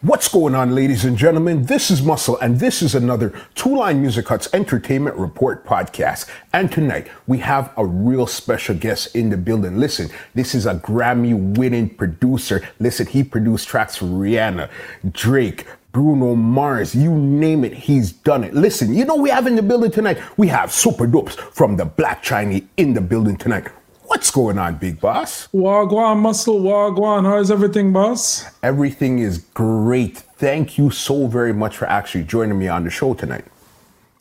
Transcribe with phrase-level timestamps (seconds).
[0.00, 1.64] What's going on, ladies and gentlemen?
[1.64, 6.30] This is Muscle, and this is another Two Line Music Hut's Entertainment Report podcast.
[6.52, 9.76] And tonight, we have a real special guest in the building.
[9.76, 12.62] Listen, this is a Grammy winning producer.
[12.78, 14.70] Listen, he produced tracks for Rihanna,
[15.10, 18.54] Drake, Bruno Mars, you name it, he's done it.
[18.54, 20.20] Listen, you know we have in the building tonight?
[20.36, 23.66] We have Supa Dups from the Black Chiney in the building tonight.
[24.08, 25.48] What's going on, big boss?
[25.48, 27.24] Wagwan muscle, wagwan.
[27.24, 28.42] How's everything, boss?
[28.62, 30.16] Everything is great.
[30.38, 33.44] Thank you so very much for actually joining me on the show tonight.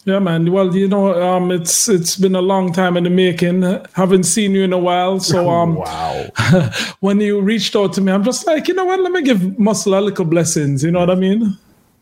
[0.04, 0.52] Yeah, man.
[0.52, 3.62] Well, you know, um, it's it's been a long time in the making.
[3.94, 6.32] Haven't seen you in a while, so um, wow.
[7.00, 9.00] when you reached out to me, I'm just like, you know what?
[9.00, 10.84] Let me give Muscle a little blessings.
[10.84, 11.58] You know what I mean?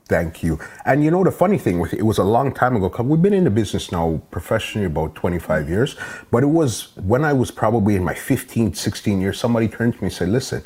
[0.07, 0.59] Thank you.
[0.85, 2.89] And you know, the funny thing with it, it was a long time ago.
[2.89, 5.95] Cause We've been in the business now professionally about 25 years,
[6.29, 10.01] but it was when I was probably in my 15, 16 years, somebody turned to
[10.01, 10.63] me and said, listen,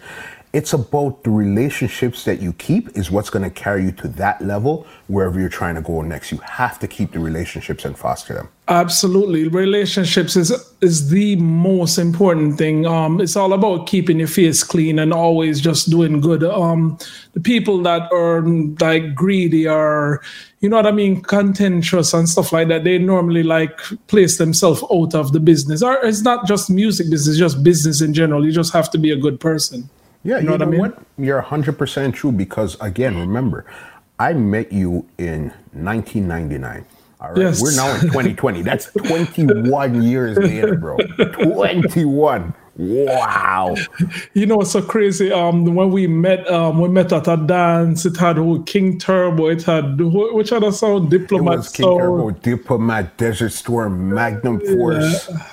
[0.51, 4.41] it's about the relationships that you keep is what's going to carry you to that
[4.41, 6.31] level wherever you're trying to go next.
[6.31, 8.49] You have to keep the relationships and foster them.
[8.67, 12.85] Absolutely, relationships is is the most important thing.
[12.85, 16.43] Um, it's all about keeping your face clean and always just doing good.
[16.43, 16.97] Um,
[17.33, 18.41] the people that are
[18.79, 20.21] like greedy or
[20.61, 24.83] you know what I mean, contentious and stuff like that, they normally like place themselves
[24.91, 25.81] out of the business.
[25.81, 28.45] Or it's not just music business, just business in general.
[28.45, 29.89] You just have to be a good person.
[30.23, 30.79] Yeah, you know, you know what, I mean?
[30.79, 31.03] what?
[31.17, 33.65] You're 100% true because, again, remember,
[34.19, 36.85] I met you in 1999.
[37.21, 37.37] All right.
[37.37, 37.61] Yes.
[37.61, 38.61] We're now in 2020.
[38.61, 40.97] That's 21 years later, bro.
[40.97, 42.53] 21.
[42.77, 43.75] Wow.
[44.33, 45.31] You know what's so crazy?
[45.31, 48.05] Um, when we met, um, we met at a dance.
[48.05, 49.47] It had who, King Turbo.
[49.47, 51.11] It had which other sound?
[51.11, 51.53] Diplomat.
[51.53, 51.99] It was King sound.
[51.99, 55.29] Turbo, Diplomat, Desert Storm, Magnum Force.
[55.29, 55.45] Yeah.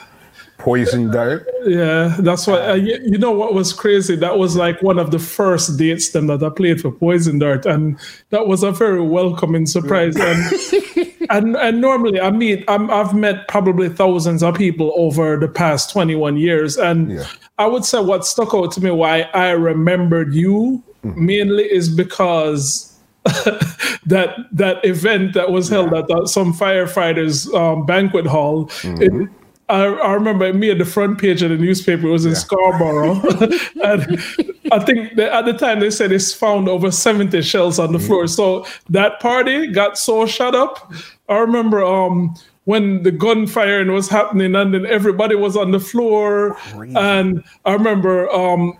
[0.66, 1.48] Poison Dart.
[1.64, 2.68] Yeah, that's what.
[2.68, 4.16] Uh, you, you, know what was crazy?
[4.16, 7.64] That was like one of the first dates them that I played for Poison Dart,
[7.66, 7.96] and
[8.30, 10.16] that was a very welcoming surprise.
[10.16, 10.52] and,
[11.30, 15.92] and and normally I meet i have met probably thousands of people over the past
[15.92, 17.26] twenty one years, and yeah.
[17.58, 21.26] I would say what stuck out to me why I remembered you mm-hmm.
[21.26, 22.92] mainly is because.
[24.06, 25.98] that that event that was held yeah.
[25.98, 29.24] at the, some firefighters um, banquet hall mm-hmm.
[29.24, 29.30] it,
[29.68, 32.06] I, I, remember me at the front page of the newspaper.
[32.06, 32.38] It was in yeah.
[32.38, 33.20] Scarborough,
[33.84, 34.22] and
[34.70, 38.06] I think at the time they said it's found over seventy shells on the mm.
[38.06, 38.26] floor.
[38.28, 40.92] So that party got so shut up.
[41.28, 46.54] I remember um, when the gunfiring was happening, and then everybody was on the floor.
[46.54, 46.94] Crazy.
[46.96, 48.78] And I remember um,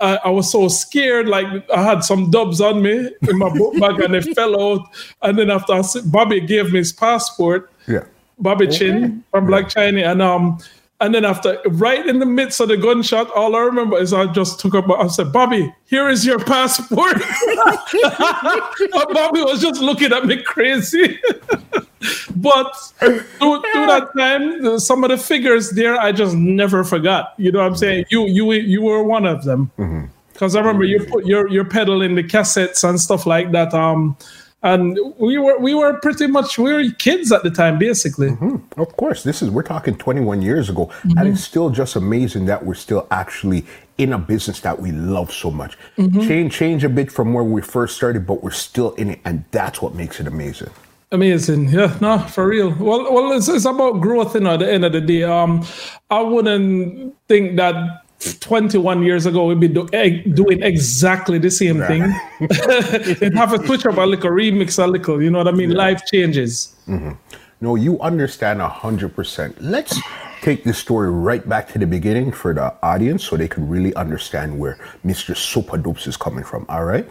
[0.00, 3.78] I, I, was so scared, like I had some dubs on me in my book
[3.80, 4.86] bag, and they fell out.
[5.22, 7.72] And then after Bobby gave me his passport.
[7.86, 8.04] Yeah
[8.38, 8.78] Bobby okay.
[8.78, 10.58] Chin from Black Chiney, and um,
[11.00, 14.32] and then after, right in the midst of the gunshot, all I remember is I
[14.32, 14.88] just took up.
[14.90, 17.16] I said, "Bobby, here is your passport."
[19.12, 21.18] Bobby was just looking at me crazy.
[22.36, 27.34] but through, through, that time, some of the figures there, I just never forgot.
[27.36, 28.06] You know what I'm saying?
[28.10, 29.70] You you you were one of them.
[30.32, 30.56] Because mm-hmm.
[30.56, 33.74] I remember you put your your pedal in the cassettes and stuff like that.
[33.74, 34.16] Um,
[34.66, 38.80] and we were we were pretty much we were kids at the time basically mm-hmm.
[38.80, 41.16] of course this is we're talking 21 years ago mm-hmm.
[41.18, 43.64] and it's still just amazing that we're still actually
[43.96, 46.20] in a business that we love so much mm-hmm.
[46.20, 49.44] change change a bit from where we first started but we're still in it and
[49.52, 50.70] that's what makes it amazing
[51.12, 54.70] amazing yeah no for real well well it's, it's about growth you know at the
[54.70, 55.64] end of the day um
[56.10, 58.02] i wouldn't think that
[58.40, 62.02] 21 years ago we'd be do, eh, doing exactly the same thing
[63.22, 65.70] and have a switch up a little remix a little you know what i mean
[65.70, 65.76] yeah.
[65.76, 67.12] life changes mm-hmm.
[67.60, 69.98] no you understand 100% let's
[70.40, 73.94] take this story right back to the beginning for the audience so they can really
[73.96, 77.06] understand where mr Supa Dups is coming from all right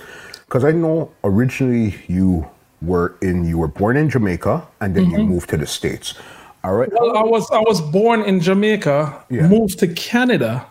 [0.45, 2.47] because i know originally you
[2.81, 5.22] were in you were born in jamaica and then mm-hmm.
[5.22, 6.16] you moved to the states
[6.63, 9.47] all right well i was i was born in jamaica yeah.
[9.47, 10.66] moved to canada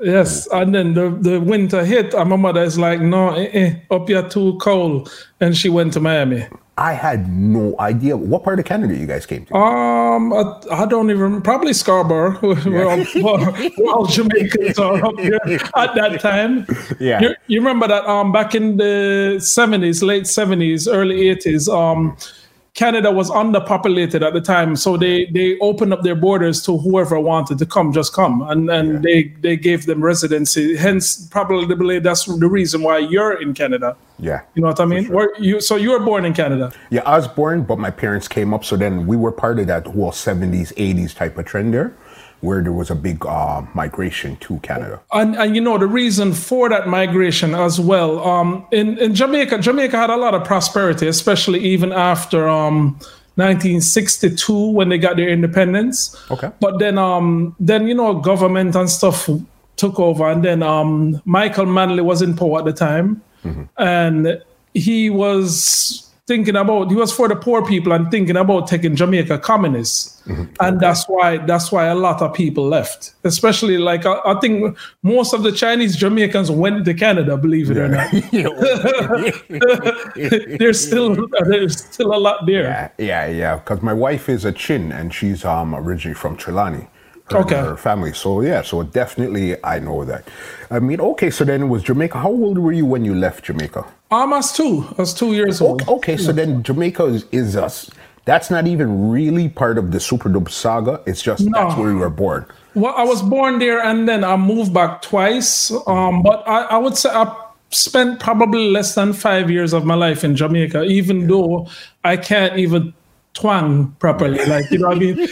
[0.00, 3.74] Yes, and then the, the winter hit, and my mother is like, "No, eh, eh,
[3.90, 6.46] up here too cold," and she went to Miami.
[6.78, 9.54] I had no idea what part of Canada you guys came to.
[9.56, 12.38] Um, I, I don't even probably Scarborough.
[12.42, 12.98] we're, all,
[13.78, 16.64] we're all Jamaicans are up here at that time.
[17.00, 22.16] Yeah, you, you remember that um back in the seventies, late seventies, early eighties, um
[22.78, 27.18] Canada was underpopulated at the time, so they they opened up their borders to whoever
[27.18, 28.98] wanted to come, just come, and and yeah.
[29.02, 30.76] they they gave them residency.
[30.76, 33.96] Hence, probably that's the reason why you're in Canada.
[34.20, 35.06] Yeah, you know what I mean.
[35.06, 35.16] Sure.
[35.16, 36.70] Where you so you were born in Canada?
[36.90, 39.66] Yeah, I was born, but my parents came up, so then we were part of
[39.66, 41.92] that whole '70s, '80s type of trend there.
[42.40, 45.00] Where there was a big uh, migration to Canada.
[45.12, 48.20] And, and you know the reason for that migration as well.
[48.20, 52.98] Um, in in Jamaica, Jamaica had a lot of prosperity, especially even after um,
[53.36, 56.16] 1962 when they got their independence.
[56.30, 56.50] Okay.
[56.60, 59.28] But then um, then you know government and stuff
[59.76, 63.64] took over, and then um, Michael Manley was in power at the time, mm-hmm.
[63.76, 64.42] and
[64.74, 69.38] he was thinking about he was for the poor people and thinking about taking Jamaica
[69.38, 70.44] communist, mm-hmm.
[70.60, 73.14] and that's why that's why a lot of people left.
[73.24, 77.78] Especially like I, I, think most of the Chinese Jamaicans went to Canada, believe it
[77.78, 77.82] yeah.
[77.82, 78.12] or not.
[80.58, 81.16] there's still
[81.46, 82.64] there's still a lot there.
[82.64, 83.56] Yeah, yeah, yeah.
[83.56, 86.86] Because my wife is a Chin and she's um originally from Trelawny
[87.32, 87.56] her, okay.
[87.56, 88.12] her family.
[88.12, 90.28] So yeah, so definitely I know that.
[90.70, 92.18] I mean, okay, so then it was Jamaica.
[92.18, 93.84] How old were you when you left Jamaica?
[94.10, 94.86] Um, I was two.
[94.90, 95.82] I was two years old.
[95.82, 97.90] Okay, okay so then Jamaica is, is us.
[98.24, 101.00] That's not even really part of the Super Dub saga.
[101.06, 101.50] It's just no.
[101.52, 102.44] that's where you were born.
[102.74, 105.72] Well, I was born there, and then I moved back twice.
[105.86, 107.34] Um, but I, I would say I
[107.70, 111.26] spent probably less than five years of my life in Jamaica, even yeah.
[111.28, 111.68] though
[112.04, 112.94] I can't even
[113.38, 114.44] twang properly.
[114.46, 115.28] Like, you know I mean?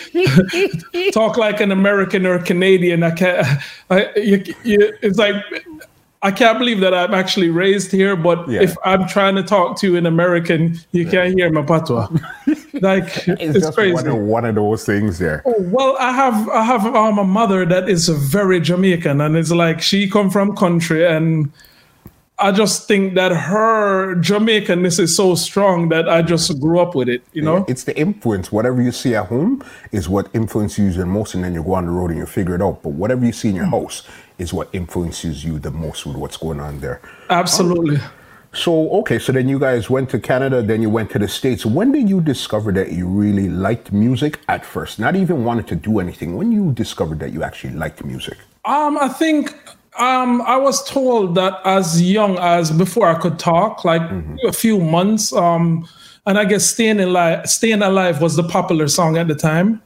[1.13, 3.03] Talk like an American or Canadian.
[3.03, 3.47] I can't,
[3.91, 5.37] I, you, you, it's like,
[6.23, 8.63] I can't believe that I'm actually raised here, but yeah.
[8.63, 11.11] if I'm trying to talk to an American, you yeah.
[11.11, 12.09] can't hear my patois.
[12.75, 13.95] like it's, it's crazy.
[13.95, 15.43] One of, one of, those things there.
[15.45, 19.51] Oh, well, I have I have um, a mother that is very Jamaican, and it's
[19.51, 21.53] like she come from country, and
[22.39, 27.09] I just think that her Jamaicanness is so strong that I just grew up with
[27.09, 27.59] it, you know?
[27.59, 28.53] Yeah, it's the influence.
[28.53, 31.75] Whatever you see at home is what influences you the most, and then you go
[31.75, 32.83] on the road and you figure it out.
[32.83, 33.71] But whatever you see in your mm.
[33.71, 34.07] house
[34.37, 37.01] is what influences you the most with what's going on there.
[37.31, 37.97] Absolutely.
[37.97, 38.11] Um,
[38.53, 41.65] so, okay, so then you guys went to Canada, then you went to the States.
[41.65, 44.99] When did you discover that you really liked music at first?
[44.99, 46.37] Not even wanted to do anything.
[46.37, 48.39] When you discovered that you actually liked music?
[48.67, 49.55] Um, I think
[49.99, 54.37] um, I was told that as young as before I could talk, like mm-hmm.
[54.47, 55.33] a few months.
[55.33, 55.89] Um,
[56.27, 59.83] and I guess "Staying Alive," "Staying Alive" was the popular song at the time.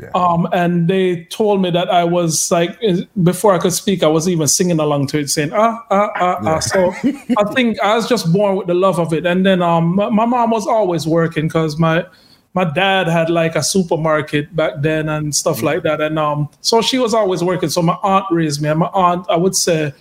[0.00, 0.10] Yeah.
[0.14, 2.78] Um, and they told me that I was like
[3.22, 6.38] before I could speak, I was even singing along to it, saying ah ah ah
[6.42, 6.50] yeah.
[6.50, 6.58] ah.
[6.60, 6.92] So
[7.38, 9.26] I think I was just born with the love of it.
[9.26, 12.06] And then um, my, my mom was always working because my
[12.54, 16.00] my dad had like a supermarket back then and stuff like that.
[16.00, 17.68] And um, so she was always working.
[17.68, 19.92] So my aunt raised me, and my aunt, I would say,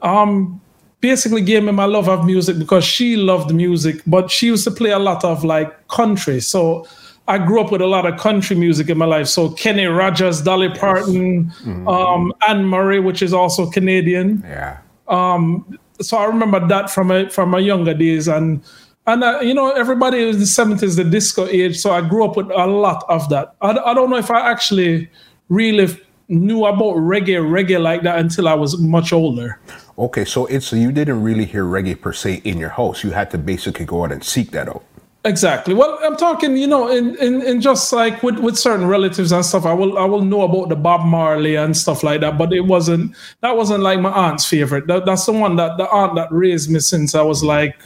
[0.00, 0.60] um,
[1.00, 4.70] basically gave me my love of music because she loved music, but she used to
[4.70, 6.40] play a lot of like country.
[6.40, 6.86] So
[7.28, 9.28] I grew up with a lot of country music in my life.
[9.28, 11.86] So Kenny Rogers, Dolly Parton, mm-hmm.
[11.86, 14.42] um, Anne Murray, which is also Canadian.
[14.46, 14.78] Yeah.
[15.08, 18.62] Um, so I remember that from a, from my younger days, and
[19.06, 22.36] and uh, you know everybody in the 70s the disco age so i grew up
[22.36, 23.54] with a lot of that.
[23.60, 25.10] I, I don't know if i actually
[25.48, 25.96] really
[26.28, 29.58] knew about reggae reggae like that until i was much older.
[29.98, 33.04] Okay so it's you didn't really hear reggae per se in your house.
[33.04, 34.84] You had to basically go out and seek that out.
[35.24, 35.74] Exactly.
[35.74, 39.44] Well i'm talking you know in, in, in just like with, with certain relatives and
[39.44, 42.52] stuff i will i will know about the bob marley and stuff like that but
[42.52, 44.86] it wasn't that wasn't like my aunt's favorite.
[44.86, 47.80] That, that's the one that the aunt that raised me since i was like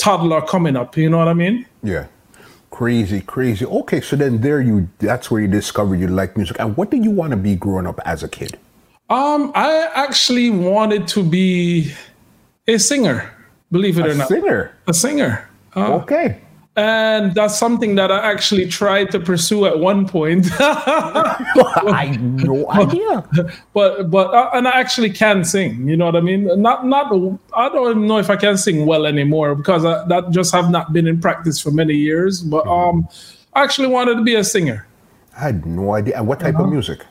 [0.00, 0.96] toddler coming up.
[0.96, 1.66] You know what I mean?
[1.82, 2.06] Yeah.
[2.70, 3.66] Crazy, crazy.
[3.66, 6.56] Okay, so then there you that's where you discovered you like music.
[6.58, 8.58] And what did you want to be growing up as a kid?
[9.10, 11.92] Um, I actually wanted to be
[12.68, 13.28] a singer,
[13.72, 14.30] believe it a or not.
[14.30, 14.76] A singer.
[14.86, 15.48] A singer.
[15.74, 16.40] Uh, okay
[16.76, 20.46] and that's something that I actually tried to pursue at one point.
[20.60, 23.24] I no idea.
[23.74, 25.88] But but uh, and I actually can sing.
[25.88, 26.46] You know what I mean?
[26.62, 27.06] Not not.
[27.54, 30.70] I don't even know if I can sing well anymore because I, that just have
[30.70, 32.40] not been in practice for many years.
[32.40, 32.98] But mm-hmm.
[32.98, 33.08] um,
[33.54, 34.86] I actually wanted to be a singer.
[35.36, 36.18] I had no idea.
[36.18, 36.64] And what type uh-huh.
[36.64, 37.04] of music?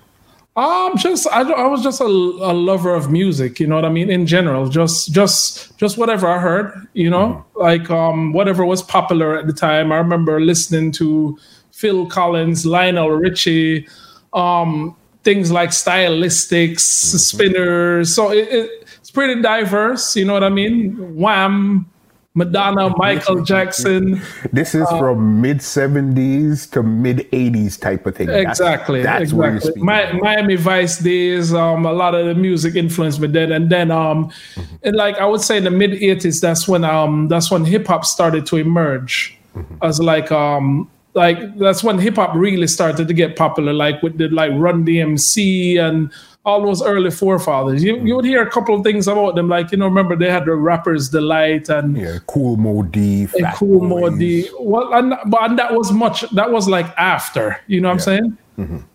[0.56, 3.90] Um, just I, I was just a, a, lover of music, you know what I
[3.90, 4.10] mean.
[4.10, 7.62] In general, just just just whatever I heard, you know, mm-hmm.
[7.62, 9.92] like um whatever was popular at the time.
[9.92, 11.38] I remember listening to
[11.72, 13.88] Phil Collins, Lionel Richie,
[14.34, 17.18] um, things like Stylistics, mm-hmm.
[17.18, 18.14] Spinners.
[18.14, 21.16] So it, it, it's pretty diverse, you know what I mean.
[21.16, 21.90] Wham,
[22.36, 24.22] Madonna, Michael Jackson.
[24.54, 28.30] This is uh, from mid 70s to mid 80s type of thing.
[28.30, 29.02] Exactly.
[29.02, 29.82] That's, that's exactly.
[29.82, 33.52] My, Miami Vice days, um, a lot of the music influenced me then.
[33.52, 34.76] And then um mm-hmm.
[34.84, 37.88] and like I would say in the mid 80s, that's when um that's when hip
[37.88, 39.76] hop started to emerge mm-hmm.
[39.82, 44.18] as like um like that's when hip hop really started to get popular, like with
[44.18, 46.12] the like Run DMC and
[46.46, 47.84] all those early forefathers.
[47.84, 50.32] You, you would hear a couple of things about them, like you know, remember they
[50.32, 54.50] had the Rapper's Delight and yeah, Kool Moe Dee, Kool Moe Dee.
[54.60, 56.22] Well, and but and that was much.
[56.32, 58.14] That was like after, you know what yeah.
[58.14, 58.38] I'm saying?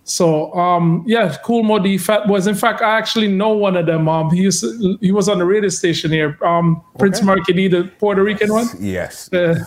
[0.04, 2.46] So um, yeah, Kool Moe Dee, Fat Boys.
[2.46, 4.08] In fact, I actually know one of them.
[4.08, 6.38] Um, he used to, he was on the radio station here.
[6.42, 8.68] Um, Prince Markie Dee, the Puerto Rican one.
[8.78, 9.30] Yes.
[9.32, 9.62] Uh,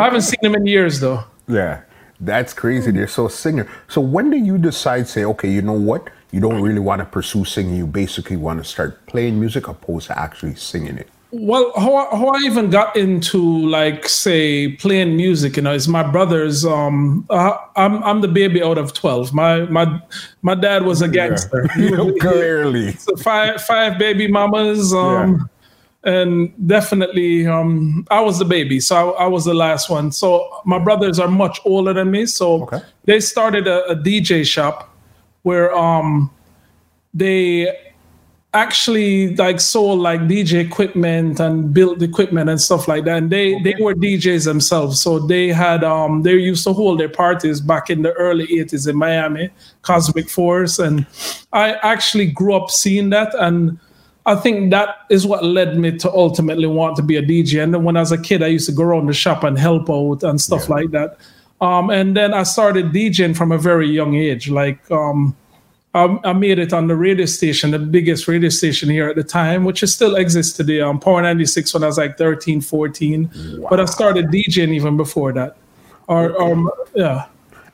[0.00, 1.24] I haven't seen him in years though.
[1.48, 1.82] Yeah.
[2.20, 2.90] That's crazy.
[2.90, 3.68] They're so singer.
[3.88, 6.08] So when do you decide, say, okay, you know what?
[6.32, 7.76] You don't really want to pursue singing.
[7.76, 11.08] You basically want to start playing music opposed to actually singing it.
[11.32, 15.88] Well, how, I- how I even got into like say playing music, you know, is
[15.88, 16.64] my brothers.
[16.64, 19.34] Um, uh, I'm I'm the baby out of twelve.
[19.34, 20.00] My my
[20.42, 21.68] my dad was a gangster.
[21.76, 22.92] Was- Clearly.
[22.92, 24.94] so five five baby mamas.
[24.94, 25.50] Um,
[26.06, 30.12] and definitely um, I was the baby, so I, I was the last one.
[30.12, 32.80] So my brothers are much older than me, so Okay.
[33.04, 34.88] they started a, a DJ shop
[35.42, 36.30] where um,
[37.12, 37.76] they
[38.54, 43.18] actually like sold like DJ equipment and built equipment and stuff like that.
[43.18, 47.08] And they they were DJs themselves, so they had um they used to hold their
[47.10, 49.50] parties back in the early '80s in Miami,
[49.82, 51.04] Cosmic Force, and
[51.52, 53.78] I actually grew up seeing that and.
[54.26, 57.62] I think that is what led me to ultimately want to be a DJ.
[57.62, 59.56] And then when I was a kid, I used to go around the shop and
[59.56, 61.16] help out and stuff like that.
[61.60, 64.50] Um, and then I started DJing from a very young age.
[64.50, 65.36] Like um,
[65.94, 69.22] I, I made it on the radio station, the biggest radio station here at the
[69.22, 73.60] time, which is still exists today, on Power 96 when I was like 13, 14.
[73.70, 75.56] But I started DJing even before that.
[76.08, 77.26] Or, or yeah.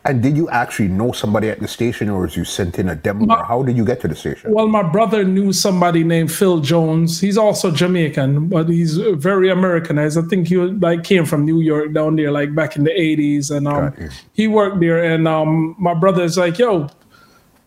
[0.05, 2.97] And did you actually know somebody at the station or was you sent in a
[2.97, 3.33] demo?
[3.33, 4.53] or how did you get to the station?
[4.53, 7.21] Well, my brother knew somebody named Phil Jones.
[7.21, 10.19] He's also Jamaican, but he's very Americanized.
[10.19, 13.55] I think he like came from New York down there, like back in the '80s,
[13.55, 13.95] and um,
[14.33, 15.03] he worked there.
[15.03, 16.89] And um, my brother's like, "Yo,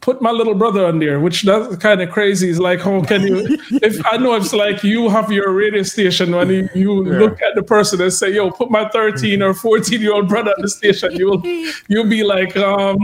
[0.06, 2.48] put my little brother on there," which that's kind of crazy.
[2.50, 3.38] It's like, how can you?
[3.82, 7.56] if I know it's like you have your radio station when you, you look at
[7.56, 10.70] the person and say, "Yo, put my 13 or 14 year old brother on the
[10.70, 11.42] station," you'll
[11.88, 12.98] you'll be like, um,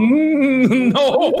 [0.94, 1.32] no.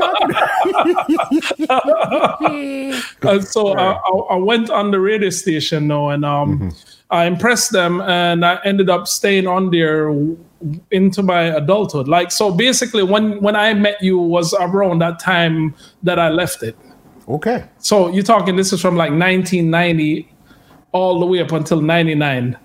[3.22, 6.74] and so I, I, I went on the radio station now, and um,
[7.12, 10.08] I impressed them, and I ended up staying on there
[10.90, 12.08] into my adulthood.
[12.08, 16.62] Like so, basically, when when I met you was around that time that I left
[16.62, 16.76] it.
[17.28, 17.64] Okay.
[17.78, 20.28] So you're talking this is from like 1990
[20.92, 22.56] all the way up until 99.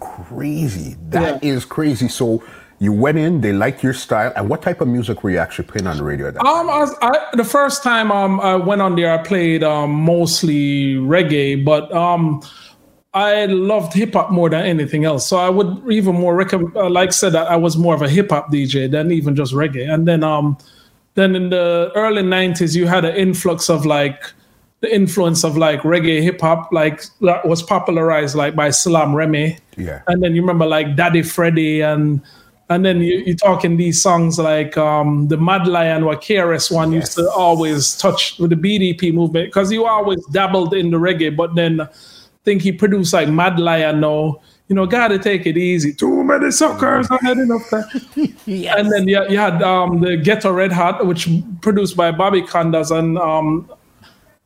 [0.00, 0.96] Crazy.
[1.10, 2.08] That is crazy.
[2.08, 2.42] So
[2.78, 4.32] you went in, they liked your style.
[4.34, 6.56] And what type of music were you actually playing on the radio at that time?
[6.56, 9.90] Um, I, was- I, the first time um I went on there, I played um
[9.92, 12.42] mostly reggae, but um
[13.12, 15.26] I loved hip hop more than anything else.
[15.26, 18.08] So I would even more recommend, uh, like said, that I was more of a
[18.08, 19.92] hip hop DJ than even just reggae.
[19.92, 20.56] And then um
[21.14, 24.32] then in the early '90s, you had an influx of like
[24.80, 29.58] the influence of like reggae hip hop, like that was popularized like by Salaam Remi.
[29.76, 30.02] Yeah.
[30.06, 32.22] And then you remember like Daddy Freddy and
[32.68, 36.92] and then you, you're talking these songs like um, the Mad Lion or KRS one
[36.92, 41.34] used to always touch with the BDP movement because you always dabbled in the reggae,
[41.34, 41.88] but then
[42.44, 44.40] think he produced like Mad Lion now.
[44.68, 45.92] You know, gotta take it easy.
[45.92, 47.84] Too many suckers, I had enough time.
[48.46, 51.28] And then you, you had um, the Ghetto Red Hot, which
[51.60, 53.68] produced by Bobby Konders and um,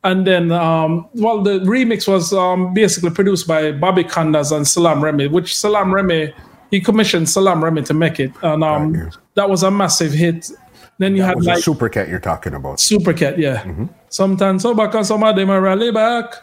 [0.05, 5.03] and then, um, well, the remix was um, basically produced by Bobby Konders and Salaam
[5.03, 6.31] Remi, which Salaam Remi,
[6.69, 8.31] he commissioned Salaam Remi to make it.
[8.43, 9.11] And um, Got you.
[9.33, 10.51] that was a massive hit.
[10.99, 12.77] Then you That had was like a super cat you're talking about.
[12.77, 13.65] Supercat, yeah.
[14.09, 16.35] Sometimes so back and some of them are rally back.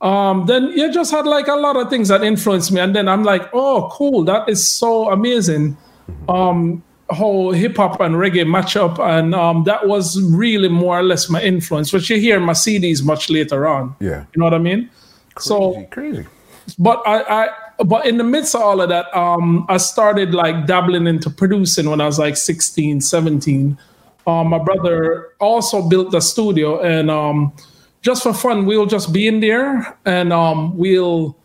[0.00, 2.80] Um, then you just had like a lot of things that influenced me.
[2.80, 5.76] And then I'm like, oh, cool, that is so amazing.
[6.28, 8.98] Um, how hip hop and reggae match up.
[8.98, 12.52] And um, that was really more or less my influence, which you hear in my
[12.54, 13.94] CDs much later on.
[14.00, 14.24] Yeah.
[14.32, 14.88] You know what I mean?
[15.38, 16.26] So Crazy, crazy.
[16.78, 17.48] but I, I
[17.84, 21.88] but in the midst of all of that um i started like dabbling into producing
[21.88, 23.78] when i was like 16 17
[24.26, 27.52] um my brother also built the studio and um
[28.02, 31.36] just for fun we'll just be in there and um we'll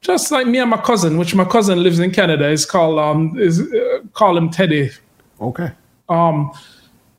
[0.00, 3.38] just like me and my cousin which my cousin lives in canada is called um
[3.38, 4.90] is uh, call him teddy
[5.40, 5.72] Okay.
[6.08, 6.52] Um,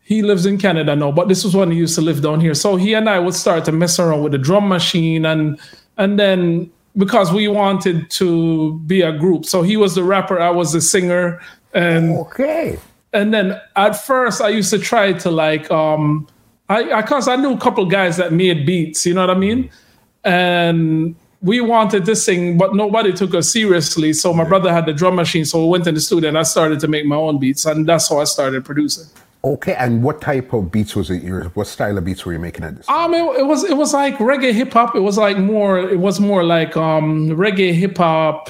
[0.02, 2.54] he lives in Canada now, but this was when he used to live down here.
[2.54, 5.60] So he and I would start to mess around with the drum machine and
[5.98, 9.46] and then because we wanted to be a group.
[9.46, 11.42] So he was the rapper, I was the singer.
[11.74, 12.80] And Okay.
[13.14, 16.28] and then at first I used to try to like um
[16.70, 19.40] I I cause I knew a couple guys that made beats, you know what I
[19.40, 19.70] mean?
[20.24, 24.14] And we wanted to sing, but nobody took us seriously.
[24.14, 26.44] So my brother had the drum machine, so we went in the studio and I
[26.44, 29.06] started to make my own beats, and that's how I started producing.
[29.44, 29.76] Okay.
[29.76, 31.22] And what type of beats was it?
[31.56, 32.90] What style of beats were you making at this?
[32.90, 34.96] Um, it, it was it was like reggae hip hop.
[34.96, 35.78] It was like more.
[35.78, 38.50] It was more like um reggae hip hop.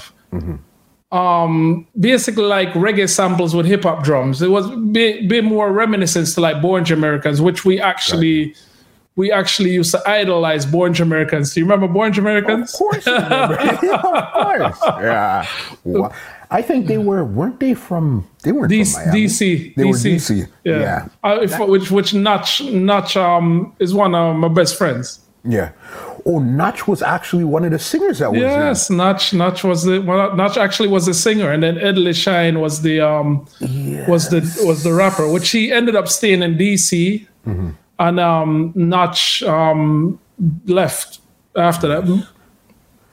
[1.15, 4.41] Um, basically like reggae samples with hip hop drums.
[4.41, 8.57] It was bit, bit more reminiscence to like Born Jamaicans, which we actually right.
[9.15, 11.53] we actually used to idolize Born Jamaicans.
[11.53, 12.73] Do you remember Born Jamaicans?
[12.73, 13.71] Of course, of
[14.33, 14.79] course.
[14.83, 15.47] Yeah.
[16.51, 19.25] I think they were weren't they from they weren't D- from Miami.
[19.25, 19.75] DC.
[19.75, 19.87] They DC.
[19.87, 20.49] were DC.
[20.65, 20.79] Yeah.
[20.79, 21.07] yeah.
[21.23, 25.21] Uh, if, which which Notch Notch um is one of my best friends.
[25.45, 25.71] Yeah.
[26.27, 28.87] Oh, Notch was actually one of the singers that was yes.
[28.87, 28.97] there.
[28.97, 32.81] Notch Notch was the well, Notch actually was the singer, and then Ed Shine was
[32.81, 34.07] the um yes.
[34.09, 37.69] was the was the rapper, which he ended up staying in DC, mm-hmm.
[37.99, 40.19] and um Notch um
[40.65, 41.19] left
[41.55, 42.25] after that.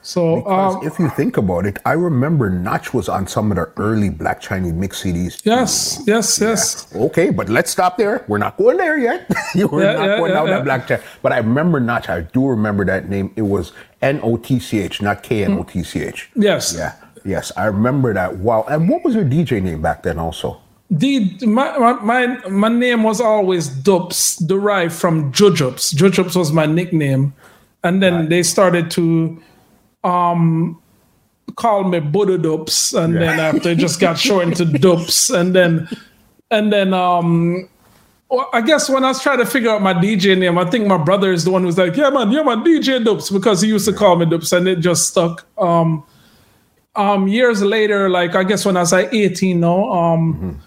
[0.03, 3.55] So, because um, if you think about it, I remember Notch was on some of
[3.55, 5.41] the early Black Chiney mix CDs.
[5.41, 5.49] Too.
[5.49, 6.49] Yes, yes, yeah.
[6.49, 6.93] yes.
[6.93, 8.25] Okay, but let's stop there.
[8.27, 9.29] We're not going there yet.
[9.55, 11.01] We're Yeah, not yeah, going down that Black Chiney.
[11.21, 12.09] But I remember Notch.
[12.09, 13.31] I do remember that name.
[13.37, 16.29] It was N O T C H, not K N O T C H.
[16.35, 16.75] Yes.
[16.75, 16.95] Yeah.
[17.25, 18.37] Yes, I remember that.
[18.37, 18.65] Wow.
[18.67, 20.19] And what was your DJ name back then?
[20.19, 20.59] Also.
[20.89, 25.95] The, my, my, my, name was always Dubs, derived from Jujups.
[25.95, 27.33] Jujups was my nickname.
[27.83, 29.41] And then they started to
[30.03, 30.81] um,
[31.55, 32.93] call me Buddha Dubs.
[32.93, 35.29] And then after it just got shortened to Dubs.
[35.29, 35.87] And then,
[36.51, 37.69] and then, um,
[38.29, 40.87] well, I guess when I was trying to figure out my DJ name, I think
[40.87, 43.67] my brother is the one who's like, yeah, man, you're my DJ Dubs, because he
[43.67, 45.45] used to call me Dubs and it just stuck.
[45.57, 46.03] Um,
[46.95, 50.61] um, years later, like I guess when I was like 18 now, um,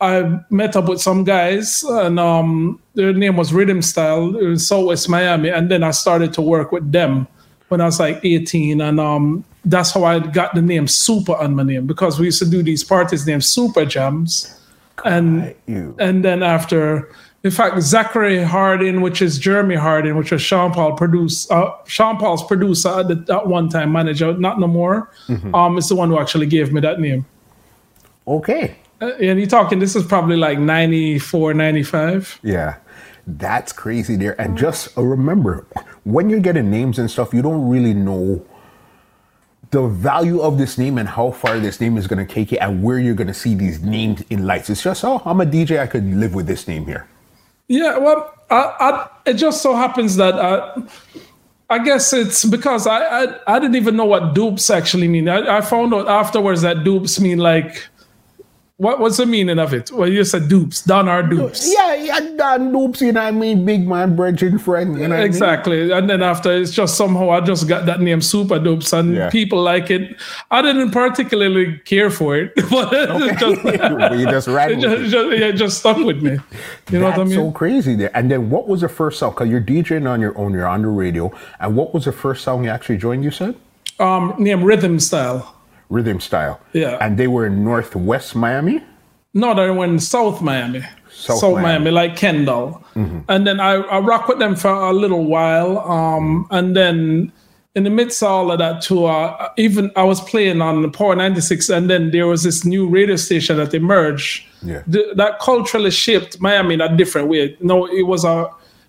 [0.00, 5.08] I met up with some guys and um, their name was Rhythm Style in Southwest
[5.08, 5.48] Miami.
[5.48, 7.26] And then I started to work with them
[7.74, 8.80] when I was like 18.
[8.80, 12.38] And um, that's how I got the name Super on my name because we used
[12.38, 14.60] to do these parties named Super Jams.
[15.04, 17.10] And and then after,
[17.42, 22.16] in fact, Zachary Harding, which is Jeremy Harding, which was Sean Paul produce, uh, Sean
[22.16, 25.10] Paul's producer at, the, at one time, manager, not no more,
[25.52, 27.26] um, is the one who actually gave me that name.
[28.28, 28.76] Okay.
[29.02, 32.38] Uh, and you're talking, this is probably like 94, 95.
[32.44, 32.76] Yeah.
[33.26, 34.40] That's crazy there.
[34.40, 35.66] And just uh, remember,
[36.04, 38.44] when you're getting names and stuff, you don't really know
[39.70, 42.58] the value of this name and how far this name is going to take you
[42.60, 44.70] and where you're going to see these names in lights.
[44.70, 45.80] It's just, oh, I'm a DJ.
[45.80, 47.08] I could live with this name here.
[47.66, 50.82] Yeah, well, I, I, it just so happens that I,
[51.70, 55.28] I guess it's because I, I, I didn't even know what dupes actually mean.
[55.28, 57.88] I, I found out afterwards that dupes mean like,
[58.84, 59.90] what what's the meaning of it?
[59.90, 61.60] Well, you said dupes, Don our dupes.
[61.76, 63.64] Yeah, yeah, Dan Dupes, you know what I mean?
[63.64, 65.90] Big man, brethren, friend, you know what Exactly.
[65.90, 69.30] And then after it's just somehow I just got that name Supa Dups and Yeah.
[69.30, 70.16] people like it.
[70.50, 74.82] I didn't particularly care for it, but it just, I you just ran it with
[74.84, 75.08] just, it.
[75.10, 76.32] just- yeah, it just stuck with me.
[76.90, 77.34] You know That's what I mean?
[77.38, 78.10] so crazy there.
[78.16, 79.32] And then what was the first song?
[79.32, 81.32] Because you're DJing on your own, you're on the radio.
[81.60, 83.54] And what was the first song you actually joined, you said?
[84.00, 85.53] um, name Rhythm Style.
[85.94, 86.60] Rhythm Style.
[86.72, 86.98] Yeah.
[87.00, 88.82] And they were in Northwest Miami?
[89.32, 90.82] No, they were in South Miami.
[91.10, 91.84] South South, Miami.
[91.84, 91.90] Miami.
[91.90, 92.84] like Kendall.
[92.94, 95.78] And then I, I rocked with them for a little while.
[95.80, 97.32] Um, and then
[97.74, 100.88] in the midst of all of that too, uh, even I was playing on the
[100.88, 104.44] Power 96 and then there was this new radio station that emerged.
[104.62, 104.82] Yeah.
[104.86, 107.56] That culturally shaped Miami in a different way.
[107.60, 108.48] No, it was a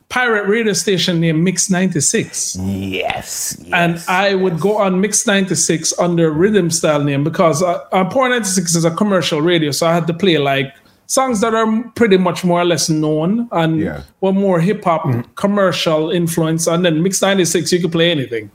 [0.09, 2.55] pirate radio station named Mix 96.
[2.57, 3.57] Yes.
[3.73, 4.07] And yes.
[4.07, 8.75] I would go on Mix 96 under rhythm style name because uh, uh, Power 96
[8.75, 9.71] is a commercial radio.
[9.71, 10.73] So I had to play like
[11.07, 14.01] songs that are pretty much more or less known and Yeah.
[14.21, 16.67] were more hip hop commercial influence.
[16.67, 18.49] And then Mix 96, you could play anything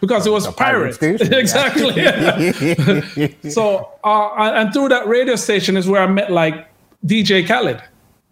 [0.00, 1.18] because it was pirate pirate.
[1.18, 1.38] station, yeah.
[1.38, 1.92] exactly.
[3.50, 6.66] so, uh, and and through that radio station is where I met like
[7.06, 7.82] DJ Khaled.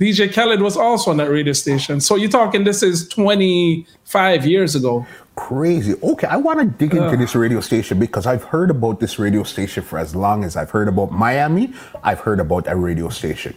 [0.00, 2.00] DJ Khaled was also on that radio station.
[2.00, 5.06] So you're talking, this is 25 years ago.
[5.36, 5.94] Crazy.
[6.02, 9.42] Okay, I want to dig into this radio station because I've heard about this radio
[9.42, 11.74] station for as long as I've heard about Miami.
[12.02, 13.54] I've heard about a radio station.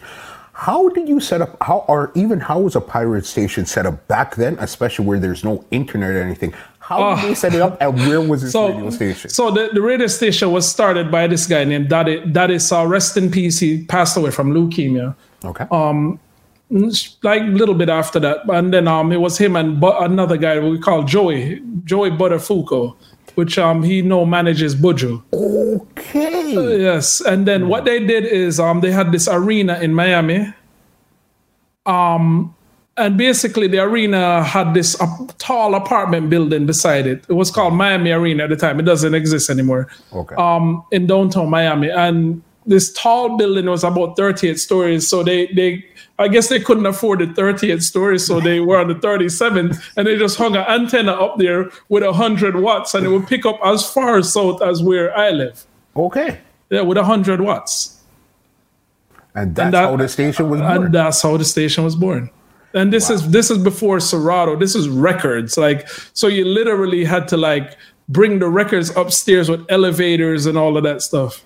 [0.51, 1.57] How did you set up?
[1.61, 5.43] How or even how was a pirate station set up back then, especially where there's
[5.43, 6.53] no internet or anything?
[6.79, 9.29] How did they set it up, and where was this radio station?
[9.31, 12.23] So the, the radio station was started by this guy named Daddy.
[12.25, 13.59] Daddy saw rest in peace.
[13.59, 15.15] He passed away from leukemia.
[15.43, 15.65] okay.
[15.71, 16.19] um,
[17.21, 20.37] Like a little bit after that, and then um, it was him and bu- another
[20.37, 22.95] guy we call Joey, Joey Buttafuoco,
[23.35, 25.21] which um he now manages Buju.
[25.33, 26.81] okay.
[26.81, 30.51] Yes, and then what they did is um they had this arena in Miami.
[31.85, 32.55] Um,
[32.97, 35.07] and basically the arena had this uh,
[35.37, 37.23] tall apartment building beside it.
[37.27, 38.79] It was called Miami Arena at the time.
[38.79, 39.89] It doesn't exist anymore.
[40.13, 40.35] Okay.
[40.35, 45.07] Um, in downtown Miami, and this tall building was about 38 stories.
[45.07, 45.83] So they they
[46.19, 50.07] I guess they couldn't afford the 30th story, so they were on the 37th, and
[50.07, 53.59] they just hung an antenna up there with 100 watts, and it would pick up
[53.65, 55.65] as far south as where I live.
[55.95, 56.39] okay.
[56.69, 58.01] Yeah, with hundred watts.
[59.35, 60.83] And that's and that, how the station was born.
[60.85, 62.31] And that's how the station was born.
[62.73, 63.15] And this wow.
[63.15, 64.55] is this is before Serato.
[64.55, 65.55] This is records.
[65.55, 67.77] Like so, you literally had to like
[68.09, 71.45] bring the records upstairs with elevators and all of that stuff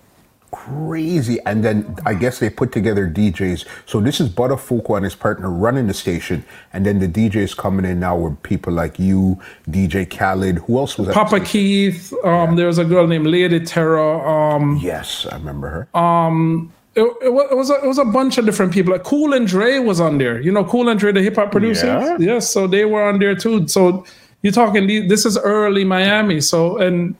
[0.51, 1.39] crazy.
[1.45, 3.65] And then I guess they put together DJs.
[3.85, 7.85] So this is Buttafuoco and his partner running the station, and then the DJs coming
[7.85, 10.59] in now with people like you, DJ Khaled.
[10.59, 11.13] Who else was that?
[11.13, 12.13] Papa Keith.
[12.23, 12.55] Um, yeah.
[12.55, 14.27] There was a girl named Lady Terror.
[14.27, 15.99] Um, yes, I remember her.
[15.99, 18.91] Um, it, it, was a, it was a bunch of different people.
[18.91, 20.41] Like Cool and Dre was on there.
[20.41, 21.83] You know, Cool and Dre, the hip hop producers.
[21.83, 22.17] Yeah.
[22.19, 23.67] Yes, so they were on there too.
[23.67, 24.03] So
[24.41, 24.87] you're talking.
[25.07, 26.41] This is early Miami.
[26.41, 27.15] So and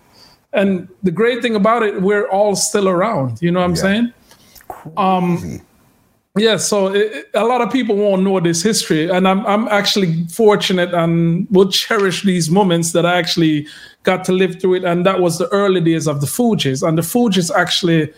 [0.57, 3.41] and the great thing about it, we're all still around.
[3.41, 3.81] You know what I'm yeah.
[3.81, 4.13] saying?
[4.97, 5.61] Um,
[6.35, 6.57] yeah.
[6.57, 10.93] So it, a lot of people won't know this history, and I'm I'm actually fortunate
[10.93, 13.67] and will cherish these moments that I actually
[14.03, 14.83] got to live through it.
[14.83, 18.13] And that was the early days of the Fugees, and the Fugees actually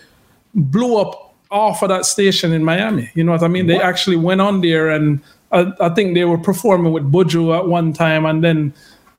[0.56, 3.10] blew up off of that station in Miami.
[3.16, 3.68] You know what I mean?
[3.68, 3.74] What?
[3.74, 5.20] They actually went on there, and
[5.52, 8.74] I, I think they were performing with Buju at one time, and then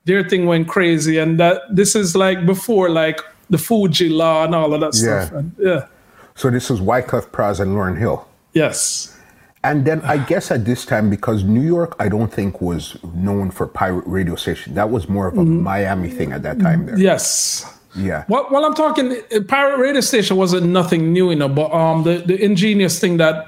[0.05, 4.73] their thing went crazy, and that this is like before like the Fu-Gee-La and all
[4.73, 5.25] of that yeah.
[5.25, 5.33] stuff.
[5.33, 5.87] And, yeah.
[6.35, 8.27] So this is Wyclef Pras and Lauryn Hill.
[8.53, 9.17] Yes.
[9.63, 13.51] And then I guess at this time, because New York, I don't think was known
[13.51, 14.75] for pirate radio station.
[14.75, 15.63] That was more of a mm-hmm.
[15.63, 16.87] Miami thing at that time.
[16.87, 16.99] There.
[16.99, 17.79] Yes.
[17.95, 18.25] Yeah.
[18.29, 19.17] Well, while I'm talking,
[19.49, 21.49] pirate radio station wasn't nothing new, you know.
[21.49, 23.45] But um, the the ingenious thing that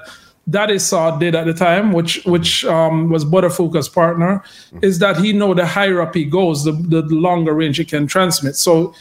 [0.49, 4.43] Daddy Saw did at the time, which which um, was Buttafuoco's partner,
[4.81, 8.07] is that he know the higher up he goes, the, the longer range he can
[8.07, 8.55] transmit.
[8.57, 8.93] So,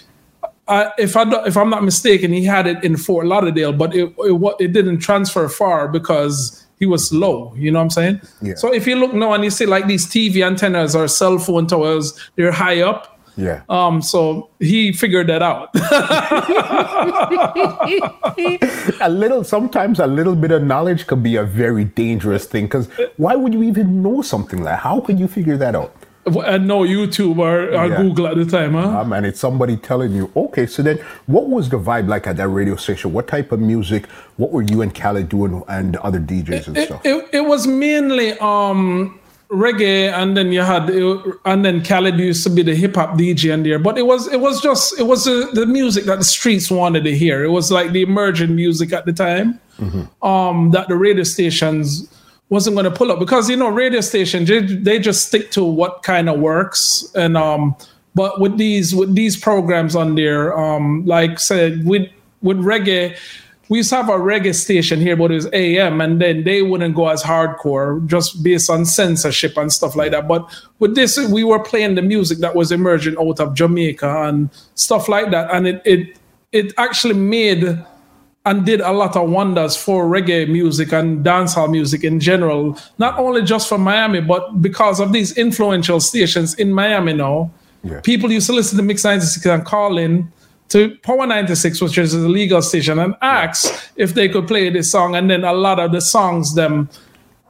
[0.69, 4.15] uh, if I if I'm not mistaken, he had it in Fort Lauderdale, but it
[4.19, 7.55] it, it didn't transfer far because he was low.
[7.57, 8.21] You know what I'm saying?
[8.41, 8.55] Yeah.
[8.55, 11.69] So if you look now and you see like these TV antennas or cell phone
[11.69, 13.12] towers, they're high up.
[13.37, 13.62] Yeah.
[13.68, 14.03] Um.
[14.03, 15.71] So he figured that out.
[19.01, 19.45] a little.
[19.45, 22.66] Sometimes a little bit of knowledge could be a very dangerous thing.
[22.66, 24.79] Because why would you even know something like?
[24.79, 25.95] How could you figure that out?
[26.25, 27.97] And no YouTube or, or yeah.
[27.97, 29.01] Google at the time, huh?
[29.01, 32.37] Um, and it's somebody telling you, okay, so then what was the vibe like at
[32.37, 33.12] that radio station?
[33.12, 34.07] What type of music?
[34.37, 37.01] What were you and Khaled doing and other DJs and it, stuff?
[37.05, 39.18] It, it was mainly um
[39.53, 40.88] reggae and then you had
[41.45, 43.79] and then Khaled used to be the hip hop DJ in there.
[43.79, 47.05] But it was it was just it was uh, the music that the streets wanted
[47.05, 47.45] to hear.
[47.45, 50.27] It was like the emerging music at the time mm-hmm.
[50.27, 52.09] um that the radio stations
[52.49, 53.19] wasn't going to pull up.
[53.19, 57.11] Because you know radio stations they, they just stick to what kind of works.
[57.15, 57.77] And um
[58.15, 62.09] but with these with these programs on there um like said with
[62.41, 63.17] with reggae
[63.73, 66.61] we used to have a reggae station here, but it was AM, and then they
[66.61, 70.29] wouldn't go as hardcore just based on censorship and stuff like that.
[70.29, 70.47] But
[70.79, 75.09] with this, we were playing the music that was emerging out of Jamaica and stuff
[75.09, 76.19] like that, and it it
[76.53, 77.83] it actually made
[78.45, 83.19] and did a lot of wonders for reggae music and dancehall music in general, not
[83.19, 87.51] only just for Miami, but because of these influential stations in Miami now.
[87.85, 88.03] Yeah.
[88.03, 90.31] People used to listen to Mix 96 and call in
[90.73, 94.91] to Power 96, which is a legal station, and asked if they could play this
[94.91, 95.15] song.
[95.15, 96.89] And then a lot of the songs them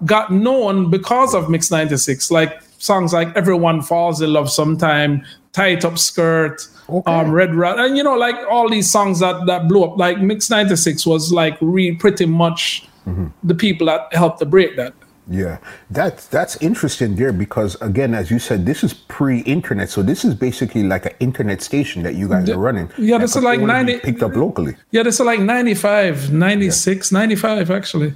[0.04, 5.84] got known because of Mix 96, like songs like Everyone Falls in Love Sometime, Tight
[5.84, 7.12] Up Skirt, okay.
[7.12, 9.96] um, Red Rat, and you know, like all these songs that that blew up.
[9.96, 13.26] Like Mix 96 was like re- pretty much mm-hmm.
[13.44, 14.94] the people that helped to break that.
[15.28, 15.58] Yeah,
[15.88, 20.34] that's that's interesting there because again, as you said, this is pre-internet, so this is
[20.34, 22.90] basically like an internet station that you guys are running.
[22.98, 24.74] Yeah, this is like ninety picked up locally.
[24.90, 27.18] Yeah, this is like 95, 96, yeah.
[27.18, 28.14] 95 actually.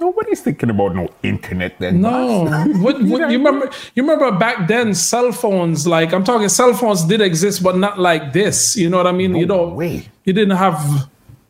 [0.00, 2.00] Nobody's thinking about no internet then.
[2.00, 2.44] No,
[2.78, 3.70] what, what, you remember?
[3.94, 5.86] You remember back then, cell phones.
[5.86, 8.76] Like I'm talking, cell phones did exist, but not like this.
[8.76, 9.32] You know what I mean?
[9.32, 10.08] No you know, way.
[10.24, 11.08] You didn't have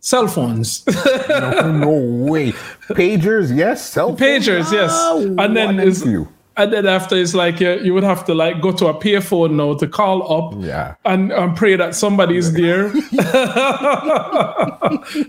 [0.09, 0.87] cell phones.
[1.29, 1.91] no, no,
[2.31, 2.53] way.
[2.89, 3.91] Pagers, yes.
[3.91, 4.21] Cell phones.
[4.21, 4.91] Pagers, yes.
[4.93, 6.29] Ah, and then is you.
[6.57, 9.53] And then after it's like uh, you would have to like go to a payphone
[9.55, 10.95] now to call up yeah.
[11.05, 12.87] and, and pray that somebody's there.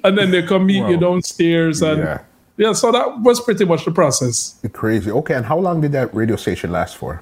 [0.03, 2.21] and then they come meet well, you downstairs and yeah.
[2.57, 4.59] yeah, so that was pretty much the process.
[4.73, 5.11] Crazy.
[5.11, 7.21] Okay, and how long did that radio station last for?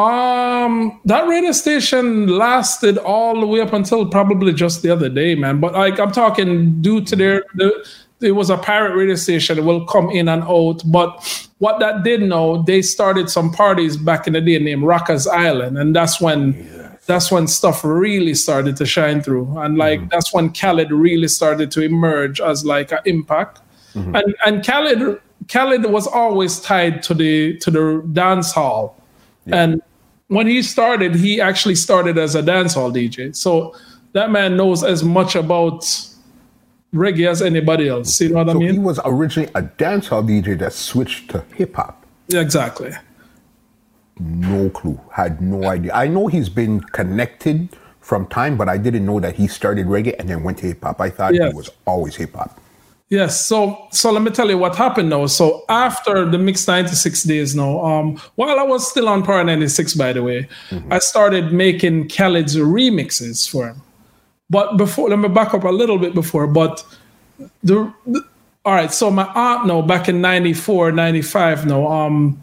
[0.00, 5.34] Um, that radio station lasted all the way up until probably just the other day,
[5.34, 5.60] man.
[5.60, 7.86] But like I'm talking, due to their the,
[8.20, 10.82] it was a pirate radio station that will come in and out.
[10.86, 15.26] But what that did know, they started some parties back in the day named Rockers
[15.26, 17.04] Island, and that's when yes.
[17.06, 20.08] that's when stuff really started to shine through, and like mm-hmm.
[20.08, 23.60] that's when Khaled really started to emerge as like an impact,
[23.94, 24.16] mm-hmm.
[24.16, 25.20] and and Khaled
[25.52, 28.96] Khaled was always tied to the to the dance hall
[29.46, 29.62] yeah.
[29.62, 29.82] And
[30.30, 33.34] when he started, he actually started as a dancehall DJ.
[33.34, 33.74] So
[34.12, 35.80] that man knows as much about
[36.94, 38.20] reggae as anybody else.
[38.20, 38.72] You know what so I mean?
[38.74, 42.06] he was originally a dancehall DJ that switched to hip hop.
[42.32, 42.92] Exactly.
[44.20, 45.00] No clue.
[45.12, 45.92] Had no idea.
[45.94, 47.68] I know he's been connected
[48.00, 50.82] from time, but I didn't know that he started reggae and then went to hip
[50.84, 51.00] hop.
[51.00, 51.50] I thought Yes.
[51.50, 52.60] he was always hip hop.
[53.10, 53.44] Yes.
[53.44, 55.26] So so let me tell you what happened now.
[55.26, 59.94] So after the mix 96 days now, um, while I was still on Power 96,
[59.94, 60.48] by the way,
[60.90, 63.82] I started making Khaled's remixes for him.
[64.48, 66.84] But before let me back up a little bit before, but
[67.64, 68.24] the, the
[68.64, 72.42] all right, so my aunt now back in 94, 95 now, um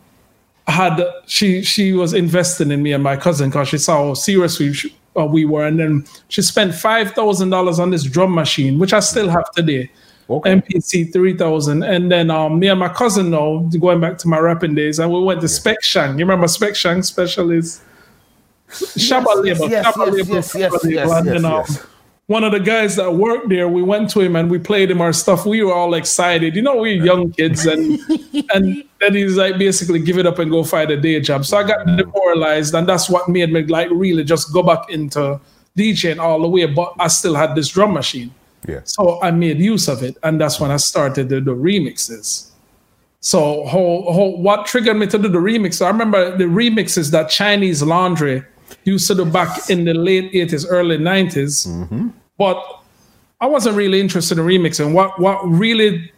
[0.67, 4.59] had she she was investing in me and my cousin because she saw how serious
[4.59, 4.75] we
[5.17, 8.91] uh, we were, and then she spent five thousand dollars on this drum machine, which
[8.91, 9.89] I still have today.
[10.29, 10.55] Okay.
[10.55, 11.83] MPC 3000.
[11.83, 15.11] And then um, me and my cousin now, going back to my rapping days, and
[15.11, 16.19] we went to Spec Shang.
[16.19, 17.81] You remember Spec Shang Specialist?
[18.69, 19.69] Shabba yes, label.
[19.69, 20.89] yes, Shabba yes, label, yes, yes, label.
[20.91, 21.63] yes, And then, um,
[22.27, 24.99] one of the guys that worked there, we went to him and we played him
[24.99, 25.45] our stuff.
[25.45, 26.57] We were all excited.
[26.57, 27.97] You know, we young kids and
[28.53, 31.45] and then he's like basically give it up and go find a day job.
[31.45, 35.39] So I got demoralized and that's what made me like really just go back into
[35.77, 36.65] DJing all the way.
[36.65, 38.33] But I still had this drum machine.
[38.65, 38.81] Yeah.
[38.83, 42.49] So I made use of it, and that's when I started the, the remixes.
[43.19, 43.65] So
[44.37, 45.83] what triggered me to do the remix?
[45.83, 48.43] I remember the remixes that Chinese Laundry
[48.83, 51.67] used to do back in the late 80s, early 90s.
[52.37, 52.63] But
[53.41, 54.93] I wasn't really interested in remixing.
[54.93, 56.11] What what really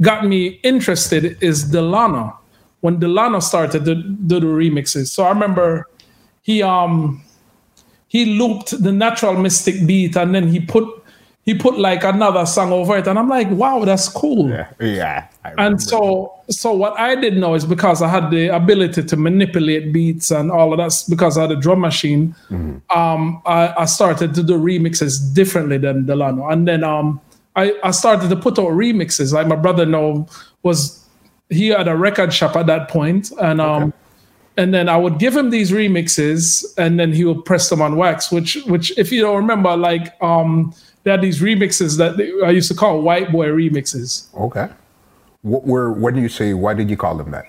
[0.00, 2.38] got me interested is Delano.
[2.80, 5.08] When Delano started to do the remixes.
[5.08, 5.86] So I remember
[6.42, 7.22] he um
[8.08, 11.01] he looped the natural mystic beat and then he put
[11.44, 14.68] he put like another song over it and i'm like wow that's cool Yeah.
[14.80, 15.26] Yeah.
[15.58, 19.92] And so so what i did know is because i had the ability to manipulate
[19.92, 22.34] beats and all of that because i had a drum machine
[22.90, 27.20] um I, I started to do remixes differently than delano and then um
[27.56, 30.26] I, I started to put out remixes like my brother know
[30.62, 31.04] was
[31.50, 33.92] he had a record shop at that point and um
[34.56, 37.96] and then I would give him these remixes, and then he would press them on
[37.96, 38.30] wax.
[38.30, 42.50] Which, which, if you don't remember, like um, they had these remixes that they, I
[42.50, 44.68] used to call white boy remixes Okay.
[45.42, 47.46] What were what when you say why did you call them that?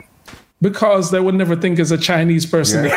[0.64, 2.86] because they would never think as a Chinese person.
[2.86, 2.94] and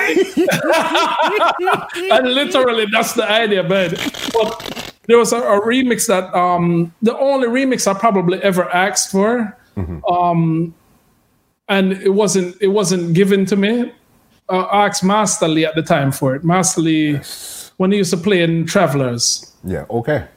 [2.33, 3.97] literally, that's the idea, man.
[4.33, 9.11] But there was a, a remix that um, the only remix I probably ever asked
[9.11, 9.59] for,
[10.09, 10.75] um,
[11.69, 13.93] and it wasn't it wasn't given to me.
[14.49, 16.45] Uh, I asked Master Lee at the time for it.
[16.45, 17.19] Master Lee,
[17.79, 19.53] when he used to play in Travelers.
[19.65, 19.87] Yeah.
[19.91, 20.29] Okay.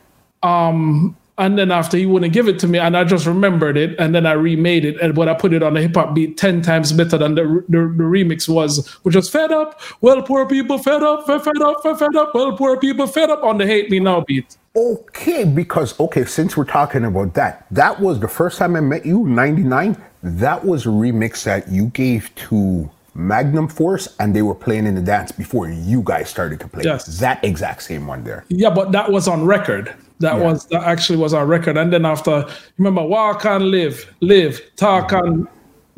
[0.44, 3.98] Um, and then after he wouldn't give it to me, and I just remembered it,
[3.98, 6.38] and then I remade it, and when I put it on a hip hop beat,
[6.38, 9.82] ten times better than the, the the remix was, which was fed up.
[10.02, 12.36] Well, poor people fed up, fed, fed up, fed, fed up.
[12.36, 14.58] Well, poor people fed up on the hate me now beat.
[14.76, 19.06] Okay, because okay, since we're talking about that, that was the first time I met
[19.06, 19.96] you, '99.
[20.22, 24.96] That was a remix that you gave to Magnum Force, and they were playing in
[24.96, 26.84] the dance before you guys started to play.
[26.84, 27.20] Yes.
[27.20, 28.44] That exact same one there.
[28.50, 29.96] Yeah, but that was on record.
[30.20, 30.44] That Yeah.
[30.52, 31.78] was that actually was our record.
[31.78, 32.46] And then after,
[32.78, 35.48] remember, walk and live, live, talk and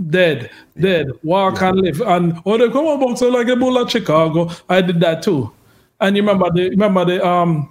[0.09, 2.01] dead, dead, walk and live.
[2.01, 4.49] And oh, they come on, box like a bull at Chicago.
[4.69, 5.51] I did that too.
[5.99, 7.69] And you remember the remember the um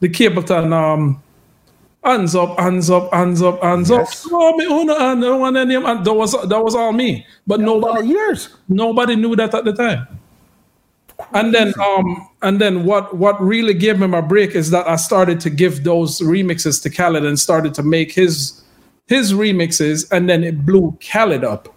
[0.00, 1.22] the Capleton um
[2.04, 4.26] hands up, hands up, hands up, hands Yes.
[4.26, 4.32] up.
[4.34, 7.26] Oh, me own and one name and that was that was all me.
[7.46, 8.50] But nobody years.
[8.68, 10.06] nobody knew that at the time.
[11.32, 14.96] And then um and then what what really gave him a break is that I
[14.96, 18.62] started to give those remixes to Khaled and started to make his
[19.06, 21.74] his remixes and then it blew Khaled up.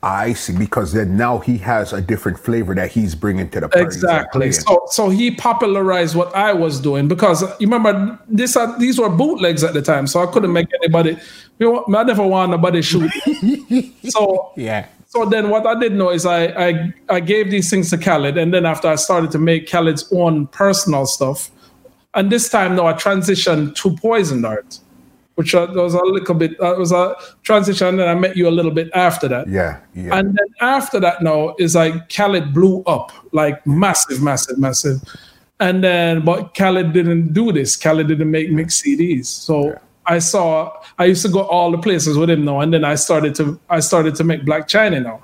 [0.00, 3.68] I see, because then now he has a different flavor that he's bringing to the
[3.68, 3.84] party.
[3.84, 4.52] Exactly.
[4.52, 9.08] So so he popularized what I was doing because you remember this uh, these were
[9.08, 11.18] bootlegs at the time, so I couldn't make anybody.
[11.58, 13.10] You know, I never want nobody shoot.
[14.04, 14.86] so yeah.
[15.08, 18.36] So then what I did know is I, I I gave these things to Khaled,
[18.36, 21.50] and then after I started to make Khaled's own personal stuff,
[22.12, 24.78] and this time now I transitioned to Poison Dart,
[25.36, 28.50] which uh, was a little bit that was a transition, and I met you a
[28.50, 29.48] little bit after that.
[29.48, 29.80] Yeah.
[29.94, 30.14] Yeah.
[30.14, 35.00] And then after that now is like Khaled blew up like massive, massive, massive.
[35.58, 37.76] And then but Khaled didn't do this.
[37.76, 39.24] Khaled didn't make mix CDs.
[39.24, 42.84] So I saw I used to go all the places with him now, and then
[42.84, 45.20] I started to I started to make Black Chiney now.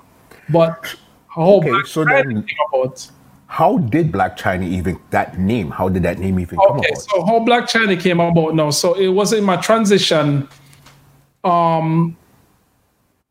[0.49, 0.95] But
[1.27, 3.11] how Okay, Black so China then- came about.
[3.47, 5.69] How did Black Chiney even that name?
[5.71, 7.01] How did that name even come Okay, about?
[7.01, 8.69] so how Black Chiney came about now.
[8.71, 10.47] So it was in my transition.
[11.43, 12.17] Um,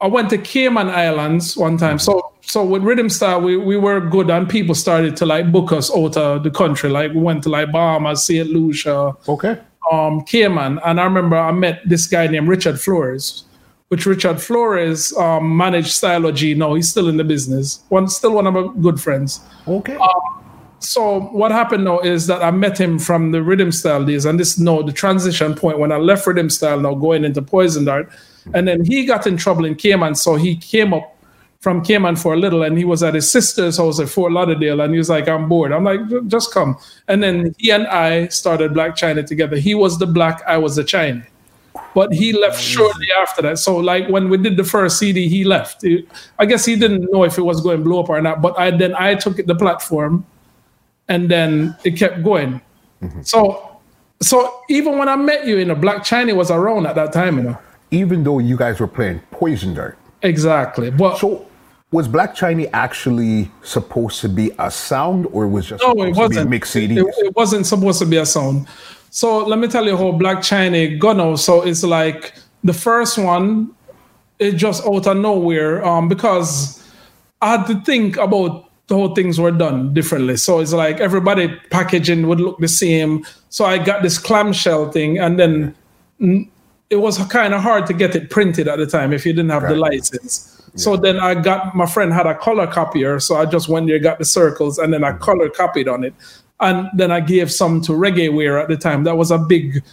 [0.01, 1.99] I went to Cayman Islands one time.
[1.99, 5.73] So so with Rhythm Style, we, we were good, and people started to like book
[5.73, 6.90] us out of the country.
[6.90, 9.59] Like we went to like Bahamas, Saint Lucia, Okay.
[9.90, 13.44] Um, Cayman, and I remember I met this guy named Richard Flores,
[13.88, 16.57] which Richard Flores um, managed Stylogy.
[16.57, 17.85] No, he's still in the business.
[17.88, 19.40] One, still one of my good friends.
[19.68, 19.99] Okay.
[20.81, 24.38] So what happened now is that I met him from the rhythm style days, and
[24.38, 28.11] this no the transition point when I left rhythm style now going into poison dart,
[28.53, 31.13] and then he got in trouble in Cayman, so he came up
[31.64, 34.83] from Cayman for a little, and he was at his sister's house at Fort Lauderdale,
[34.83, 36.77] and he was like, "I'm bored." I'm like, "Just come."
[37.09, 39.57] And then he and I started Black Chiney together.
[39.57, 41.27] He was the black, I was the China.
[41.94, 43.59] But he left shortly after that.
[43.59, 45.87] So, like when we did the first CD, he left.
[46.38, 48.42] I guess he didn't know if it was going to blow up or not.
[48.42, 50.27] But I then I took the platform,
[51.09, 52.61] and then it kept going.
[53.00, 53.22] Mm-hmm.
[53.22, 53.81] So,
[54.20, 57.38] so even when I met you, you know, Black Chiney was around at that time,
[57.38, 57.59] you know.
[57.90, 59.96] Even though you guys were playing Poison Dart.
[60.20, 60.90] Exactly.
[60.90, 61.46] But So
[61.95, 66.51] was Black Chiney actually supposed to be a sound or was just No, it wasn't.
[66.51, 67.05] mixed It, CDs?
[67.19, 68.67] it wasn't supposed to be a sound.
[69.11, 71.37] So let me tell you how Black Chiney got now.
[71.37, 73.71] So it's like the first one,
[74.41, 75.85] it just out of nowhere.
[75.85, 76.83] Um, because
[77.41, 80.37] I had to think about how things were done differently.
[80.37, 83.25] So it's like everybody packaging would look the same.
[83.51, 85.75] So I got this clamshell thing, and then
[86.91, 89.51] it was kind of hard to get it printed at the time if you didn't
[89.51, 89.81] have the Right.
[90.77, 93.99] So then I got my friend had a color copier, so I just went there,
[93.99, 96.15] got the circles, and then I color copied on it.
[96.61, 99.05] And then I gave some to Reggae Wear at the time.
[99.05, 99.85] That was a big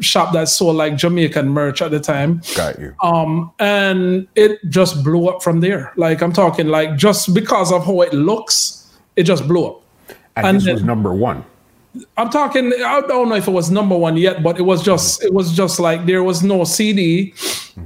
[0.00, 2.42] shop that sold like Jamaican merch at the time.
[2.56, 2.94] Got you.
[3.02, 5.92] Um, and it just blew up from there.
[5.96, 9.82] Like I'm talking like just because of how it looks, it just blew up.
[10.36, 11.44] and, and this then- was number one.
[12.16, 12.72] I'm talking.
[12.84, 15.22] I don't know if it was number one yet, but it was just.
[15.22, 17.34] It was just like there was no CD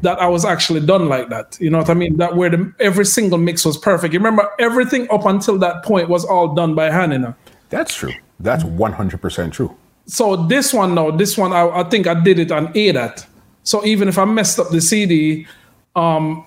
[0.03, 1.57] that I was actually done like that.
[1.61, 2.17] You know what I mean?
[2.19, 4.15] That where the, every single mix was perfect.
[4.15, 7.13] You remember everything up until that point was all done by hand.
[7.13, 7.35] You know?
[7.71, 8.13] That's true.
[8.39, 9.77] That's 100% true.
[10.07, 13.27] So this one now, this one I, I think I did it on ADAT.
[13.65, 15.47] So even if I messed up the CD,
[15.97, 16.45] um,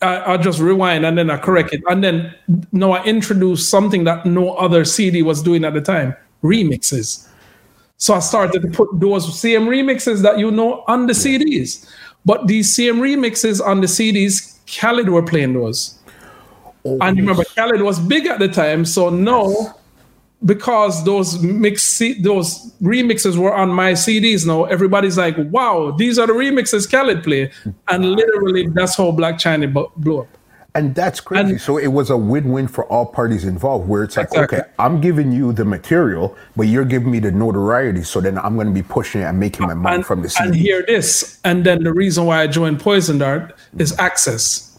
[0.00, 1.82] I, I just rewind and then I correct it.
[1.88, 2.34] And then
[2.72, 7.28] now I introduced something that no other CD was doing at the time remixes.
[7.96, 11.88] So I started to put those same remixes that you know on the CDs.
[12.24, 15.98] But these same remixes on the CDs, Khaled were playing those.
[16.84, 17.54] Oh, And remember yes.
[17.54, 19.74] Khaled was big at the time, so no,
[20.44, 26.26] because those mix those remixes were on my CDs now, everybody's like, "Wow, these are
[26.26, 27.50] the remixes Khaled play,"
[27.88, 30.37] and literally that's how Black Chiney blew up.
[30.78, 31.50] And that's crazy.
[31.50, 34.58] And- so it was a win-win for all parties involved, where it's like, Exactly.
[34.58, 38.02] okay, I'm giving you the material, but you're giving me the notoriety.
[38.04, 40.32] So then I'm going to be pushing it and making my money And, from the
[40.40, 44.78] and hear this, and then the reason why I joined Poison Dart is access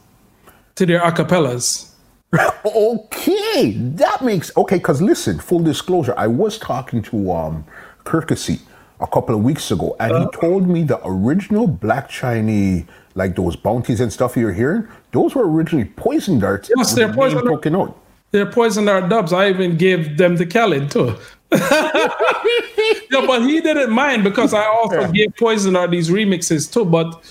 [0.76, 1.88] to their acapellas.
[2.66, 4.78] Okay, that makes okay.
[4.78, 7.66] Because listen, full disclosure, I was talking to um
[8.06, 8.60] Kirkesy
[9.00, 12.86] a couple of weeks ago, and he told me the original Black Chiney,
[13.20, 16.72] like those bounties and stuff you're hearing, those were originally poison darts.
[16.76, 17.96] Yes, they're poison poking out.
[18.32, 19.34] They're Poison Dart dubs.
[19.34, 21.16] I even gave them to Khaled too.
[21.52, 25.12] yeah, but he didn't mind because I also Yeah.
[25.12, 26.86] gave Poison Dart these remixes too.
[26.86, 27.24] But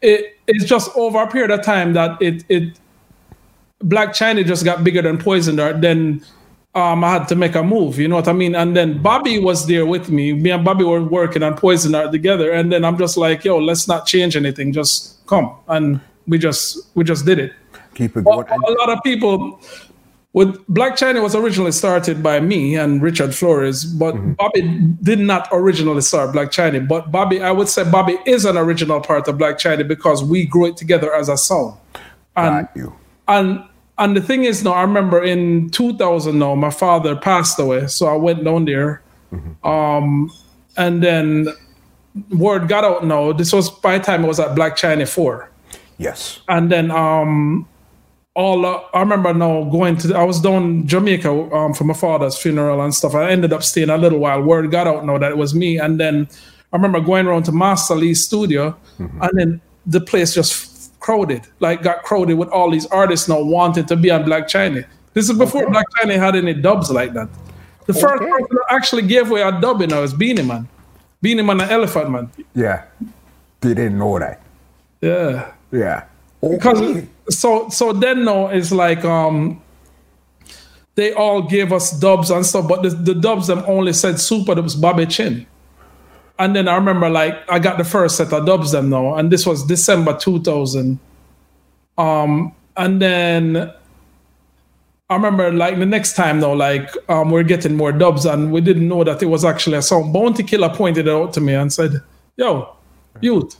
[0.00, 2.78] it it's just over a period of time that it it
[3.80, 5.82] Black Chiney just got bigger than Poison Dart.
[5.82, 6.22] Then
[6.74, 7.98] um, I had to make a move.
[7.98, 8.54] You know what I mean?
[8.54, 10.32] And then Bobby was there with me.
[10.32, 12.50] Me and Bobby were working on Poison Dart together.
[12.52, 14.72] And then I'm just like, yo, let's not change anything.
[14.72, 15.54] Just come.
[15.68, 17.52] And we just we just did it.
[17.94, 18.46] Keep it going.
[18.48, 19.60] And- a lot of people
[20.32, 24.62] with Black Chiney was originally started by me and Richard Flores, but Bobby
[25.02, 26.80] did not originally start Black Chiney.
[26.80, 30.44] But Bobby, I would say Bobby is an original part of Black Chiney because we
[30.44, 31.78] grew it together as a song.
[32.36, 32.94] And you.
[33.26, 33.64] and
[33.96, 38.06] and the thing is now I remember in 2000 now my father passed away, so
[38.06, 39.02] I went down there,
[39.64, 40.30] um,
[40.76, 41.48] and then
[42.30, 43.04] word got out.
[43.04, 45.50] Now this was by the time I was at Black Chiney four
[45.98, 46.40] Yes.
[46.48, 47.66] and then um
[48.34, 52.38] all uh, I remember now going to I was down Jamaica um for my father's
[52.38, 53.14] funeral and stuff.
[53.14, 54.40] I ended up staying a little while.
[54.42, 56.28] Word got out now that it was me, and then
[56.72, 61.82] I remember going around to Master Lee's studio, and then the place just crowded, like
[61.82, 64.84] got crowded with all these artists now wanting to be on Black Chiney.
[65.14, 65.72] This is before Okay.
[65.72, 67.28] Black Chiney had any dubs like that.
[67.86, 70.68] The first person that actually gave away a dub now is Beenie Man,
[71.20, 72.30] Beenie Man and Elephant Man.
[72.54, 72.84] Yeah.
[73.60, 74.40] They didn't know that.
[75.00, 75.52] Yeah.
[75.70, 76.04] Yeah.
[76.40, 79.60] because so so then no it's like um
[80.94, 84.54] they all gave us dubs and stuff but the, the dubs them only said Supa
[84.56, 85.46] Dups bobby chin
[86.38, 89.30] and then i remember like i got the first set of dubs them now and
[89.30, 90.98] this was december 2000
[91.98, 93.72] um and then
[95.10, 98.60] I remember like the next time though, like um, we're getting more dubs and we
[98.60, 100.12] didn't know that it was actually a song.
[100.12, 102.02] Bounty Killer pointed it out to me and said,
[102.36, 102.76] Yo,
[103.20, 103.56] youth,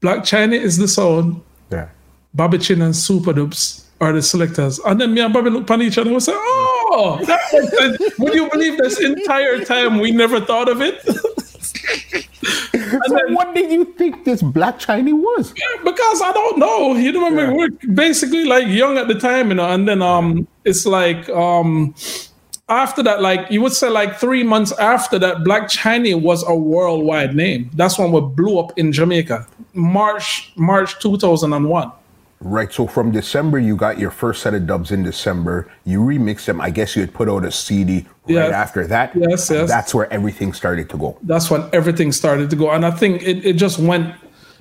[0.00, 1.40] Black Chiney is the sound.
[1.70, 1.88] Yeah.
[2.34, 4.80] Bobby Chin and Supa Dups are the selectors.
[4.80, 8.14] And then me and Bobby looked at each other and said, Oh, that.
[8.18, 11.04] Would you believe this entire time we never thought of it?
[13.06, 15.52] so what did you think this Black Chiney was?
[15.84, 16.94] Because I don't know.
[16.94, 17.52] You know, I mean, yeah.
[17.52, 21.94] we're basically like young at the time, you know, and then um, it's like um,
[22.68, 26.54] after that, like you would say, like three months after that, Black Chiney was a
[26.54, 27.70] worldwide name.
[27.74, 31.92] That's when we blew up in Jamaica, March March two thousand and one.
[32.40, 32.72] Right.
[32.72, 35.70] So from December, you got your first set of dubs in December.
[35.84, 36.60] You remixed them.
[36.60, 39.14] I guess you had put out a CD right after that.
[39.16, 39.68] Yes, yes.
[39.68, 41.18] That's where everything started to go.
[41.22, 42.70] That's when everything started to go.
[42.70, 44.14] And I think it, it just went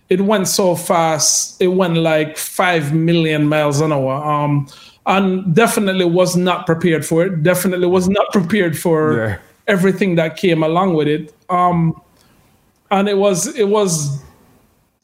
[0.09, 1.61] it went so fast.
[1.61, 4.23] It went like five million miles an hour.
[4.23, 4.67] Um
[5.05, 7.43] and definitely was not prepared for it.
[7.43, 9.37] Definitely was not prepared for yeah.
[9.67, 11.31] everything that came along with it.
[11.49, 12.01] Um
[12.89, 14.23] and it was it was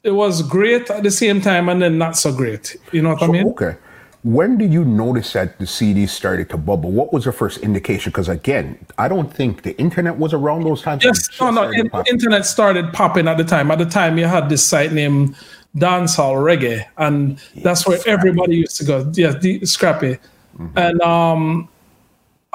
[0.03, 2.75] it was great at the same time and then not so great.
[2.91, 3.47] You know what so, I mean?
[3.47, 3.75] Okay.
[4.23, 6.91] When did you notice that the CD started to bubble?
[6.91, 8.11] What was the first indication?
[8.11, 11.03] Because again, I don't think the internet was around those times.
[11.03, 11.69] Yes, no, no.
[11.71, 13.69] In, internet started popping at the time.
[13.69, 15.35] At the time, you had this site named
[15.75, 18.13] Dancehall Reggae, and that's where Scrappy.
[18.13, 19.11] everybody used to go.
[19.13, 20.19] Yeah, the, Scrappy,
[20.57, 20.77] mm-hmm.
[20.77, 21.67] and um,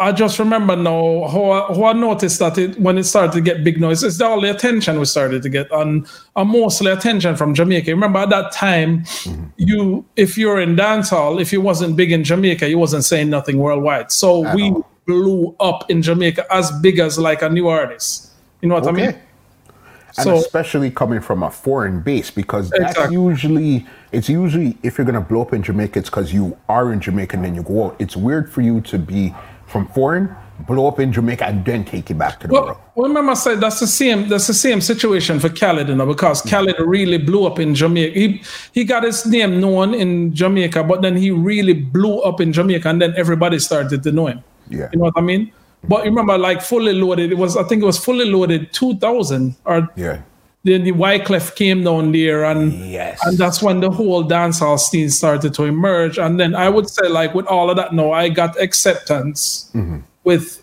[0.00, 3.40] I just remember now how I, how I noticed that it, when it started to
[3.40, 7.36] get big noise, it's all the attention we started to get, and, and mostly attention
[7.36, 7.90] from Jamaica.
[7.90, 9.46] Remember at that time, mm-hmm.
[9.56, 13.58] you if you're in dancehall, if you wasn't big in Jamaica, you wasn't saying nothing
[13.58, 14.12] worldwide.
[14.12, 14.88] So At we all.
[15.06, 18.30] blew up in Jamaica as big as like a new artist.
[18.62, 19.02] You know what okay.
[19.02, 19.20] I mean?
[20.18, 23.14] and so, especially coming from a foreign base because that's exactly.
[23.14, 27.00] usually it's usually if you're gonna blow up in Jamaica, it's because you are in
[27.00, 27.96] Jamaica and then you go out.
[27.98, 29.34] It's weird for you to be
[29.68, 30.34] from foreign,
[30.66, 32.78] blow up in Jamaica, and then take it back to the well, world.
[32.94, 34.28] Well, remember I said that's the same.
[34.28, 36.42] That's the same situation for Khaled, you know, because.
[36.42, 36.50] Mm.
[36.50, 38.18] Khaled really blew up in Jamaica.
[38.18, 38.42] He
[38.72, 42.88] he got his name known in Jamaica, but then he really blew up in Jamaica,
[42.88, 44.42] and then everybody started to know him.
[44.68, 45.52] Yeah, you know what I mean.
[45.84, 46.06] But mm.
[46.06, 50.22] remember, like fully loaded, it was I think it was fully loaded 2000 or yeah
[50.68, 53.18] then the Wyclef came down there, and yes.
[53.24, 56.18] and that's when the whole dancehall scene started to emerge.
[56.18, 59.98] And then I would say, like with all of that, now I got acceptance mm-hmm.
[60.24, 60.62] with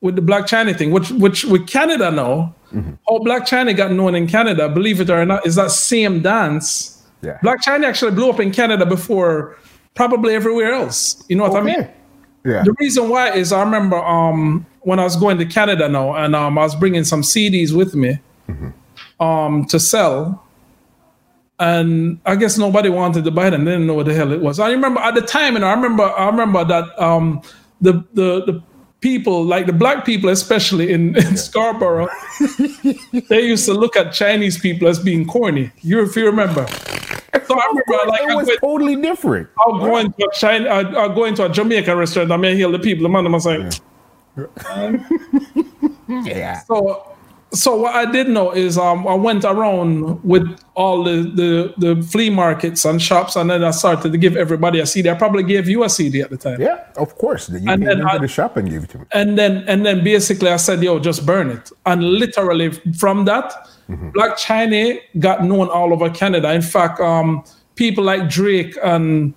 [0.00, 2.92] with the Black Chiney thing, which which with Canada now, mm-hmm.
[3.08, 7.02] how Black Chiney got known in Canada, believe it or not, is that same dance.
[7.22, 7.38] Yeah.
[7.42, 9.56] Black Chiney actually blew up in Canada before
[9.94, 11.22] probably everywhere else.
[11.28, 11.72] You know what okay.
[11.72, 11.88] I mean?
[12.44, 12.62] Yeah.
[12.62, 16.34] The reason why is I remember um, when I was going to Canada now, and
[16.34, 18.18] um, I was bringing some CDs with me.
[18.48, 18.70] Mm-hmm
[19.20, 20.44] um, to sell.
[21.58, 23.66] And I guess nobody wanted to buy them.
[23.66, 24.58] They didn't know what the hell it was.
[24.58, 27.42] I remember at the time, and I remember, I remember that um,
[27.82, 28.62] the the the
[29.00, 32.08] people, like the black people, especially in, in Scarborough,
[33.28, 35.70] they used to look at Chinese people as being corny.
[35.82, 36.66] You, if you remember.
[36.68, 39.48] So I remember, like, it was went, totally different.
[39.58, 42.32] I'll go into a China, I'll, I'll go into a Jamaican restaurant.
[42.32, 43.72] I may hear the people, the man, I'm saying,
[44.36, 44.96] yeah.
[46.08, 46.60] yeah.
[46.60, 47.09] So
[47.52, 52.02] so what I did know is um, I went around with all the, the, the
[52.02, 55.10] flea markets and shops, and then I started to give everybody a CD.
[55.10, 56.60] I probably gave you a CD at the time.
[56.60, 57.48] Yeah, of course.
[57.48, 59.04] You and then I, the shop and gave it to me.
[59.12, 63.52] And then and then basically I said, "Yo, just burn it." And literally from that,
[63.88, 64.10] mm-hmm.
[64.10, 66.52] Black Chiney got known all over Canada.
[66.52, 67.42] In fact, um,
[67.74, 69.34] people like Drake and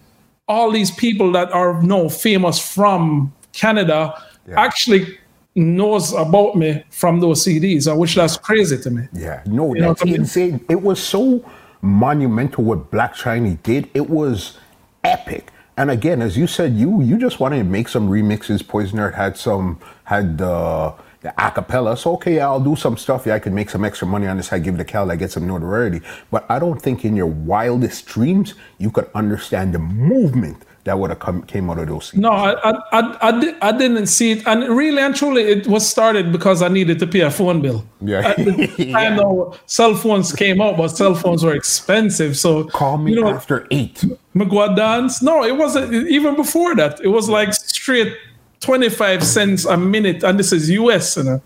[0.48, 4.14] all these people that are no famous from Canada
[4.48, 4.60] yeah.
[4.60, 5.18] actually
[5.56, 9.08] knows about me from those CDs, uh, which that's crazy to me.
[9.14, 10.64] Yeah, no, you that's insane.
[10.70, 11.44] It was so
[11.82, 13.90] monumental what Black Chiney did.
[13.94, 14.58] It was
[15.04, 15.52] epic.
[15.78, 18.68] And again, as you said, you you just wanted to make some remixes.
[18.68, 21.98] Poison Dart had some had the the acapella.
[21.98, 23.26] So okay, I'll do some stuff.
[23.26, 24.54] Yeah, I can make some extra money on this.
[24.54, 25.10] I give it to Cal.
[25.12, 26.02] I get some notoriety.
[26.30, 31.10] But I don't think in your wildest dreams you could understand the movement that would
[31.12, 32.14] have come came out of those.
[32.14, 35.88] No, I, I, I, I, I, didn't see it, and really and truly, it was
[35.88, 37.86] started because I needed to pay a phone bill.
[38.02, 42.38] Yeah, I know cell phones came out, but cell phones were expensive.
[42.38, 44.04] So call me you know, after eight.
[44.36, 45.22] McGuad dance?
[45.22, 45.94] No, it wasn't.
[46.10, 48.16] Even before that, it was like straight
[48.60, 51.16] twenty five cents a minute, and this is US.
[51.16, 51.42] You know?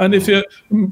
[0.00, 0.42] And if you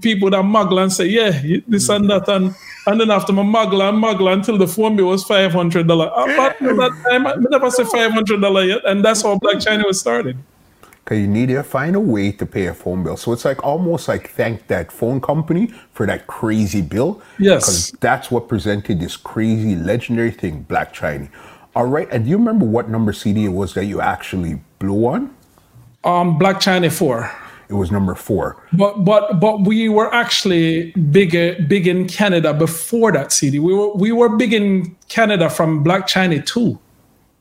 [0.00, 1.30] people that muggle and say, yeah,
[1.66, 2.54] this and that, and
[2.86, 6.10] and then after my muggle and muggle until the phone bill was five hundred dollar.
[6.14, 9.60] But at that time, I never said five hundred dollar yet, and that's how Black
[9.60, 10.36] Chiney was started.
[11.06, 13.16] Cause you need to find a way to pay a phone bill.
[13.16, 17.22] So it's like almost like thank that phone company for that crazy bill.
[17.38, 17.64] Yes.
[17.64, 21.30] Because that's what presented this crazy legendary thing, Black Chiney.
[21.74, 22.06] All right.
[22.12, 25.34] And do you remember what number CD it was that you actually blew on?
[26.04, 27.34] Um, Black Chiney Four.
[27.68, 28.56] It was number four.
[28.72, 31.32] But but but we were actually big
[31.68, 33.58] big in Canada before that CD.
[33.58, 36.78] We were we were big in Canada from Black Chiney Two.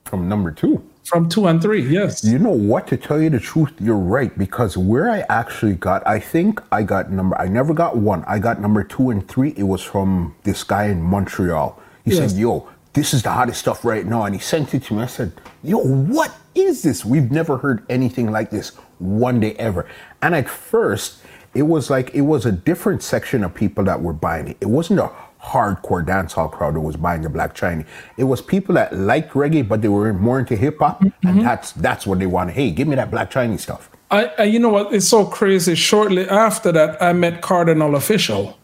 [0.06, 0.84] From number two.
[1.06, 2.26] From two and three, yes.
[2.26, 2.88] You know what?
[2.88, 4.38] To tell you the truth, you're right.
[4.38, 7.40] Because where I actually got, I think I got number.
[7.40, 8.26] I never got one.
[8.28, 9.54] I got number two and three.
[9.56, 11.80] It was from this guy in Montreal.
[12.04, 12.32] He Yes.
[12.32, 15.04] said, "Yo, this is the hottest stuff right now," and he sent it to me.
[15.04, 15.32] I said,
[15.64, 17.06] "Yo, what is this?
[17.06, 19.86] We've never heard anything like this one day ever."
[20.22, 21.18] And at first,
[21.54, 24.58] it was like it was a different section of people that were buying it.
[24.62, 25.10] It wasn't a
[25.41, 27.86] hardcore dancehall crowd that was buying the Black Chiney.
[28.18, 31.28] It was people that liked reggae, but they were more into hip hop, Mm-hmm.
[31.28, 32.54] and that's that's what they wanted.
[32.56, 33.89] Hey, give me that Black Chiney stuff.
[34.10, 34.93] I, I you know what?
[34.93, 35.76] It's so crazy.
[35.76, 38.56] Shortly after that, I met Kardinal Offishall.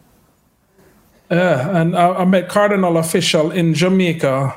[1.31, 4.55] Yeah, and I, I met Kardinal Offishall in Jamaica.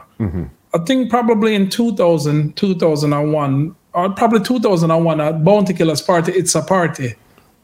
[0.75, 6.31] I think probably in 2000, 2001, or probably 2001 at Bounty Killers Party.
[6.33, 7.15] It's a party.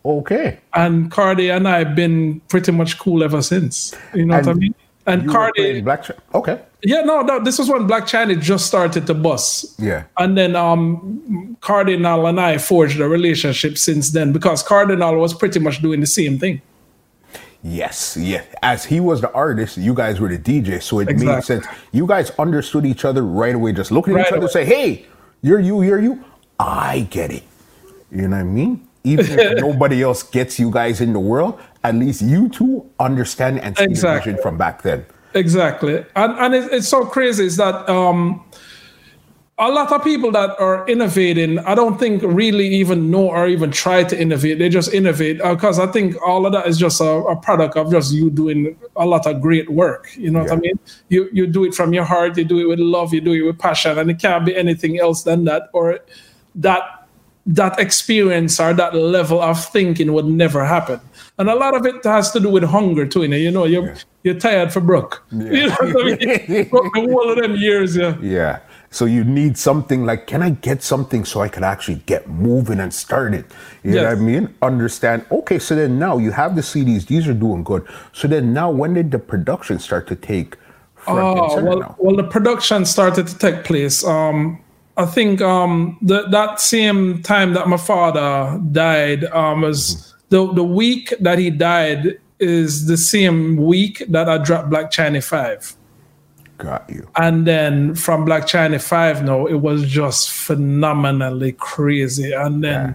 [0.05, 0.59] Okay.
[0.75, 3.95] And Cardi and I have been pretty much cool ever since.
[4.15, 4.75] You know what I mean?
[5.07, 6.19] And Cardi, Black Chiney.
[6.35, 6.61] Okay.
[6.83, 9.79] yeah, no, no, this was when Black Chiney just started to bust.
[9.79, 10.05] Yeah.
[10.19, 15.61] And then um Kardinal and I forged a relationship since then because Kardinal was pretty
[15.61, 16.63] much doing the same thing.
[17.65, 18.43] Yes, yeah.
[18.63, 21.65] As he was the artist, you guys were the DJ, so it made sense.
[21.93, 23.73] You guys understood each other right away.
[23.73, 24.45] Just looking at Right each other, away.
[24.47, 25.07] and say, "Hey,
[25.43, 26.25] you're you, you're you."
[26.59, 27.43] I get it.
[28.11, 28.87] You know what I mean?
[29.05, 33.61] Even if nobody else gets you guys in the world, at least you two understand
[33.61, 34.33] and see Exactly.
[34.33, 35.05] the vision from back then.
[35.35, 36.05] Exactly.
[36.15, 38.45] And and it, it's so crazy is that um
[39.63, 43.71] a lot of people that are innovating, I don't think really even know or even
[43.71, 44.59] try to innovate.
[44.59, 47.77] They just innovate uh, because I think all of that is just a, a product
[47.77, 50.09] of just you doing a lot of great work.
[50.17, 50.79] You know what I mean?
[51.11, 53.43] You you do it from your heart, you do it with love, you do it
[53.43, 55.71] with passion, and it can't be anything else than that.
[55.73, 56.01] Or
[56.57, 56.83] that
[57.47, 61.01] that experience or that level of thinking would never happen.
[61.39, 63.23] And a lot of it has to do with hunger too.
[63.23, 63.95] You know, you know you're Yeah.
[64.25, 65.23] you're tired for Brooke.
[65.31, 66.69] You know what I mean?
[66.69, 68.17] Broke the whole of them years, yeah.
[68.21, 68.59] Yeah.
[68.93, 72.79] So you need something like, can I get something so I can actually get moving
[72.79, 73.47] and started?
[73.83, 74.55] You know what I mean?
[74.61, 75.25] Understand.
[75.33, 77.89] Okay, so then now you have the CDs, these are doing good.
[78.13, 80.57] So then now when did the production start to take
[80.95, 81.97] front and Oh center well, now?
[81.99, 84.05] well, the production started to take place.
[84.05, 84.63] Um,
[84.99, 90.65] I think um, the, that same time that my father died um, was the the
[90.65, 95.75] week that he died is the same week that I dropped Black Chiney Five.
[96.63, 97.09] Got you.
[97.17, 102.33] And then from Black Chiney 5 now, it was just phenomenally crazy.
[102.33, 102.95] And then Yeah.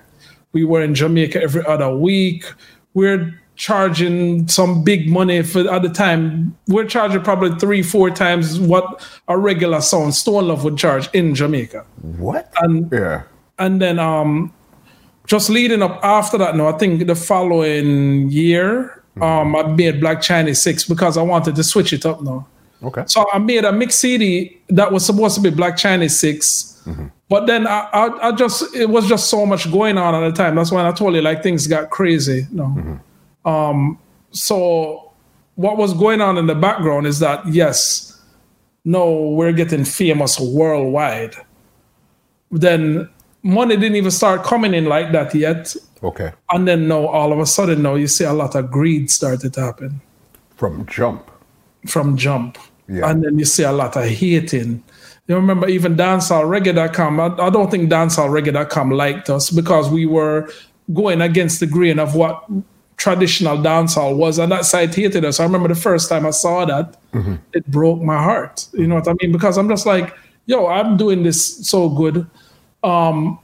[0.54, 2.46] we were in Jamaica every other week.
[2.94, 6.56] We're charging some big money for at the time.
[6.68, 8.86] We're charging probably three, four times what
[9.28, 11.84] a regular sound Stone Love would charge in Jamaica.
[12.18, 12.54] What?
[12.62, 13.24] And yeah.
[13.60, 14.54] and then um
[15.26, 20.22] just leading up after that no i think the following year um i made black
[20.22, 22.46] chinese 6 because i wanted to switch it up now
[22.84, 23.04] Okay.
[23.08, 26.74] so i made a mix cd that was supposed to be black chinese 6
[27.30, 30.36] but then I, I i just it was just so much going on at the
[30.36, 33.00] time that's when i told you like things got crazy no
[33.46, 34.00] um
[34.32, 35.12] so
[35.56, 38.22] what was going on in the background is that yes
[38.86, 41.36] no we're getting famous worldwide
[42.52, 43.10] then
[43.44, 45.76] money didn't even start coming in like that yet.
[46.04, 46.32] Okay.
[46.52, 49.54] And then now all of a sudden now you see a lot of greed started
[49.54, 50.02] to happen
[50.56, 51.32] From jump.
[51.90, 52.58] From jump.
[52.88, 53.10] Yeah.
[53.10, 54.84] And then you see a lot of hating.
[55.28, 57.20] You remember even dancehallreggae.com.
[57.20, 60.50] I, I don't think dancehallreggae.com liked us because we were
[60.94, 62.44] going against the grain of what
[62.96, 65.40] traditional dancehall was, and that site hated us.
[65.40, 66.98] I remember the first time I saw that,
[67.54, 68.68] it broke my heart.
[68.74, 69.32] You know what I mean?
[69.32, 70.16] Because I'm just like,
[70.46, 72.26] yo, I'm doing this so good.
[72.84, 73.40] Um,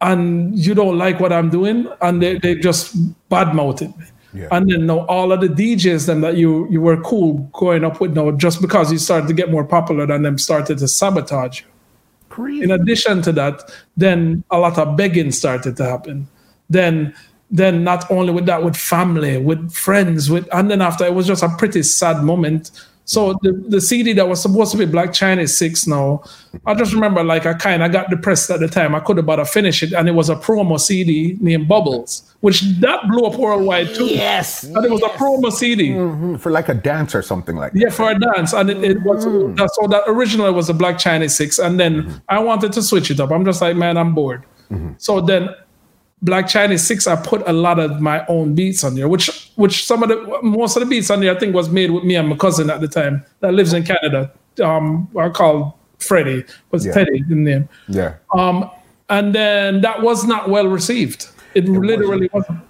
[0.00, 2.96] and you don't like what I'm doing, and they, they just
[3.28, 4.04] badmouthed me.
[4.32, 4.48] Yeah.
[4.52, 8.00] And then now all of the DJs then that you you were cool going up
[8.00, 11.60] with now, just because you started to get more popular than them started to sabotage
[11.60, 11.66] you.
[12.28, 12.62] Crazy.
[12.62, 13.62] In addition to that,
[13.96, 16.28] then a lot of begging started to happen.
[16.68, 17.14] Then
[17.50, 21.26] then not only with that, with family, with friends, with and then after it was
[21.26, 22.70] just a pretty sad moment.
[23.10, 26.22] So the, the CD that was supposed to be Black Chiney Six now,
[26.64, 28.94] I just remember like I kind of got depressed at the time.
[28.94, 32.22] I could have but I finish it, and it was a promo CD named Bubbles,
[32.38, 34.06] which that blew up worldwide too.
[34.06, 34.62] Yes.
[34.62, 35.88] And it was a promo CD.
[35.90, 37.80] Mhm, For like a dance or something like that.
[37.80, 39.56] Yeah, for a dance, and it, it was Mm.
[39.56, 42.16] that's so that originally was a Black Chiney six, and then Mm-hmm.
[42.28, 43.32] I wanted to switch it up.
[43.32, 44.44] I'm just like, man, I'm bored.
[44.98, 45.48] So then,
[46.22, 49.86] Black Chiney six, I put a lot of my own beats on there, which which
[49.86, 52.16] some of the most of the beats on there I think was made with me
[52.16, 54.30] and my cousin at the time that lives in Canada.
[54.62, 56.92] Um, I called Freddie was Yeah.
[56.92, 57.68] Teddy the name.
[57.88, 58.14] Yeah.
[58.34, 58.70] Um,
[59.08, 61.28] and then that was not well received.
[61.54, 62.60] It, literally wasn't.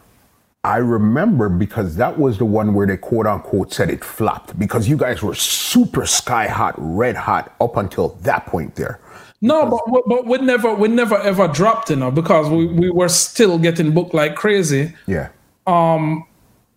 [0.63, 4.89] I remember because that was the one where they quote unquote said it flopped because
[4.89, 9.01] you guys were super sky hot, red hot up until that point there.
[9.41, 13.09] No, but but- we never we never ever dropped, you know, because we, we were
[13.09, 14.95] still getting booked like crazy.
[15.07, 15.29] Yeah.
[15.67, 16.27] Um,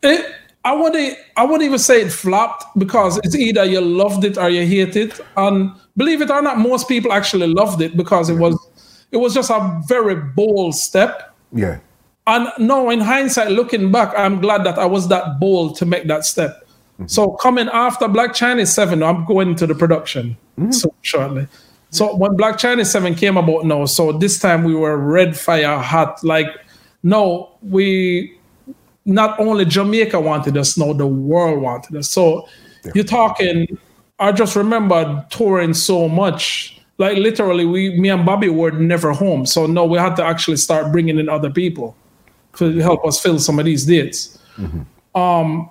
[0.01, 0.33] it,
[0.65, 4.49] I wouldn't I wouldn't even say it flopped because it's either you loved it or
[4.49, 5.19] you hate it.
[5.35, 8.57] And believe it or not, most people actually loved it because it was
[9.11, 11.35] it was just a very bold step.
[11.51, 11.79] Yeah.
[12.25, 16.07] And no, in hindsight, looking back, I'm glad that I was that bold to make
[16.07, 16.65] that step.
[17.07, 20.37] So coming after Black Chiney Seven, I'm going into the production
[20.69, 21.47] so shortly.
[21.93, 25.77] So when Black Chiney Seven came about now, so this time we were red fire
[25.77, 26.23] hot.
[26.23, 26.47] Like,
[27.03, 28.37] no, we
[29.05, 32.09] not only Jamaica wanted us, no, the world wanted us.
[32.09, 32.47] So
[32.95, 33.77] you're talking.
[34.19, 36.79] I just remember touring so much.
[36.97, 39.45] Like literally, we, me and Bobby were never home.
[39.45, 41.95] So no, we had to actually start bringing in other people
[42.57, 44.39] to help us fill some of these dates.
[45.15, 45.69] Um,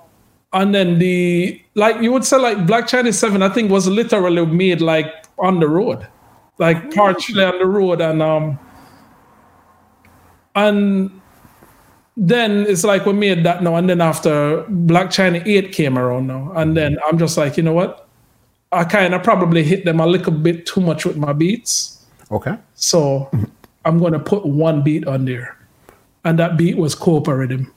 [0.53, 4.45] and then the like you would say like Black Chiney Seven, I think was literally
[4.47, 6.07] made like on the road,
[6.63, 8.59] like partially on the road, and um,
[10.55, 11.21] and
[12.17, 16.29] then it's like we made that now, and then after Black Chiney Eight came around
[16.29, 18.09] now, and then I'm just like, you know what,
[18.73, 22.07] I kind of probably hit them a little bit too much with my beats.
[22.31, 22.57] Okay.
[22.75, 23.31] So
[23.85, 25.59] I'm going to put one beat on there.
[26.25, 27.73] And that beat was Rhythm.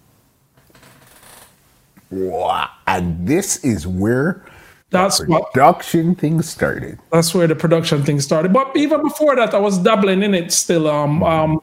[2.11, 2.69] Wow.
[2.88, 4.45] And this is where
[4.91, 6.99] That's what production thing started.
[7.11, 8.53] that's where the production thing started.
[8.53, 10.88] But even before that, I was dabbling in it still.
[10.88, 11.61] Um, um,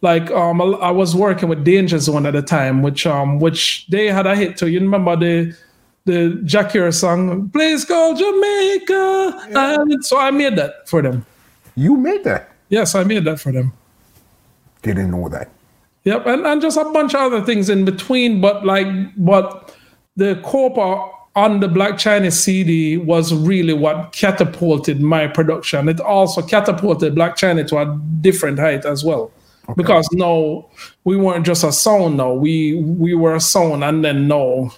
[0.00, 4.06] like um, I was working with Danger Zone at the time, which um, which they
[4.06, 4.66] had a hit too.
[4.66, 5.56] You remember the
[6.06, 11.24] the Jackie song, "Please Call Jamaica," and so I made that for them.
[11.76, 12.50] You made that.
[12.68, 13.72] Yes, I made that for them.
[14.82, 15.50] Didn't know that.
[16.04, 19.72] Yep, and, and just a bunch of other things in between, but like, but
[20.16, 25.88] the Kopa on the Black Chiney CD was really what catapulted my production.
[25.88, 29.30] It also catapulted Black Chiney to a different height as well.
[29.76, 30.68] Because no,
[31.04, 32.16] we weren't just a sound.
[32.16, 34.72] No, we we were a sound, and then no,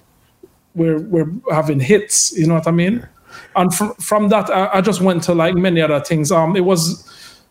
[0.75, 2.37] we're we're having hits.
[2.37, 3.09] You know what I mean?
[3.57, 6.31] And from from that, I, I just went to like many other things.
[6.31, 7.11] Um, it was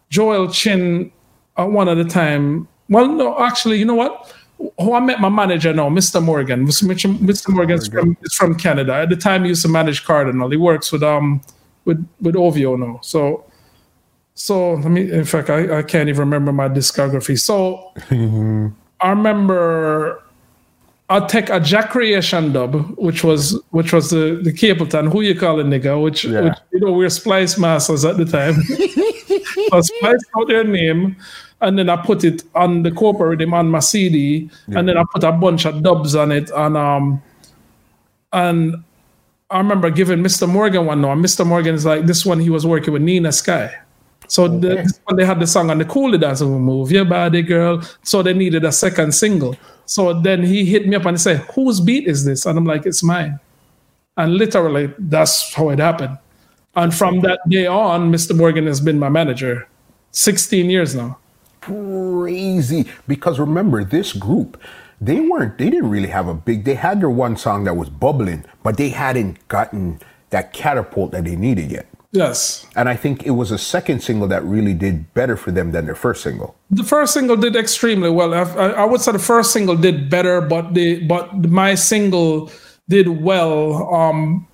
[0.09, 1.11] Joel Chin
[1.57, 2.67] uh, one at a time.
[2.87, 4.31] Well, no, actually, you know what?
[4.79, 6.23] Who I met my manager now, Mr.
[6.23, 6.65] Morgan.
[6.67, 7.49] Mr.
[7.49, 8.93] Morgan's from is from Canada.
[8.93, 10.49] At the time, he used to manage Kardinal.
[10.49, 11.41] He works with um
[11.85, 12.99] with with OVO now.
[13.01, 13.45] So
[14.35, 15.11] so let me.
[15.11, 17.39] In fact, I, I can't even remember my discography.
[17.39, 17.91] So
[19.01, 20.19] I remember.
[21.09, 25.37] I'll take a Jack Creation dub, which was which was the the Capleton, who you
[25.37, 26.41] call a nigga, which, Yeah.
[26.41, 28.55] which you know we're Splice Masters at the time.
[29.73, 31.15] I spliced out their name,
[31.63, 35.03] and then I put it on the corporate rhythm on my CD, and then I
[35.11, 37.23] put a bunch of dubs on it, and um,
[38.33, 38.75] and
[39.49, 40.47] I remember giving Mr.
[40.47, 41.01] Morgan one.
[41.01, 41.45] No, Mr.
[41.45, 42.39] Morgan is like this one.
[42.39, 43.73] He was working with Nina Sky.
[44.27, 46.91] So the, this one they had the song on the Coolie Dance of a Move
[46.91, 47.81] Your Body Girl.
[48.03, 49.55] So they needed a second single.
[49.85, 52.45] So then he hit me up and he said, Whose beat is this?
[52.45, 53.39] And I'm like, It's mine.
[54.17, 56.17] And literally, that's how it happened.
[56.75, 58.35] And from that day on, Mr.
[58.35, 59.67] Morgan has been my manager
[60.11, 61.19] 16 years now.
[61.65, 62.85] Crazy.
[63.07, 64.61] Because remember, this group,
[64.99, 67.89] they weren't, they didn't really have a big, they had their one song that was
[67.89, 69.99] bubbling, but they hadn't gotten
[70.31, 71.87] that catapult that they needed yet.
[72.11, 72.67] Yes.
[72.75, 75.85] And I think it was a second single that really did better for them than
[75.85, 76.55] their first single.
[76.69, 78.33] The first single did extremely well.
[78.33, 82.51] I, I would say the first single did better, but the but my single
[82.87, 84.47] did well um,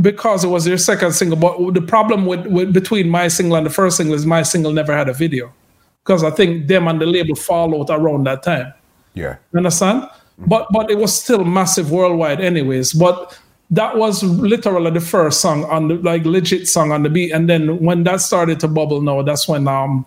[0.00, 1.38] because it was their second single.
[1.38, 4.72] But the problem with, with between my single and the first single is my single
[4.72, 5.52] never had a video
[6.04, 8.72] because I think them and the label followed around that time.
[9.14, 9.36] Yeah.
[9.52, 10.08] You understand?
[10.38, 12.92] But but it was still massive worldwide, anyways.
[12.92, 13.38] But
[13.70, 17.32] that was literally the first song on the like legit song on the beat.
[17.32, 20.04] And then when that started to bubble, now that's when um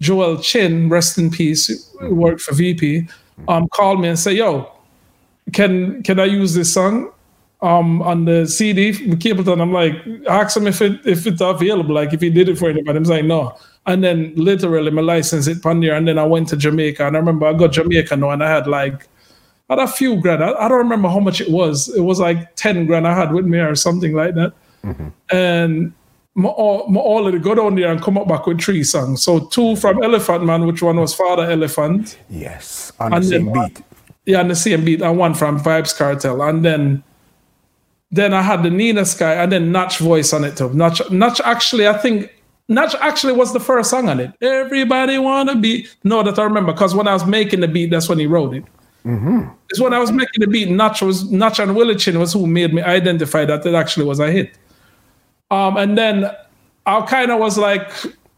[0.00, 3.08] Joel Chin, rest in peace, who worked for VP,
[3.48, 4.70] um called me and said, "Yo,
[5.52, 7.10] can can I use this song?"
[7.64, 9.94] Um, on the CD, Capleton, I'm like,
[10.28, 12.98] ask him if it if it's available, like if he did it for anybody.
[12.98, 13.56] I'm like, no.
[13.86, 17.16] And then literally my license it on there, and then I went to Jamaica, and
[17.16, 19.08] I remember I got Jamaica now, and I had like
[19.70, 20.44] I had a few grand.
[20.44, 21.88] I, I don't remember how much it was.
[21.96, 24.52] It was like ten grand I had with me or something like that.
[25.30, 25.94] And
[26.34, 29.22] my, all, my all of go down there and come up back with three songs.
[29.22, 32.92] So two from Elephant Man, which one was Father Elephant, Yes.
[33.00, 33.82] On the same beat.
[34.26, 37.02] yeah, on the same beat, and one from Vybz Kartel, and then
[38.14, 40.72] then I had the Nina Sky and then Natch voice on it too.
[40.72, 42.30] Natch, Natch actually, I think
[42.68, 44.30] Natch actually was the first song on it.
[44.40, 45.86] Everybody wanna be.
[46.04, 48.54] No, that I remember because when I was making the beat, that's when he wrote
[48.54, 48.64] it.
[49.04, 49.48] Mm-hmm.
[49.68, 50.70] It's when I was making the beat.
[50.70, 54.20] Natch was Natch and Willie Chin was who made me identify that it actually was
[54.20, 54.56] a hit.
[55.50, 56.30] Um, and then
[56.86, 57.90] I kind of was like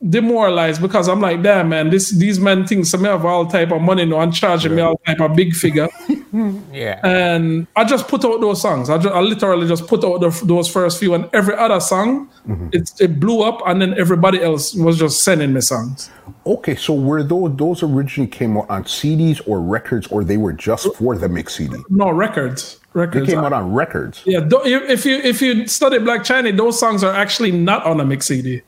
[0.09, 3.81] demoralized because I'm like, damn man, this these men think some have all type of
[3.81, 4.77] money now and charging yeah.
[4.77, 5.89] me all type of big figure.
[6.73, 7.01] yeah.
[7.03, 8.91] And I just put out those songs.
[8.91, 12.29] I, just, I literally just put out the, those first few, and every other song,
[12.47, 12.69] mm-hmm.
[12.73, 16.11] it, it blew up, and then everybody else was just sending me songs.
[16.45, 20.53] Okay, so were those those originally came out on CDs or records, or they were
[20.53, 21.77] just for the mix CD?
[21.89, 22.81] No records.
[22.93, 24.23] Records they came out on records.
[24.25, 28.05] Yeah, if you if you study Black Chiney, those songs are actually not on a
[28.05, 28.63] mix CD.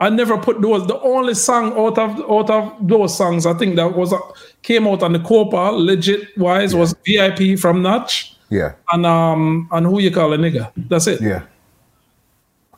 [0.00, 0.86] I never put those.
[0.86, 4.18] The only song out of out of those songs I think that was uh,
[4.62, 6.80] came out on the Kopa legit wise yeah.
[6.80, 8.36] was VIP from Natch.
[8.50, 8.74] Yeah.
[8.92, 10.72] And um and who you call a nigga.
[10.76, 11.20] That's it.
[11.20, 11.42] Yeah.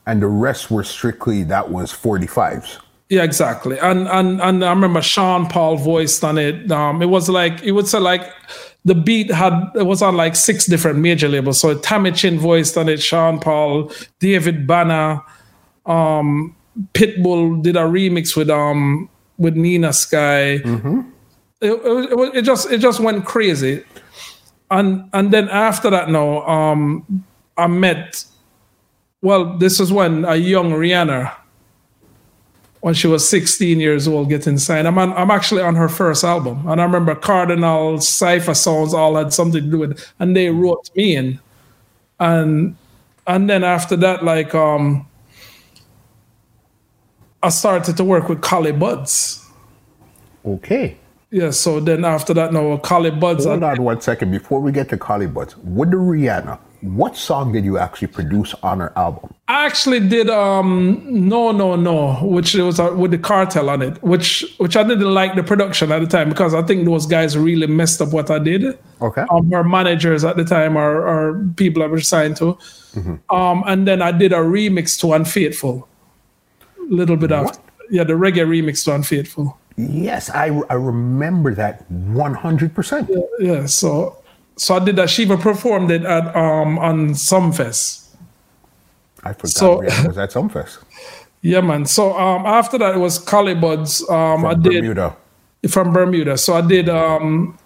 [0.06, 2.80] And the rest were strictly that was 45s.
[3.08, 3.78] Yeah, exactly.
[3.78, 6.70] And and and I remember Sean Paul voiced on it.
[6.70, 8.30] Um it was like it would say like
[8.84, 11.60] the beat had it was on like six different major labels.
[11.60, 13.90] So Tommy Chin voiced on it, Sean Paul,
[14.20, 15.22] David Banner,
[15.86, 16.55] um
[16.92, 19.08] Pitbull did a remix with um
[19.38, 20.60] with Nina Sky.
[20.64, 21.00] Mm-hmm.
[21.60, 23.82] It, it, it, just it just went crazy,
[24.70, 27.24] and and then after that, now um
[27.56, 28.24] I met.
[29.22, 31.34] Well, this is when a young Rihanna,
[32.80, 34.86] when she was 16 years old, getting signed.
[34.86, 39.16] I'm on, I'm actually on her first album, and I remember Kardinal, Cipha Sounds all
[39.16, 41.40] had something to do with, it, and they wrote me in,
[42.20, 42.76] and
[43.26, 45.06] and then after that, like um
[47.46, 49.48] I started to work with Collie Buddz.
[50.44, 50.96] Okay.
[51.30, 53.44] Yeah, so then after that, no, Collie Buddz.
[53.44, 55.56] Hold on one second before we get to Collie Buddz.
[55.58, 59.32] With the Rihanna, what song did you actually produce on her album?
[59.46, 64.02] I actually did um no no no, which was uh, with the cartel on it,
[64.02, 67.38] which which I didn't like the production at the time because I think those guys
[67.38, 68.76] really messed up what I did.
[69.00, 69.24] Okay.
[69.30, 72.58] Um, our managers at the time are, are people I was signed to.
[72.94, 73.34] Mm-hmm.
[73.34, 75.88] Um, and then I did a remix to Unfaithful
[76.88, 77.58] little bit of
[77.90, 79.58] yeah the reggae remix to Unfaithful.
[79.76, 83.10] Yes, I, I remember that one hundred percent.
[83.38, 84.22] Yeah, so
[84.56, 85.10] so I did that.
[85.10, 88.06] She even performed it at um on Sumfest.
[89.22, 90.78] I forgot so, it was at Sumfest.
[91.42, 91.86] Yeah, man.
[91.86, 94.00] So um after that it was Collie Buddz.
[94.10, 95.16] Um from I did Bermuda.
[95.68, 96.36] From Bermuda.
[96.38, 97.56] So I did um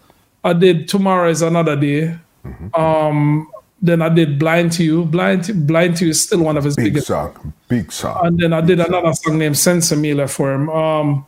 [0.45, 2.19] I did Tomorrow is Another Day.
[2.45, 2.75] Mm-hmm.
[2.75, 3.49] Um
[3.83, 5.05] then I did Blind to You.
[5.05, 7.53] Blind to, Blind to You is still one of his big biggest song.
[7.69, 8.27] Big song.
[8.27, 10.69] And then I did big another song, song named Sensimilla for him.
[10.69, 11.27] Um,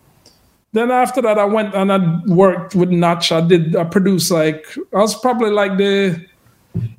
[0.72, 3.30] then after that, I went and I worked with Natch.
[3.30, 6.24] I did I produced like I was probably like the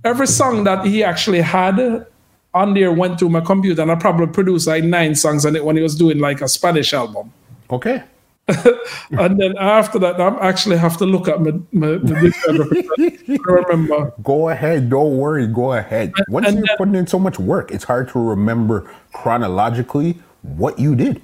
[0.03, 2.05] every song that he actually had
[2.53, 5.65] on there went to my computer, and I probably produced like nine songs on it
[5.65, 7.33] when he was doing like a Spanish album.
[7.71, 8.03] Okay.
[9.11, 14.13] and then after that, I actually have to look at my, my, my I remember.
[14.23, 16.11] Go ahead, don't worry, go ahead.
[16.27, 20.77] Once and you're then, putting in so much work, it's hard to remember chronologically what
[20.77, 21.21] you did.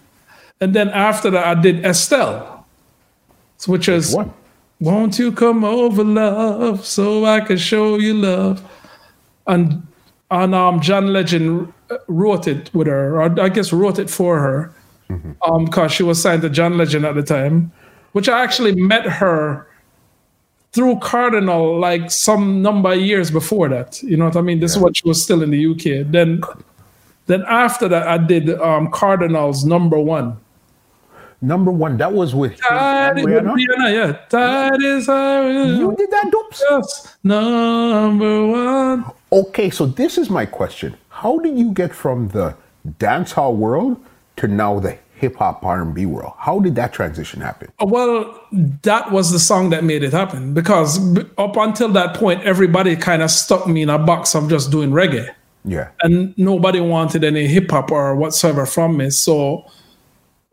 [0.62, 2.66] And then after that, I did Estelle,
[3.68, 4.30] which is what?
[4.80, 8.64] Won't you come over, love, so I can show you love?
[9.46, 9.86] And
[10.32, 11.74] and um, John Legend
[12.08, 14.74] wrote it with her, or I guess wrote it for her
[15.10, 15.32] mm-hmm.
[15.43, 17.72] um, because she was signed to John Legend at the time,
[18.12, 19.68] which I actually met her
[20.72, 24.01] through Kardinal like some number of years before that.
[24.03, 24.60] You know what I mean?
[24.60, 24.78] This yeah.
[24.78, 26.12] is when she was still in the UK.
[26.12, 26.41] Then,
[27.26, 30.38] then after that, I did um, Kardinal's number one.
[31.41, 34.20] Number one, that was with that is with Rihanna, yeah.
[34.30, 36.62] That is how you did that, Dups.
[36.70, 39.05] Yes, number one.
[39.32, 42.57] Okay, so this is my question: How did you get from the
[42.99, 44.03] dancehall world
[44.40, 46.34] to now the hip hop R&B world.
[46.38, 47.72] How did that transition happen?
[47.82, 48.48] Uh, well,
[48.84, 50.98] that was the song that made it happen because
[51.38, 54.92] up until that point, everybody kind of stuck me in a box of just doing
[54.92, 55.30] reggae.
[55.66, 55.90] Yeah.
[56.02, 59.10] And nobody wanted any hip hop or whatsoever from me.
[59.10, 59.66] So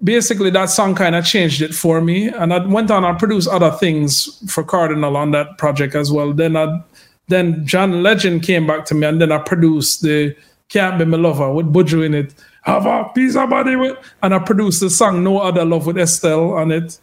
[0.02, 2.28] basically, that song kind of changed it for me.
[2.28, 6.32] And I went on and produced other things for Kardinal on that project as well.
[6.32, 6.82] Then I,
[7.28, 10.36] then John Legend came back to me, and then I produced the
[10.68, 12.34] Can't Be My Lover with Buju in it
[12.66, 15.98] have a piece of body with, and I produced the song No Other Love with
[15.98, 16.98] Estelle on it.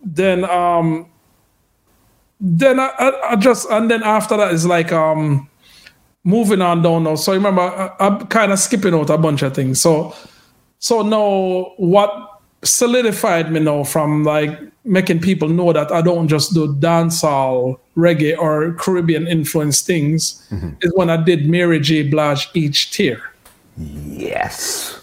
[0.00, 1.06] Then um
[2.40, 5.48] then I, I, I just and then after that is like um
[6.24, 7.16] moving on down now.
[7.16, 9.80] So remember I, I'm kind of skipping out a bunch of things.
[9.80, 10.14] So
[10.78, 16.54] so now what solidified me now from like making people know that I don't just
[16.54, 20.70] do dancehall, reggae, or Caribbean influenced things mm-hmm.
[20.80, 22.08] is when I did Mary J.
[22.08, 23.31] Blige each tier.
[23.76, 25.00] Yes.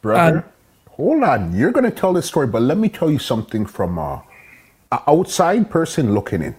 [0.00, 0.44] brother.
[0.90, 4.20] hold on, you're gonna tell this story, but let me tell you something from uh,
[4.92, 6.54] a outside person looking in.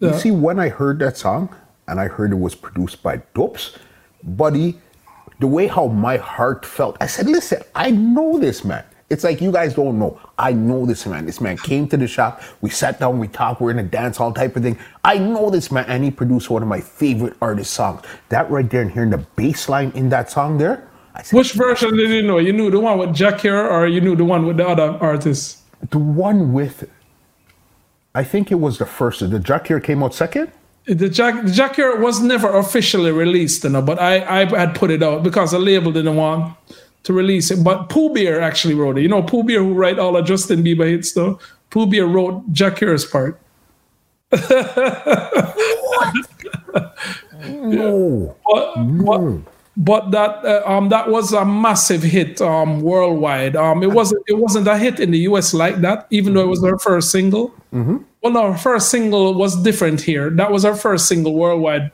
[0.00, 0.18] You Yeah.
[0.18, 1.48] see, when I heard that song
[1.88, 3.76] and I heard it was produced by Dups,
[4.22, 4.80] buddy,
[5.40, 8.84] the way how my heart felt, I said, listen, I know this man.
[9.10, 10.18] It's like you guys don't know.
[10.38, 11.26] I know this man.
[11.26, 12.42] This man came to the shop.
[12.62, 14.78] We sat down, we talked, we're in a dance hall type of thing.
[15.04, 18.00] I know this man, and he produced one of my favorite artist songs.
[18.30, 20.88] That right there, and hearing the bass line in that song there,
[21.22, 22.38] said, Which version did you know?
[22.38, 24.98] You knew the one with Jack here, or you knew the one with the other
[25.00, 25.60] artist?
[25.90, 26.88] the one with,
[28.14, 29.20] I think it was the first.
[29.20, 30.50] The Jack here came out second.
[30.86, 34.74] The Jack the Jack here was never officially released, you know, but I, I had
[34.74, 36.56] put it out because the label didn't want
[37.04, 37.64] to release it.
[37.64, 39.02] But Pooh Bear actually wrote it.
[39.02, 41.38] You know, Pooh Bear who write all of Justin Bieber hits though.
[41.70, 43.40] Pooh Bear wrote Jack Here's part.
[47.44, 48.36] No.
[48.44, 53.56] But, but, but that uh, um that was a massive hit um worldwide.
[53.56, 56.48] Um it wasn't it wasn't a hit in the US like that, even though it
[56.48, 57.52] was her first single.
[58.22, 60.30] Well, no, her first single was different here.
[60.30, 61.90] That was her first single worldwide.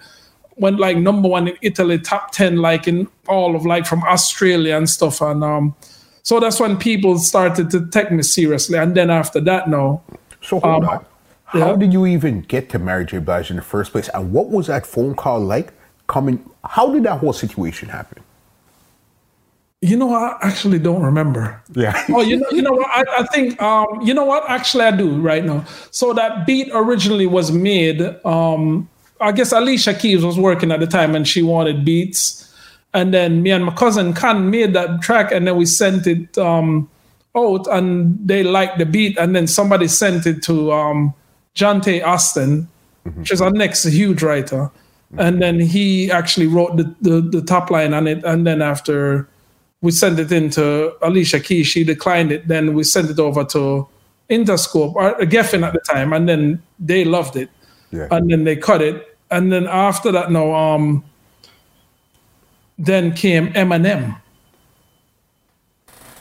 [0.57, 4.77] Went like number one in Italy, top ten, like in all of like from Australia
[4.77, 5.23] and stuff.
[5.23, 5.75] And um,
[6.23, 8.79] so that's when people started to take me seriously.
[8.79, 10.03] And then after that, no,
[10.43, 11.07] So hold Um, on.
[11.45, 11.77] How yeah.
[11.77, 13.19] did you even get to Mary J.
[13.19, 14.09] Blige in the first place?
[14.15, 15.73] And what was that phone call like
[16.11, 16.39] coming?
[16.65, 18.23] How did that whole situation happen?
[19.83, 21.61] you know, I actually don't remember.
[21.75, 22.05] Yeah.
[22.11, 22.89] Oh, you know, you know what?
[22.91, 24.49] I, I think um, you know what?
[24.49, 25.65] Actually, I do right now.
[25.91, 28.03] So that beat originally was made.
[28.25, 28.89] Um,
[29.21, 32.47] I guess Alicia Keys was working at the time, and she wanted beats.
[32.93, 36.37] And then me and my cousin Khan made that track, and then we sent it
[36.37, 36.91] um,
[37.37, 39.17] out, and they liked the beat.
[39.17, 41.15] And then somebody sent it to um,
[41.55, 42.03] T.
[42.03, 42.69] Austin,
[43.15, 44.71] which is our next huge writer.
[45.19, 48.25] And then he actually wrote the, the the top line on it.
[48.25, 49.29] And then after
[49.81, 51.67] we sent it into Alicia Keys.
[51.67, 52.49] She declined it.
[52.49, 53.89] Then we sent it over to
[54.29, 57.51] Interscope or Geffen at the time, and then they loved it.
[57.91, 58.09] Yeah.
[58.11, 59.17] And then they cut it.
[59.31, 61.05] And then after that, no, um,
[62.79, 64.21] then came Eminem.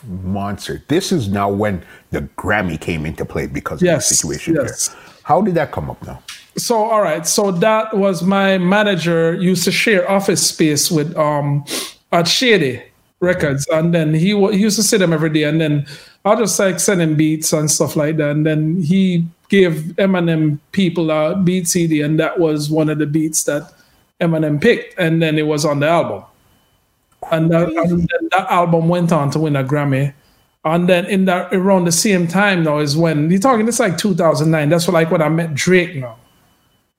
[0.04, 0.82] Monster.
[0.88, 4.88] This is now when the Grammy came into play because of the situation yes.
[4.88, 4.98] here.
[5.24, 6.24] How did that come up now?
[6.58, 11.64] So all right, so that was my manager used to share office space with um
[12.12, 12.82] at Shady
[13.22, 15.86] Records, and then he, he used to see them every day, and then
[16.26, 20.60] I just like send him beats and stuff like that, and then he gave Eminem
[20.72, 23.72] people a beat CD, and that was one of the beats that
[24.20, 26.24] Eminem picked, and then it was on the album,
[27.32, 30.14] and that, and then that album went on to win a Grammy.
[30.66, 33.98] And then in that around the same time now is when you're talking it's like
[33.98, 34.68] 2009.
[34.68, 36.19] That's like when I met Drake now.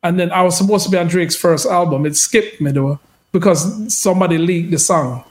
[0.03, 2.07] And then I was supposed to be on Drake's first album.
[2.07, 2.99] It skipped me though
[3.33, 5.25] because somebody leaked the song.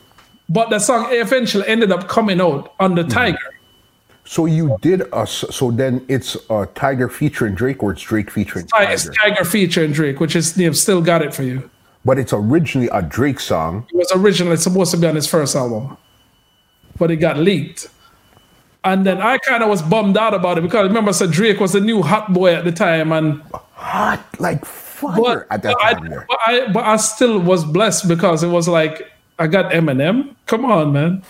[0.48, 3.18] But the song eventually ended up coming out on the mm-hmm.
[3.18, 3.38] Tyga.
[4.26, 5.44] So you did us.
[5.50, 9.38] so then it's a Tyga featuring Drake or it's Drake featuring Ti- It's Tyga.
[9.38, 11.70] Tyga featuring Drake, which is they've still got it for you.
[12.06, 13.88] But it's originally a Drake song.
[13.92, 15.98] It was originally supposed to be on his first album,
[16.98, 17.90] but it got leaked.
[18.84, 21.60] And then I kind of was bummed out about it because remember, I said Drake
[21.60, 23.64] was the new hot boy at the time, and ah.
[23.80, 26.26] Hot like fire but, at that but I, time there.
[26.28, 29.10] but I but I still was blessed because it was like
[29.40, 30.36] I got Eminem.
[30.48, 31.24] Come on, man.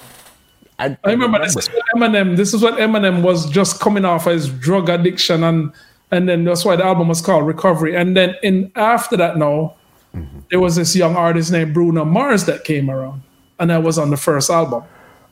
[0.80, 2.38] I, I remember this is what Eminem.
[2.38, 5.72] This is what Eminem was just coming off his drug addiction, and
[6.10, 7.96] and then that's why the album was called Recovery.
[7.96, 9.76] And then in after that, now
[10.50, 13.22] there was this young artist named Bruno Mars that came around,
[13.60, 14.84] and that was on the first album.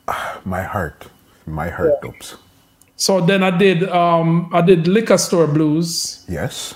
[0.44, 1.08] my heart.
[1.46, 2.36] My heart oops.
[2.96, 6.74] So then I did um I did Liquor Store Blues, Yes.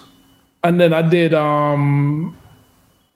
[0.64, 2.36] And then I did um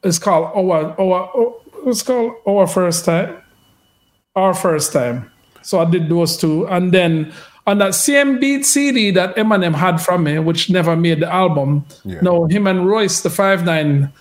[0.02, 1.54] it's called our our
[1.86, 3.42] it's called our first time,
[4.34, 5.30] our first time.
[5.62, 7.32] So I did those two, and then
[7.66, 11.84] on that same beat CD that Eminem had from me, which never made the album.
[12.04, 12.20] Yeah.
[12.22, 14.12] No, him and Royce the Five Nine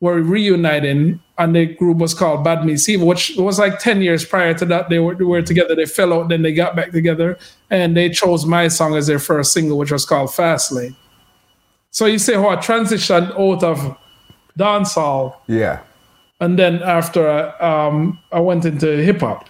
[0.00, 4.24] were reuniting, and the group was called Bad Meets Evil, which was like ten years
[4.24, 4.88] prior to that.
[4.88, 5.74] They were they were together.
[5.74, 7.38] They fell out, then they got back together,
[7.70, 10.96] and they chose my song as their first single, which was called Fast Lane.
[11.90, 13.96] So you say how I transitioned out of
[14.58, 15.80] dancehall, Yeah.
[16.40, 19.46] and then after I, um, I went into hip hop.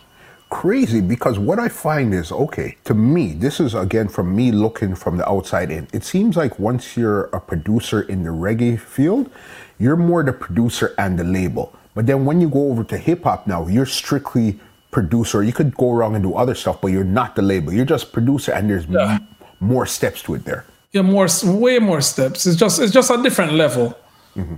[0.51, 3.35] crazy because what I find is okay to me.
[3.35, 5.87] This is again from me looking from the outside in.
[5.93, 9.31] It seems like once you're a producer in the reggae field,
[9.79, 11.75] you're more the producer and the label.
[11.95, 14.59] But then when you go over to hip hop now, you're strictly
[14.91, 15.43] producer.
[15.43, 17.73] You could go around and do other stuff, but you're not the label.
[17.75, 19.27] You're just producer, and there's m-
[19.61, 20.65] more steps to it there.
[20.93, 22.47] Yeah, more way more steps.
[22.47, 23.95] It's just it's just a different level.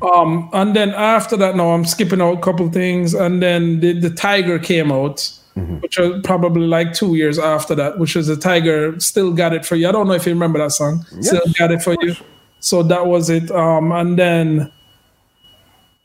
[0.02, 3.98] Um, and then after that, now I'm skipping out a couple things, and then the,
[3.98, 5.32] the Tyga came out,
[5.80, 9.64] which was probably like two years after that, which was the Tyga Still Got It
[9.64, 9.88] For You.
[9.88, 11.04] I don't know if you remember that song.
[11.20, 12.14] Still Got It For You.
[12.60, 13.50] So that was it.
[13.50, 14.70] Um, and then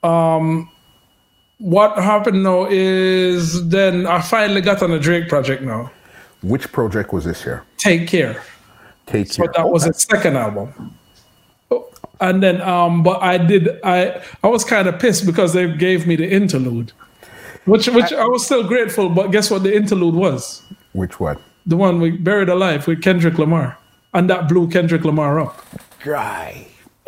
[0.04, 0.70] um,
[1.58, 5.92] what happened now is then I finally got on a Drake project now.
[6.42, 7.64] Which project was this here?
[7.78, 8.42] Take Care.
[9.06, 9.54] Take So care.
[9.56, 10.98] that was his second album.
[12.22, 16.08] And then um but I did I I was kind of pissed because they gave
[16.08, 16.94] me the interlude.
[17.66, 20.62] Which which I, was still grateful, but guess what the interlude was?
[20.94, 21.38] Which one?
[21.66, 23.78] The one we buried alive with Kendrick Lamar.
[24.14, 25.66] And that blew Kendrick Lamar up.
[26.00, 26.68] Dry.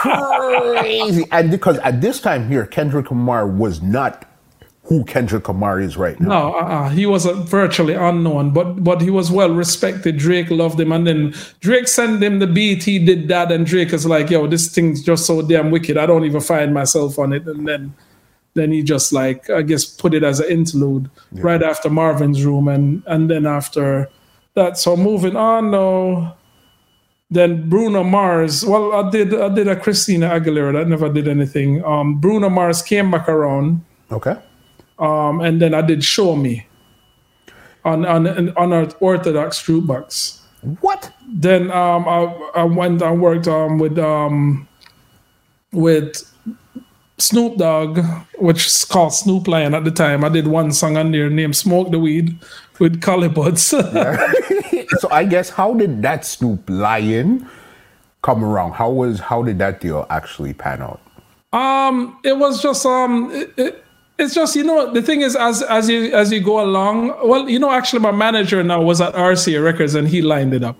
[0.00, 1.24] crazy.
[1.30, 4.24] And because at this time here, Kendrick Lamar was not
[4.90, 6.28] who Kendrick Lamar is right now.
[6.28, 6.88] No, uh-uh.
[6.88, 10.18] he was uh, virtually unknown, but but he was well respected.
[10.18, 12.82] Drake loved him, and then Drake sent him the beat.
[12.82, 15.96] He did that, and Drake is like, "Yo, this thing's just so damn wicked.
[15.96, 17.94] I don't even find myself on it." And then
[18.54, 22.66] then he just like I guess put it as an interlude right after Marvin's Room,
[22.66, 24.10] and and then after
[24.54, 24.76] that.
[24.76, 26.36] So moving on now.
[27.32, 28.66] Then Bruno Mars.
[28.66, 31.84] Well, I did I did a Christina Aguilera that never did anything.
[31.84, 34.36] Um, Bruno Mars came back around Okay.
[35.00, 36.66] Um, and then I did Show Me
[37.84, 40.40] on on on our Orthodox jukebox.
[40.80, 41.12] What?
[41.26, 42.24] Then um, I
[42.54, 44.68] I went and worked um, with um,
[45.72, 46.30] with
[47.18, 48.00] Snoop Dogg,
[48.38, 50.24] which is called Snoop Lion at the time.
[50.24, 52.38] I did one song on there named "Smoke the Weed"
[52.78, 53.62] with Collie Buddz.
[53.62, 57.48] so I guess how did that Snoop Lion
[58.22, 58.72] come around?
[58.72, 61.00] How was how did that deal actually pan out?
[61.52, 63.84] Um, it was just um, it, it,
[64.20, 67.08] it's just you know the thing is as as you as you go along.
[67.26, 70.62] Well, you know, actually, my manager now was at RCA Records and he lined it
[70.62, 70.76] up.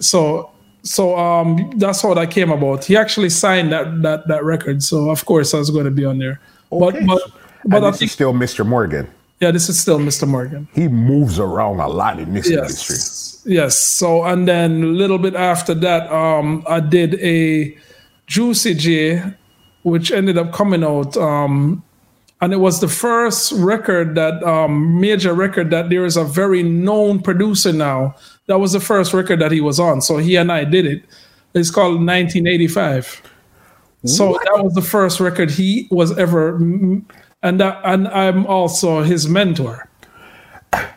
[0.00, 0.50] So
[0.82, 2.84] so um, that's how that came about.
[2.84, 6.04] He actually signed that that that record, so of course I was going to be
[6.04, 6.40] on there.
[6.70, 7.04] Okay.
[7.04, 7.32] But but
[7.64, 8.64] but and I this think is still Mr.
[8.64, 9.08] Morgan.
[9.40, 10.28] yeah, this is still Mr.
[10.28, 10.68] Morgan.
[10.74, 12.94] He moves around a lot in this industry.
[12.94, 13.42] Yes.
[13.44, 13.78] Yes.
[13.78, 17.76] So and then a little bit after that, um, I did a
[18.26, 19.22] Juicy J,
[19.82, 21.16] which ended up coming out.
[21.16, 21.82] Um,
[22.40, 26.62] and it was the first record that um, major record that there is a very
[26.62, 28.14] known producer now.
[28.46, 30.02] That was the first record that he was on.
[30.02, 31.02] So he and I did it.
[31.54, 33.22] It's called 1985.
[34.04, 39.26] So that was the first record he was ever, and that, and I'm also his
[39.26, 39.88] mentor.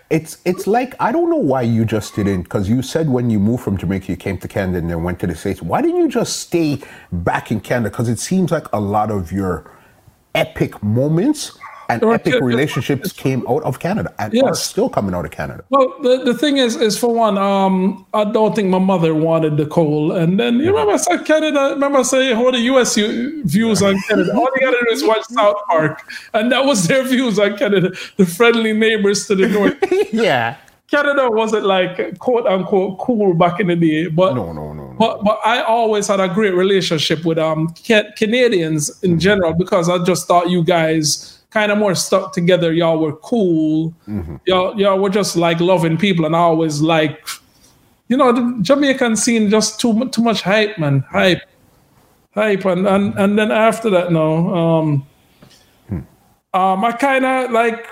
[0.10, 3.40] It's it's like I don't know why you just didn't because you said when you
[3.40, 5.62] moved from Jamaica you came to Canada and then went to the States.
[5.62, 6.82] Why didn't you just stay
[7.12, 7.90] back in Canada?
[7.90, 9.72] Because it seems like a lot of your
[10.36, 11.58] epic moments
[11.90, 15.64] and epic relationships came out of Canada and are still coming out of Canada.
[15.70, 19.58] Well, the, the thing is, is for one, um, I don't think my mother wanted
[19.58, 20.12] the coal.
[20.12, 21.72] And then you remember I said Canada.
[21.72, 22.96] Remember I say what the U.S.
[22.96, 24.36] views on Canada.
[24.36, 27.92] All you gotta do is watch South Park, and that was their views on Canada.
[28.18, 29.78] The friendly neighbors to the north.
[30.14, 30.58] yeah.
[30.92, 34.96] Canada wasn't like quote unquote cool back in the day, but No, no, no, no.
[34.98, 39.06] but but I always had a great relationship with um Ca- Canadians Mm-hmm.
[39.14, 42.72] in general because I just thought you guys kind of more stuck together.
[42.74, 43.94] Y'all were cool.
[44.08, 44.36] Mm-hmm.
[44.46, 47.28] Y'all y'all were just like loving people, and I always like,
[48.08, 51.42] you know, the Jamaican scene just too too much hype, man, hype,
[52.34, 55.06] hype, and and and then after that, no, um,
[56.54, 57.86] um, I kind of like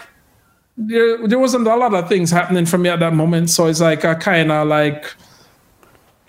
[0.78, 3.49] there, there wasn't a lot of things happening for me at that moment.
[3.49, 5.13] So it's like I kind of like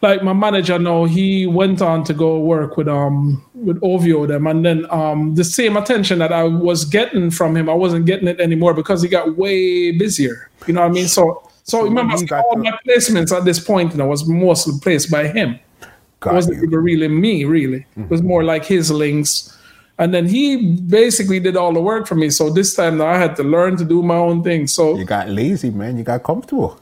[0.01, 4.47] like my manager now, he went on to go work with um with OVO them
[4.47, 8.29] and then um the same attention that I was getting from him, I wasn't getting
[8.29, 10.51] it anymore because he got way busier.
[10.67, 11.09] You know what I mean?
[11.09, 15.11] So so, remember all to- my placements at this point, you know, was mostly placed
[15.11, 15.59] by him.
[15.83, 16.63] It wasn't you.
[16.63, 16.77] Mm-hmm.
[16.77, 17.87] really me, really.
[17.97, 19.55] It was more like his links.
[19.99, 22.31] And then he basically did all the work for me.
[22.31, 24.67] So this time now I had to learn to do my own thing.
[24.69, 25.99] So You got lazy, man.
[25.99, 26.81] You got comfortable.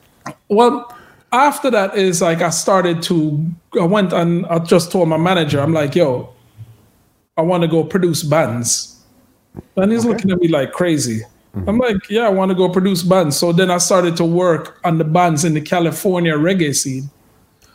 [0.48, 0.94] well,
[1.32, 3.44] after that is like I started to
[3.80, 6.28] I went and I just told my manager, I'm like, yo,
[7.36, 9.02] I want to go produce bands.
[9.76, 11.22] And he's looking at me like crazy.
[11.66, 13.38] I'm like, yeah, I want to go produce bands.
[13.38, 17.08] So then I started to work on the bands in the California reggae scene,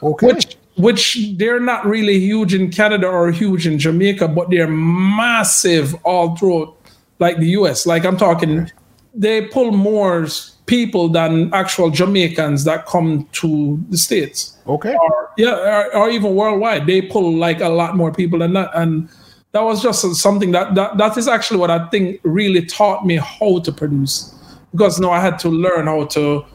[0.03, 0.27] Okay.
[0.27, 5.95] which which they're not really huge in Canada or huge in Jamaica, but they're massive
[6.03, 6.75] all throughout
[7.19, 7.85] like the US.
[7.85, 8.69] Like I'm talking
[9.13, 10.27] they pull more
[10.65, 14.57] people than actual Jamaicans that come to the States.
[14.67, 14.95] okay.
[14.95, 16.87] Or, yeah, or, or even worldwide.
[16.87, 18.71] They pull like a lot more people than that.
[18.73, 19.09] And
[19.51, 23.17] that was just something that, that that is actually what I think really taught me
[23.17, 24.33] how to produce.
[24.71, 26.45] Because now I had to learn how to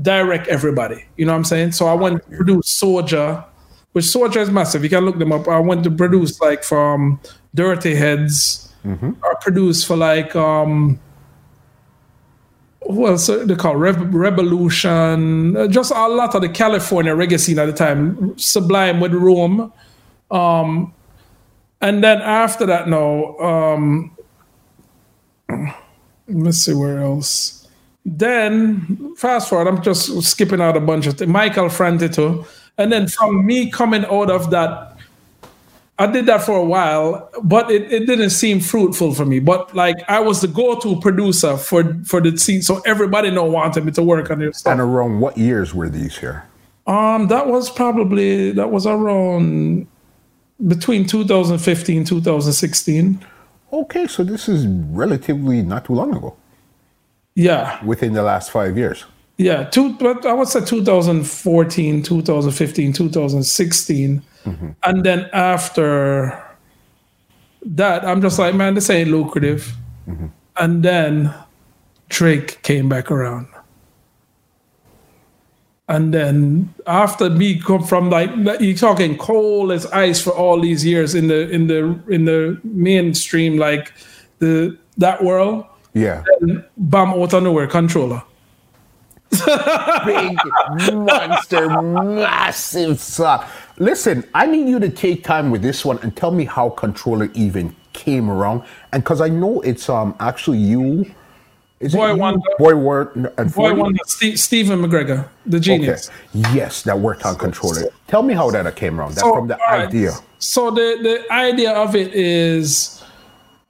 [0.00, 1.04] direct everybody.
[1.18, 1.72] You know what I'm saying?
[1.72, 3.44] So I went to produce SOJA,
[3.92, 4.82] which SOJA is massive.
[4.82, 5.48] You can look them up.
[5.48, 7.20] I went to produce like from
[7.54, 8.72] Dirty Heads.
[9.22, 10.98] I produced for like um
[12.84, 17.58] well, so they call Rev- Rebelution, uh, just a lot of the California reggae scene
[17.60, 19.72] at the time, Sublime with Rome.
[20.32, 20.92] Um,
[21.80, 24.16] and then after that, no, um,
[26.28, 27.68] let's see where else.
[28.04, 31.30] Then fast forward, I'm just skipping out a bunch of things.
[31.30, 32.44] Michael Franti too.
[32.78, 34.92] And then from me coming out of that
[35.98, 39.38] I did that for a while, but it, it didn't seem fruitful for me.
[39.38, 43.84] But like I was the go-to producer for for the scene, so everybody know wanted
[43.84, 44.72] me to work on their stuff.
[44.72, 46.44] And around what years were these here?
[46.88, 49.86] Um, that was probably that was around
[50.66, 53.24] between 2015 2016.
[53.72, 56.36] Okay, so this is relatively not too long ago.
[57.34, 59.04] Yeah, Within the last five years.
[59.38, 59.64] Yeah.
[59.64, 64.68] Two, but I would say 2014, 2015, 2016, mm-hmm.
[64.84, 66.42] and then after
[67.64, 69.74] that, I'm just like, man, this ain't lucrative.
[70.08, 70.26] Mm-hmm.
[70.56, 71.34] And then
[72.08, 73.48] Drake came back around.
[75.88, 78.30] And then after me come from like
[78.60, 82.58] you talking cold as ice for all these years in the in the in the
[82.64, 83.92] mainstream like
[84.38, 86.22] the that world, Yeah.
[86.76, 88.24] bam out of nowhere Controlla.
[90.04, 90.38] Big
[90.78, 93.48] monster, massive sock.
[93.78, 97.28] Listen, I need you to take time with this one and tell me how Controlla
[97.34, 98.62] even came around.
[98.92, 101.10] And because I know it's um actually you.
[101.80, 102.14] Is Boy?
[102.14, 102.40] Wonder.
[102.60, 103.80] Boi-1da and Boy, 40?
[103.80, 103.98] one
[104.36, 105.64] Stephen McGregor, the Okay.
[105.64, 106.10] genius.
[106.32, 107.86] Yes, that worked on Controlla.
[108.06, 109.16] Tell me how that came around.
[109.16, 109.88] That So, from the right.
[109.88, 110.12] idea.
[110.38, 113.01] So the the idea of it is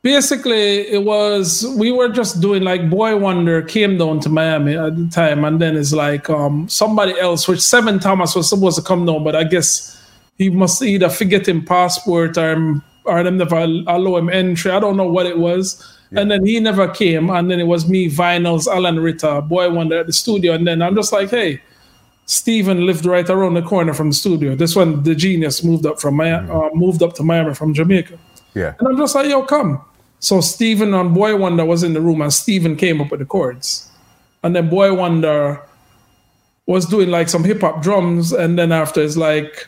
[0.03, 5.09] basically it was we were just doing like Boi-1da came down to Miami at the
[5.09, 9.07] time, and then it's like um somebody else, which Sevn Thomas was supposed to come
[9.07, 9.99] down, but I guess
[10.39, 14.71] he must either forget him passport or or them never allow him entry.
[14.71, 15.99] I don't know what it was.
[16.15, 20.07] And then he never came, and then it was me, Vinylz, Allen Ritter, Boi-1da at
[20.07, 21.63] the studio, and then I'm just like, hey,
[22.27, 24.55] Stephen lived right around the corner from the studio.
[24.55, 28.19] This one, the genius, moved up from Miami, uh, moved up to Miami from Jamaica.
[28.55, 28.75] Yeah.
[28.79, 29.83] And I'm just like, yo, come.
[30.23, 33.91] So Stephen and Boi-1da was in the room, and Stephen came up with the chords.
[34.45, 35.61] And then Boi-1da
[36.67, 39.67] was doing like some hip hop drums, and then after it's like,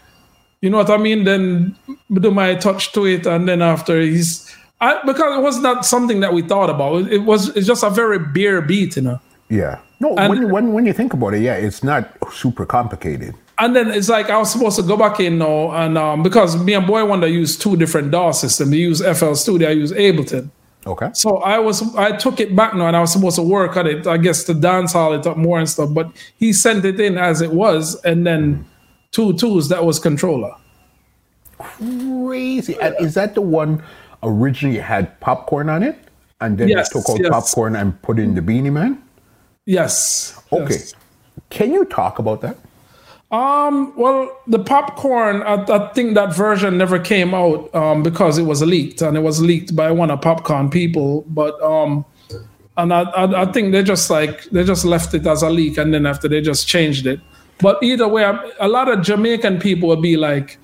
[0.61, 1.25] you know what I mean?
[1.25, 1.75] Then
[2.13, 4.49] do my touch to it, and then after he's
[4.81, 7.11] I, because it was not something that we thought about.
[7.11, 9.21] It was it's just a very bare beat, you know.
[9.49, 9.81] Yeah.
[9.99, 13.35] No, And- when, when when you think about it, yeah, it's not super complicated.
[13.59, 16.57] And then it's like I was supposed to go back in now, and um, because
[16.57, 18.71] me and Boi-1da use two different DAW systems.
[18.71, 20.51] We use FL Studio, I use Ableton.
[20.87, 21.11] Okay.
[21.15, 23.87] So I was I took it back now, and I was supposed to work on
[23.87, 24.07] it.
[24.07, 25.95] I guess to dance hall it up more and stuff.
[25.95, 28.67] But he sent it in as it was, and then
[29.13, 30.59] two twos that was Controlla.
[31.59, 32.77] Crazy.
[32.81, 33.83] And is that the one
[34.23, 35.99] originally had Popcaan on it?
[36.41, 37.31] And then Yes, they took out yes.
[37.31, 39.03] Popcaan and put in the Beenie Man?
[39.65, 40.39] Yes.
[40.53, 40.75] Okay.
[40.75, 40.95] yes.
[41.49, 42.59] Can you talk about that?
[43.35, 48.45] Um, well, the Popcaan, I, I think that version never came out um, because it
[48.45, 51.23] was leaked, and it was leaked by one of Popcaan people.
[51.23, 52.05] But um,
[52.77, 55.79] and I, I, I think they just like they just left it as a leak,
[55.79, 57.19] and then after they just changed it.
[57.59, 58.23] But either way,
[58.61, 60.57] a lot of Jamaican people would be like,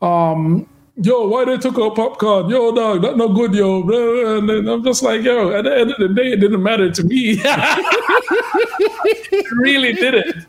[0.00, 2.50] um, "Yo, why they took out Popcaan?
[2.50, 5.62] Yo, dog, that no good, yo." blah, blah," And then I'm just like, "Yo," at
[5.62, 7.38] the end of the day, it didn't matter to me.
[9.30, 10.46] it really didn't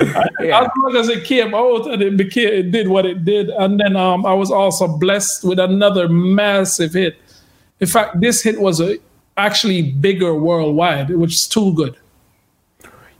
[0.00, 3.80] as long as it came out and it became it did what it did and
[3.80, 7.16] then um, i was also blessed with another massive hit
[7.80, 8.98] in fact this hit was a,
[9.38, 11.96] actually bigger worldwide which is too good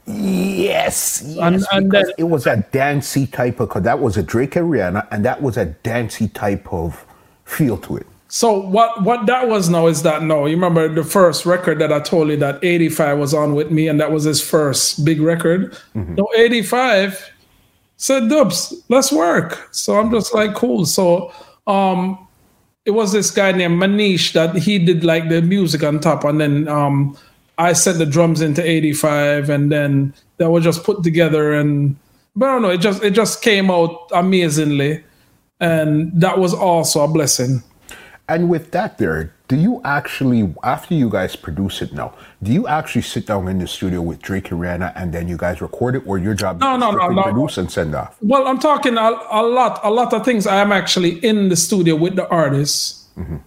[0.05, 1.21] Yes.
[1.25, 4.55] yes And- and then- it was a dancey type of, because that was a Drake
[4.55, 7.05] and Rihanna, and that was a dancey type of
[7.43, 8.07] feel to it.
[8.29, 11.93] So what what that was now is that no you remember the first record that
[11.93, 15.21] i told you that 85 was on with me and that was his first big
[15.21, 15.77] record?
[16.17, 17.31] No 85
[17.95, 19.69] said Dups let's work.
[19.71, 20.85] So i'm just like cool.
[20.85, 21.31] So
[21.67, 22.27] um
[22.87, 26.39] it was this guy named Maneesh that he did like the music on top, and
[26.39, 27.17] then um,
[27.57, 31.97] I sent the drums into 85, and then that was just put together, and
[32.33, 35.03] but I don't know, it just it just came out amazingly,
[35.59, 37.61] and that was also a blessing.
[38.29, 42.13] And with that, there, do you actually, after you guys produce it now,
[42.43, 45.37] do you actually sit down in the studio with Drake and Rihanna and then you
[45.37, 47.23] guys record it, or your job No, is no, no, no.
[47.23, 48.17] produce and send off?
[48.21, 50.45] Well, I'm talking a, a lot, a lot of things.
[50.45, 53.37] I am actually in the studio with the artists, mm-hmm.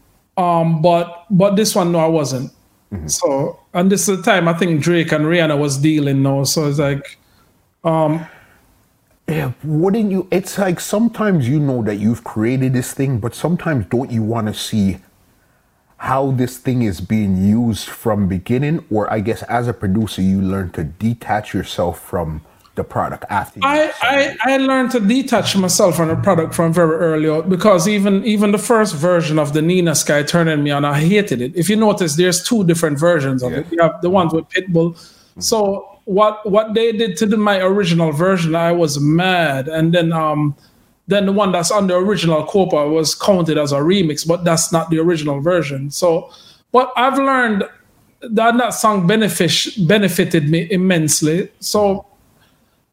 [0.42, 2.50] um, but but this one, no, I wasn't.
[2.90, 3.08] Mm-hmm.
[3.08, 6.44] So, and this is the time I think Drake and Rihanna was dealing now.
[6.44, 7.18] So it's like,
[7.84, 8.26] um,
[9.30, 10.28] Yeah, wouldn't you?
[10.30, 14.48] It's like sometimes you know that you've created this thing, but sometimes don't you want
[14.48, 14.98] to see
[15.98, 20.40] how this thing is being used from beginning, or I guess as a producer, you
[20.40, 22.40] learn to detach yourself from
[22.76, 26.96] the product after I, I, I learned to detach myself from the product from very
[26.96, 30.84] early on because even even the first version of the Nina Sky turning me on,
[30.84, 31.54] I hated it.
[31.54, 33.58] If you notice, there's two different versions of yeah.
[33.58, 33.66] it.
[33.72, 34.96] You have the ones with Pitbull.
[35.38, 39.68] So what what they did to the, my original version, I was mad.
[39.68, 40.56] And then um
[41.06, 44.72] then the one that's on the original Kopa was counted as a remix, but that's
[44.72, 45.90] not the original version.
[45.90, 46.30] So
[46.72, 47.62] what I've learned
[48.22, 49.52] that that song benefit,
[49.86, 51.48] benefited me immensely.
[51.60, 52.06] So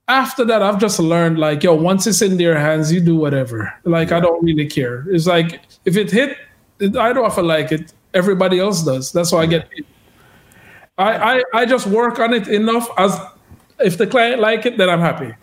[0.07, 3.73] after that, I've just learned like, yo, once it's in their hands, you do whatever.
[3.83, 4.17] Like, yeah.
[4.17, 5.05] I don't really care.
[5.09, 6.37] It's like if it hit,
[6.99, 7.93] I don't feel like it.
[8.13, 9.11] Everybody else does.
[9.11, 9.67] That's why I get.
[10.97, 13.19] I, I I just work on it enough as
[13.79, 15.33] if the client like it, then I'm happy.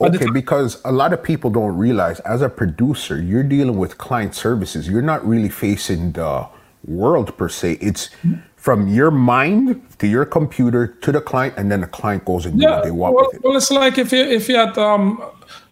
[0.00, 4.34] Okay, because a lot of people don't realize as a producer, you're dealing with client
[4.34, 4.88] services.
[4.88, 6.48] You're not really facing the
[6.84, 7.78] world per se.
[7.80, 8.10] It's
[8.56, 12.60] from your mind to your computer to the client, and then the client goes and
[12.60, 13.44] yeah, do what they want well, with it.
[13.44, 15.22] Well, it's like if you if you had um,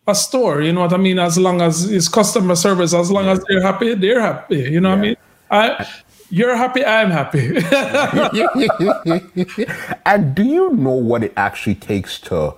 [0.07, 1.19] a store, you know what I mean.
[1.19, 3.33] As long as it's customer service, as long yeah.
[3.33, 4.59] as they're happy, they're happy.
[4.59, 4.95] You know yeah.
[4.95, 5.17] what I mean?
[5.51, 5.87] I
[6.31, 7.57] you're happy, I'm happy.
[10.07, 12.55] and do you know what it actually takes to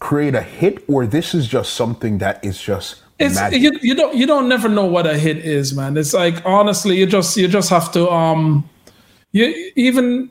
[0.00, 4.16] create a hit, or this is just something that is just it's you, you don't
[4.16, 5.96] you don't never know what a hit is, man.
[5.96, 8.68] It's like honestly, you just you just have to um
[9.32, 10.30] you even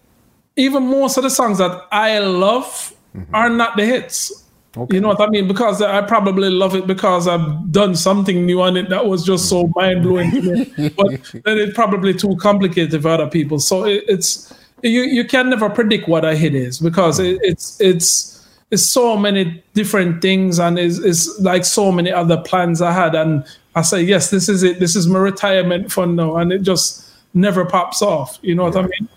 [0.56, 3.34] even most of the songs that I love mm-hmm.
[3.34, 4.41] are not the hits.
[4.76, 4.96] Okay.
[4.96, 5.48] You know what I mean?
[5.48, 9.50] Because I probably love it because I've done something new on it that was just
[9.50, 10.90] so mind blowing to me.
[10.96, 11.08] But
[11.44, 13.60] then it's probably too complicated for other people.
[13.60, 17.80] So it, it's you you can never predict what a hit is because it, it's
[17.82, 22.94] it's it's so many different things and it's, it's like so many other plans I
[22.94, 23.44] had and
[23.76, 27.10] I say yes this is it this is my retirement fund now and it just
[27.34, 28.40] never pops off.
[28.42, 29.10] You know what I mean?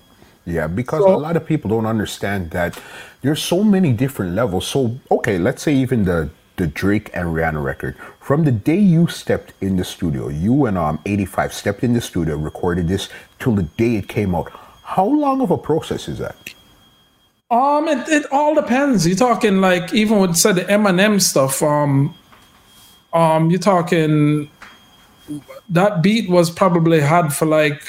[0.46, 2.78] Yeah, because so, a lot of people don't understand that
[3.24, 4.66] there's so many different levels.
[4.66, 7.96] So, okay, let's say even the the Drake and Rihanna record.
[8.20, 12.00] From the day you stepped in the studio, you and um 85 stepped in the
[12.00, 13.08] studio, recorded this
[13.40, 14.52] till the day it came out.
[14.84, 16.36] How long of a process is that?
[17.50, 19.06] Um, it, it all depends.
[19.06, 21.62] You're talking like even with say the Eminem stuff.
[21.62, 22.14] Um,
[23.12, 24.50] um, you're talking
[25.70, 27.82] that beat was probably had for like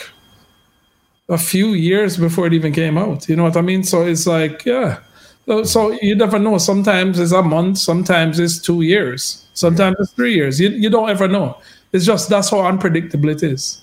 [1.27, 3.27] a few years before it even came out.
[3.27, 3.83] You know what I mean?
[3.83, 4.99] So it's like, yeah.
[5.45, 6.57] So, so you never know.
[6.57, 10.59] Sometimes it's a month, sometimes it's two years, sometimes it's three years.
[10.59, 11.57] You, you don't ever know.
[11.91, 13.81] It's just that's how unpredictable it is.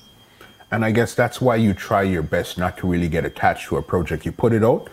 [0.73, 3.77] And I guess that's why you try your best not to really get attached to
[3.77, 4.27] a project.
[4.27, 4.89] You put it out,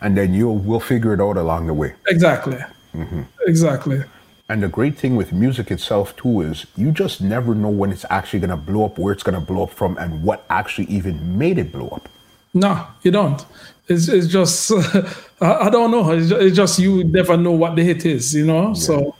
[0.00, 1.94] and then you'll we'll figure it out along the way.
[2.08, 2.58] Exactly.
[2.94, 3.22] Mm-hmm.
[3.46, 4.02] Exactly.
[4.48, 8.04] And the great thing with music itself too is you just never know when it's
[8.10, 10.88] actually going to blow up, where it's going to blow up from, and what actually
[10.88, 12.08] even made it blow up.
[12.52, 13.44] No, you don't.
[13.92, 14.72] It's, it's just
[15.40, 16.10] I, don't know.
[16.12, 18.68] It's just, it's just, you never know what the hit is, you know.
[18.68, 18.74] Yeah.
[18.74, 19.16] So,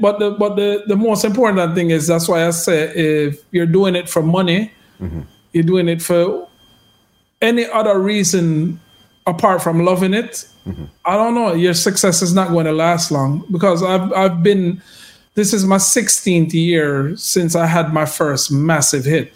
[0.00, 3.66] but the but the the most important thing is that's why I say if you're
[3.66, 5.22] doing it for money, mm-hmm.
[5.52, 6.46] you're doing it for
[7.40, 8.78] any other reason
[9.26, 10.84] apart from loving it, mm-hmm.
[11.04, 11.54] I don't know.
[11.54, 14.82] Your success is not going to last long because I've I've been.
[15.34, 19.32] This is my 16th year since I had my first massive hit.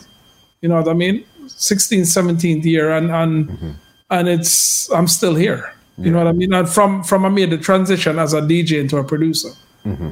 [0.60, 1.24] You know what I mean?
[1.46, 3.70] 16th, 17th year, and and mm-hmm.
[4.10, 5.74] And it's I'm still here.
[5.96, 6.10] You yeah.
[6.12, 6.52] know what I mean?
[6.52, 9.50] And from from I made the transition as a DJ into a producer.
[9.84, 10.10] Mm-hmm.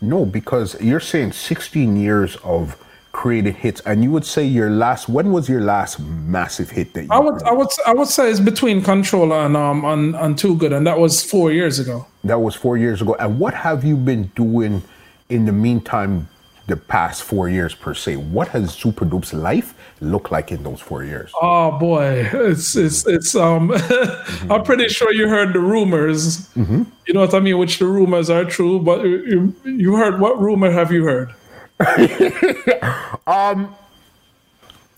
[0.00, 2.76] No, because you're saying 16 years of
[3.12, 5.08] created hits, and you would say your last.
[5.08, 7.08] When was your last massive hit that you?
[7.10, 10.56] I would, I would, I would say it's between Controlla and um on on Too
[10.56, 12.06] Good, and that was four years ago.
[12.24, 13.14] That was four years ago.
[13.18, 14.82] And what have you been doing
[15.30, 16.28] in the meantime?
[16.66, 18.16] The past four years per se.
[18.16, 21.30] What has Supa Dups' life looked like in those four years?
[21.40, 23.68] Oh boy, it's it's it's um.
[23.68, 24.52] mm-hmm.
[24.52, 26.48] I'm pretty sure you heard the rumors.
[26.54, 26.84] Mm-hmm.
[27.06, 27.58] You know what I mean?
[27.58, 31.34] Which the rumors are true, but you, you heard what rumor have you heard?
[33.26, 33.74] um,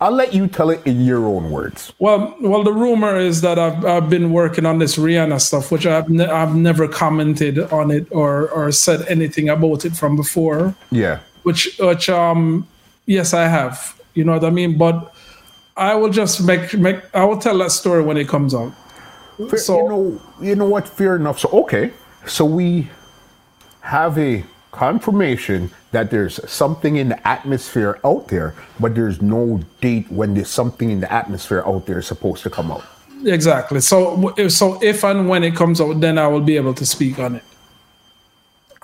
[0.01, 1.93] I'll let you tell it in your own words.
[1.99, 5.87] Well, well, the rumor is that I've, I've been working on this Rihanna stuff, which
[5.87, 10.75] I've ne- I've never commented on it or or said anything about it from before.
[10.91, 11.21] Yeah.
[11.47, 12.67] Which which um
[13.07, 13.95] yes I have.
[14.15, 14.77] You know what I mean?
[14.77, 15.15] But
[15.77, 18.73] I will just make make I will tell that story when it comes out.
[19.37, 20.89] Fair, so you know you know what?
[20.89, 21.39] Fair enough.
[21.39, 21.93] So okay,
[22.27, 22.89] so we
[23.83, 30.11] have a confirmation that there's something in the atmosphere out there, but there's no date
[30.11, 32.85] when there's something in the atmosphere out there supposed to come out.
[33.25, 33.81] Exactly.
[33.81, 37.21] So, so if and when it comes out, then I will be able to speak
[37.21, 37.45] on it.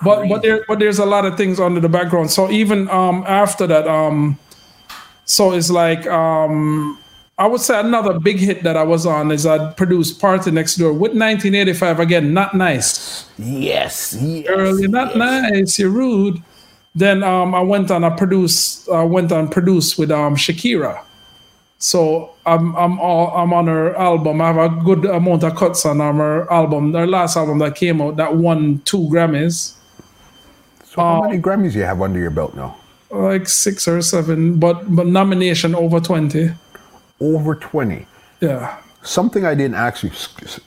[0.03, 2.31] But but there but there's a lot of things under the background.
[2.31, 4.39] So even um after that um,
[5.25, 6.99] so it's like um
[7.39, 11.13] I would say another big hit that I was on is I produced PartyNextDoor with
[11.13, 12.35] Nineteen85 again.
[12.35, 13.29] Not nice.
[13.39, 14.17] Yes.
[14.21, 15.17] yes Early, not yes.
[15.17, 15.79] nice.
[15.79, 16.43] You're rude.
[16.95, 18.05] Then um, I went on.
[18.05, 18.89] I produced.
[18.91, 21.03] I went on produce with um, Shakira.
[21.79, 24.41] So I'm I'm all I'm on her album.
[24.41, 26.93] I have a good amount of cuts on her album.
[26.93, 29.75] Her last album that came out that won two Grammys.
[30.93, 32.77] So how um, many Grammys do you have under your belt now?
[33.11, 36.51] Like six or seven, but but nomination over twenty.
[37.19, 38.07] Over twenty.
[38.41, 38.79] Yeah.
[39.03, 40.11] Something I didn't ask you.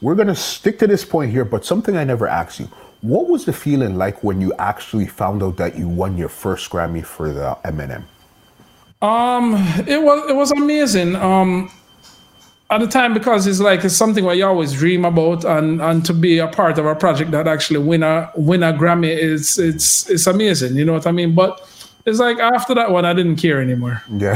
[0.02, 2.66] We're gonna stick to this point here, but something I never asked you.
[3.02, 6.72] What was the feeling like when you actually found out that you won your first
[6.72, 8.06] Grammy for the Eminem?
[9.04, 9.54] Um,
[9.86, 11.16] it was it was amazing.
[11.16, 11.70] Um,
[12.70, 16.06] at the time because it's like it's something where you always dream about, and and
[16.06, 19.58] to be a part of a project that actually win a win a Grammy it's
[19.58, 20.76] it's it's amazing.
[20.76, 21.36] You know what I mean?
[21.36, 21.62] But
[22.06, 24.02] it's like after that one, I didn't care anymore.
[24.18, 24.36] Yeah,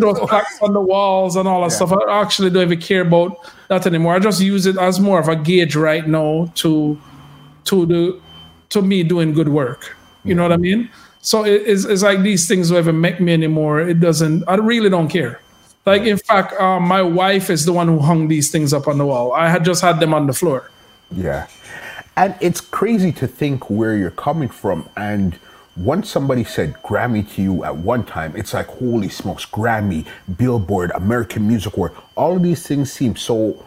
[0.00, 1.76] those plaques on the walls and all that yeah.
[1.76, 1.92] stuff.
[1.92, 3.38] I actually don't even care about
[3.68, 4.14] that anymore.
[4.14, 7.00] I just use it as more of a gauge right now to
[7.64, 8.20] to the
[8.70, 9.96] to me doing good work.
[10.24, 10.34] You yeah.
[10.36, 10.62] know what I mm-hmm.
[10.62, 10.90] mean?
[11.24, 13.80] So it's, it's like these things don't even make me anymore.
[13.80, 15.40] It doesn't, I really don't care.
[15.86, 18.96] Like, in fact, uh, my wife is the one who hung these things up on
[18.96, 19.32] the wall.
[19.32, 20.70] I had just had them on the floor.
[21.10, 21.46] Yeah.
[22.16, 24.88] And it's crazy to think where you're coming from.
[24.96, 25.38] And
[25.76, 30.06] once somebody said Grammy to you at one time, it's like, holy smokes, Grammy,
[30.38, 31.92] Billboard, American Music Award.
[32.16, 33.62] All of these things seem so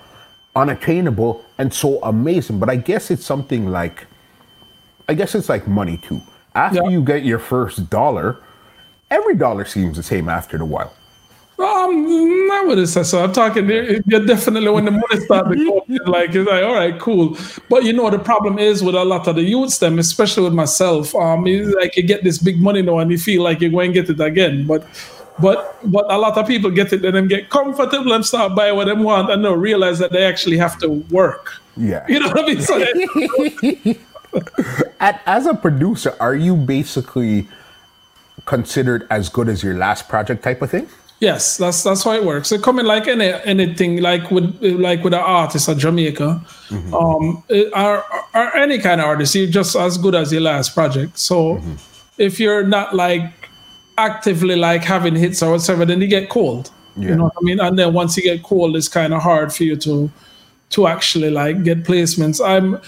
[0.56, 2.58] unattainable and so amazing.
[2.58, 4.08] But I guess it's something like,
[5.08, 6.22] I guess it's like money too.
[6.56, 6.90] After yeah.
[6.90, 8.38] you get your first dollar,
[9.12, 10.94] every dollar seems the same after a while.
[11.60, 13.24] Um, I wouldn't say so.
[13.24, 13.68] I'm talking.
[13.68, 17.36] You're definitely when the money starts to go, like it's like all right, cool.
[17.68, 20.54] But you know the problem is with a lot of the youths, them especially with
[20.54, 21.16] myself.
[21.16, 23.94] Um, it's like you get this big money now and you feel like you're going
[23.94, 24.86] to get it again, but.
[25.40, 28.76] But but a lot of people get it and then get comfortable and start buying
[28.76, 31.62] what they want and don't realize that they actually have to work.
[31.76, 32.04] Yeah.
[32.10, 32.62] You know what I mean?
[32.62, 34.00] So they,
[35.00, 37.48] as a producer, are you basically
[38.46, 40.90] considered as good as your last project type of thing?
[41.20, 42.52] Yes, that's that's how it works.
[42.52, 46.94] It come in like any anything like with like with an artist at Jamaica, mm-hmm.
[46.94, 51.18] um, or, or, any kind of artist, you're just as good as your last project.
[51.18, 51.74] So mm-hmm.
[52.20, 53.50] if you're not like
[53.98, 56.70] actively like having hits or whatever, then you get cold.
[56.96, 57.10] Yeah.
[57.10, 57.60] You know what I mean?
[57.60, 60.12] And then once you get cold, it's kind of hard for you to
[60.70, 62.46] to actually like get placements.
[62.46, 62.80] I'm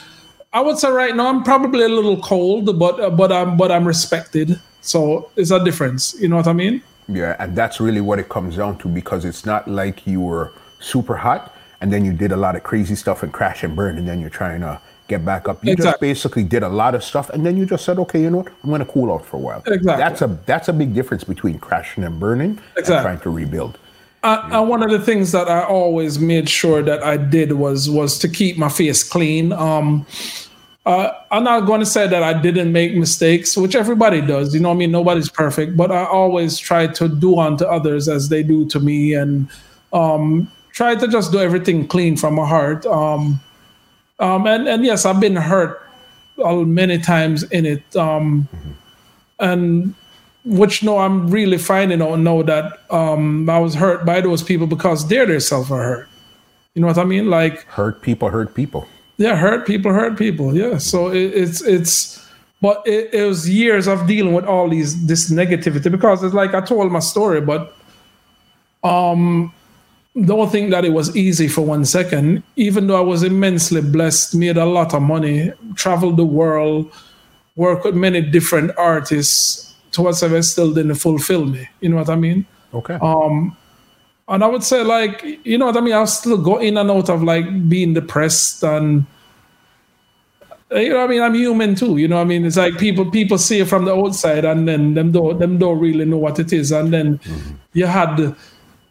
[0.54, 3.72] I would say right now I'm probably a little cold, but uh, but I'm but
[3.72, 4.60] I'm respected.
[4.82, 6.14] So it's a difference.
[6.20, 6.84] You know what I mean?
[7.10, 10.54] Yeah, and that's really what it comes down to because it's not like you were
[10.80, 13.98] super hot and then you did a lot of crazy stuff and crash and burn
[13.98, 15.64] and then you're trying to get back up.
[15.66, 15.92] You exactly.
[15.92, 18.38] just basically did a lot of stuff and then you just said, okay, you know
[18.38, 18.48] what?
[18.64, 19.64] I'm going to cool off for a while.
[19.66, 19.98] Exactly.
[19.98, 22.96] That's a that's a big difference between crashing and burning exactly.
[22.96, 23.80] and trying to rebuild.
[24.22, 28.20] Uh, one of the things that I always made sure that I did was was
[28.20, 29.54] to keep my face clean.
[29.54, 30.06] Um,
[30.90, 34.56] uh, I'm not going to say that I didn't make mistakes, which everybody does.
[34.56, 38.10] You know, what I mean, nobody's perfect, but I always try to do unto others
[38.10, 39.48] as they do to me, and
[39.94, 42.88] um, try to just do everything clean from my heart.
[42.88, 43.40] Um,
[44.20, 45.80] um, and and yes, I've been hurt
[46.38, 48.48] many times in it, um,
[49.40, 49.94] and
[50.44, 54.66] which no, I'm really finding out now that um, I was hurt by those people
[54.66, 56.10] because they're themselves are hurt.
[56.74, 57.30] You know what I mean?
[57.30, 58.88] Like hurt people hurt people.
[59.20, 60.56] Yeah, hurt people hurt people.
[60.56, 62.26] Yeah, so it, it's it's,
[62.62, 66.54] but it, it was years of dealing with all these this negativity because it's like
[66.54, 67.76] I told my story, but
[68.82, 69.54] um,
[70.16, 72.44] don't think that it was easy for one second.
[72.56, 76.90] Even though I was immensely blessed, made a lot of money, traveled the world,
[77.58, 81.68] worked with many different artists to whatsoever still didn't fulfill me.
[81.82, 82.46] You know what I mean?
[82.74, 82.98] Okay.
[83.02, 83.58] Um,
[84.30, 85.94] and I would say like, you know what I mean?
[85.94, 89.06] I'll still go in and out of like being depressed and
[90.72, 91.22] you know I mean?
[91.22, 91.98] I'm human too.
[91.98, 92.46] You know I mean?
[92.46, 95.80] It's like people people see it from the outside and then them don't them don't
[95.80, 96.72] really know what it is.
[96.72, 97.56] And then mm-hmm.
[97.74, 98.36] you had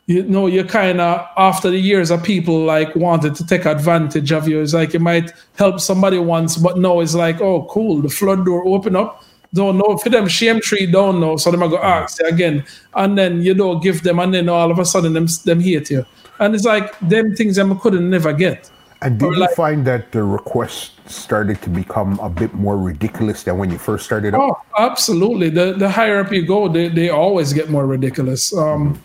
[0.06, 4.32] you know, you kind of after the years of people like wanted to take advantage
[4.32, 4.60] of you.
[4.60, 8.46] It's like you might help somebody once, but no, it's like, oh, cool, the flood
[8.46, 9.22] door open up
[9.54, 9.96] don't know.
[9.96, 11.36] For them shame tree don't know.
[11.36, 12.64] So them I go ask again.
[12.94, 15.90] And then you don't give them and then all of a sudden them them hate
[15.90, 16.04] you.
[16.40, 18.70] And it's like them things them couldn't never get.
[19.00, 22.76] And did or you like, find that the requests started to become a bit more
[22.76, 25.48] ridiculous than when you first started oh absolutely.
[25.48, 28.54] The the higher up you go they, they always get more ridiculous.
[28.56, 29.00] Um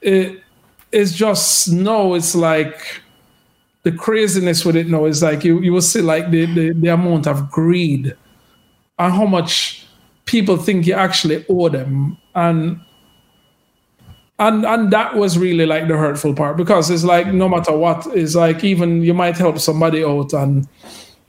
[0.00, 0.40] it
[0.92, 3.02] it's just no it's like
[3.82, 6.88] the craziness with it no is like you you will see like the, the the
[6.88, 8.14] amount of greed
[9.02, 9.84] and how much
[10.26, 12.16] people think you actually owe them.
[12.34, 12.80] And
[14.38, 18.06] and and that was really like the hurtful part because it's like no matter what,
[18.08, 20.68] it's like even you might help somebody out and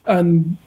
[0.06, 0.58] and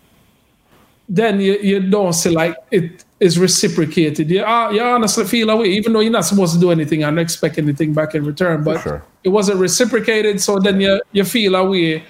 [1.09, 4.29] then you, you don't see like it is reciprocated.
[4.29, 7.19] You, uh, you honestly feel away, even though you're not supposed to do anything and
[7.19, 8.65] expect anything back in return.
[8.65, 9.05] But sure.
[9.23, 12.05] it wasn't reciprocated, so then you you feel away,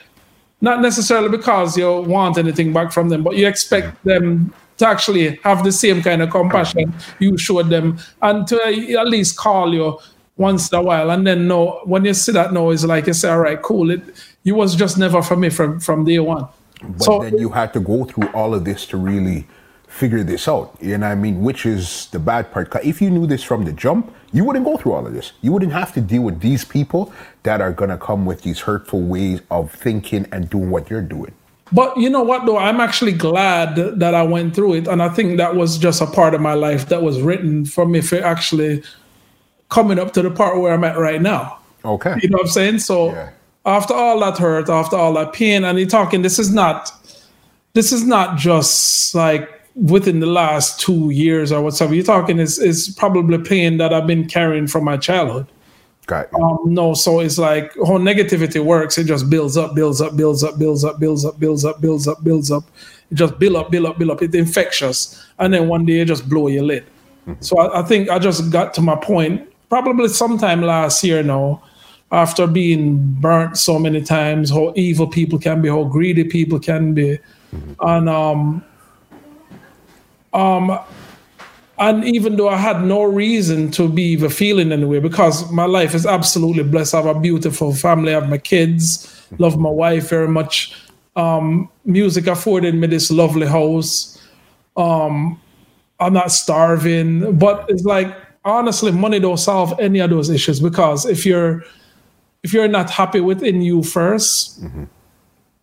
[0.62, 5.36] not necessarily because you want anything back from them, but you expect them to actually
[5.42, 8.56] have the same kind of compassion you showed them and to
[8.98, 9.98] at least call you
[10.36, 11.10] once in a while.
[11.10, 13.90] And then no, when you see that no, it's like you say, all right, cool.
[13.90, 14.02] It
[14.44, 16.46] it was just never for me from from day one.
[16.82, 19.46] But so, then you had to go through all of this to really
[19.88, 20.76] figure this out.
[20.80, 21.42] You know what I mean?
[21.42, 22.74] Which is the bad part.
[22.84, 25.32] If you knew this from the jump, you wouldn't go through all of this.
[25.40, 27.12] You wouldn't have to deal with these people
[27.44, 31.00] that are going to come with these hurtful ways of thinking and doing what you're
[31.00, 31.32] doing.
[31.72, 32.58] But you know what, though?
[32.58, 34.88] I'm actually glad that I went through it.
[34.88, 37.86] And I think that was just a part of my life that was written for
[37.86, 38.84] me for actually
[39.68, 41.58] coming up to the part where I'm at right now.
[41.84, 42.14] Okay.
[42.22, 42.78] You know what I'm saying?
[42.80, 43.30] So yeah
[43.66, 46.92] after all that hurt, after all that pain, and you're talking, this is not,
[47.74, 51.92] this is not just like within the last two years or whatever.
[51.92, 55.48] You're talking is is probably pain that I've been carrying from my childhood.
[56.06, 58.96] Got um, no, so it's like how negativity works.
[58.96, 62.06] It just builds up, builds up, builds up, builds up, builds up, builds up, builds
[62.06, 62.64] up, builds up.
[63.10, 64.22] It just build up, build up, build up.
[64.22, 66.84] It's infectious, and then one day it just blow your lid.
[67.26, 67.42] Mm-hmm.
[67.42, 71.60] So I, I think I just got to my point probably sometime last year now
[72.12, 76.94] after being burnt so many times, how evil people can be, how greedy people can
[76.94, 77.18] be,
[77.52, 77.72] mm-hmm.
[77.80, 78.64] and um,
[80.32, 80.78] um,
[81.78, 85.94] and even though I had no reason to be even feeling anyway, because my life
[85.94, 86.94] is absolutely blessed.
[86.94, 88.14] I have a beautiful family.
[88.14, 89.12] I have my kids.
[89.38, 90.74] Love my wife very much.
[91.16, 94.22] Um, music afforded me this lovely house.
[94.76, 95.40] Um,
[95.98, 98.14] I'm not starving, but it's like
[98.46, 101.62] honestly, money don't solve any of those issues because if you're
[102.42, 104.84] if you're not happy within you 1st mm-hmm.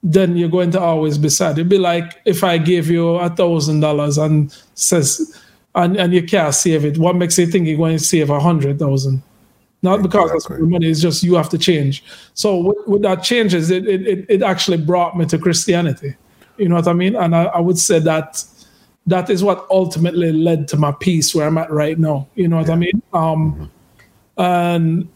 [0.03, 1.53] then you're going to always be sad.
[1.53, 5.39] It'd be like if I gave you a thousand dollars and says
[5.75, 6.97] and, and you can't save it.
[6.97, 9.23] What makes you think you're going to save a hundred thousand?
[9.81, 10.57] Not because exactly.
[10.57, 12.03] that's money, it's just you have to change.
[12.35, 16.15] So with, with that changes, it, it it actually brought me to Christianity.
[16.57, 17.15] You know what I mean?
[17.15, 18.43] And I, I would say that
[19.07, 22.27] that is what ultimately led to my peace where I'm at right now.
[22.35, 22.73] You know what yeah.
[22.73, 23.01] I mean?
[23.11, 23.71] Um,
[24.37, 25.09] and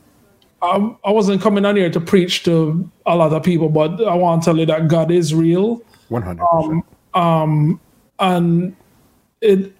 [0.62, 4.16] I, I wasn't coming on here to preach to a lot of people, but I
[4.16, 5.82] want to tell you that God is real.
[6.10, 7.80] One hundred um, um,
[8.20, 8.76] and
[9.40, 9.72] it,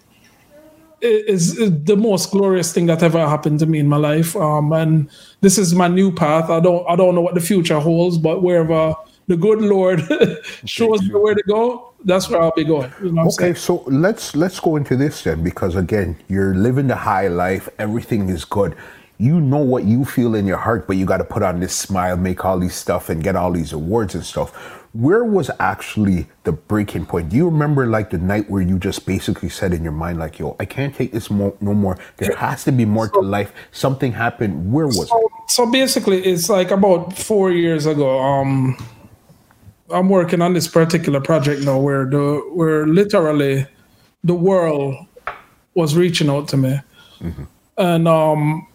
[1.02, 4.36] is the most glorious thing that ever happened to me in my life.
[4.36, 5.10] Um, and
[5.42, 6.50] this is my new path.
[6.50, 8.96] I don't I don't know what the future holds, but wherever
[9.28, 10.02] the good Lord
[10.66, 12.92] shows me where to go, that's where I'll be going.
[13.02, 16.96] You know okay, so let's let's go into this then, because again, you're living the
[16.96, 17.70] high life.
[17.78, 18.76] Everything is good
[19.18, 21.76] you know what you feel in your heart, but you got to put on this
[21.76, 24.54] smile, make all these stuff, and get all these awards and stuff.
[24.94, 27.30] Where was actually the breaking point?
[27.30, 30.40] Do you remember like the night where you just basically said in your mind, like,
[30.40, 31.98] yo, I can't take this mo- no more.
[32.18, 33.52] There has to be more so, to life.
[33.72, 34.72] Something happened.
[34.72, 35.52] Where was so, it?
[35.52, 38.20] So basically, it's like about four years ago.
[38.20, 38.78] Um,
[39.90, 43.68] I'm working on this particular project now where the where literally
[44.24, 44.96] the world
[45.74, 46.80] was reaching out to me.
[47.20, 47.44] Mm-hmm.
[47.78, 48.68] And um,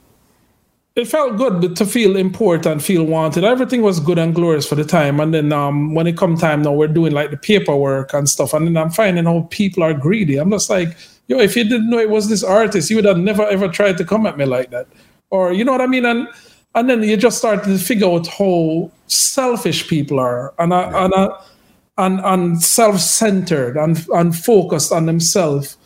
[0.95, 3.45] it felt good to feel important, feel wanted.
[3.45, 5.21] Everything was good and glorious for the time.
[5.21, 8.53] And then um, when it come time now, we're doing like the paperwork and stuff.
[8.53, 10.37] And then I'm finding how people are greedy.
[10.37, 10.95] I'm just like,
[11.29, 13.97] yo, if you didn't know it was this artist, you would have never ever tried
[13.99, 14.87] to come at me like that.
[15.31, 16.05] Or you know what I mean?
[16.05, 16.29] And
[16.75, 21.15] and then you just start to figure out how selfish people are and uh, and
[21.15, 21.41] uh,
[21.97, 25.79] and, and self-centered and and focused on themselves.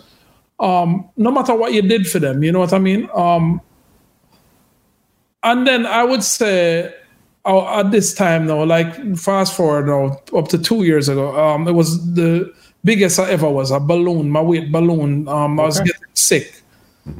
[0.58, 3.08] Um, no matter what you did for them, you know what I mean?
[3.14, 3.60] Um,
[5.42, 6.94] and then I would say
[7.44, 11.66] uh, at this time though, like fast forward now up to two years ago, um,
[11.68, 12.52] it was the
[12.84, 15.28] biggest I ever was a balloon, my weight balloon.
[15.28, 15.62] Um, okay.
[15.62, 16.62] I was getting sick.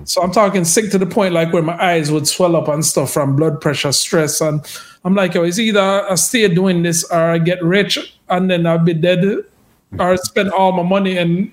[0.04, 2.84] So I'm talking sick to the point like where my eyes would swell up and
[2.84, 4.60] stuff from blood pressure, stress, and
[5.04, 8.66] I'm like, yo, it's either I stay doing this or I get rich and then
[8.66, 11.52] I'll be dead, or I spend all my money and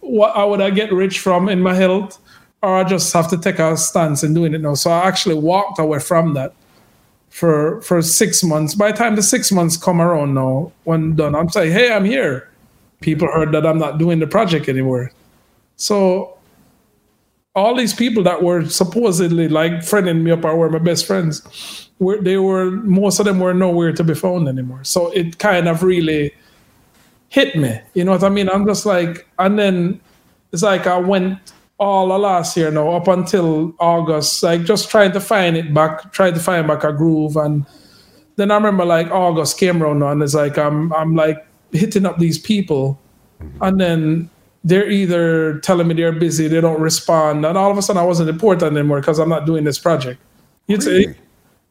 [0.00, 2.18] what I would I get rich from in my health
[2.62, 4.74] or I just have to take a stance in doing it now.
[4.74, 6.54] So I actually walked away from that
[7.30, 8.74] for for six months.
[8.74, 12.04] By the time the six months come around now, when done, I'm saying, hey, I'm
[12.04, 12.48] here.
[13.00, 15.10] People heard that I'm not doing the project anymore.
[15.76, 16.36] So
[17.54, 21.88] all these people that were supposedly like friending me up or were my best friends,
[21.98, 24.84] were they were most of them were nowhere to be found anymore.
[24.84, 26.34] So it kind of really
[27.28, 27.80] hit me.
[27.94, 28.50] You know what I mean?
[28.50, 30.00] I'm just like, and then
[30.52, 31.38] it's like I went
[31.80, 36.12] all of last year now up until August, like just trying to find it back,
[36.12, 37.36] trying to find back a groove.
[37.36, 37.66] And
[38.36, 42.18] then I remember like August came around and it's like I'm I'm like hitting up
[42.18, 43.00] these people
[43.42, 43.62] mm-hmm.
[43.62, 44.30] and then
[44.62, 48.04] they're either telling me they're busy, they don't respond, and all of a sudden I
[48.04, 50.20] wasn't important anymore because I'm not doing this project.
[50.66, 51.14] You'd really?
[51.14, 51.16] say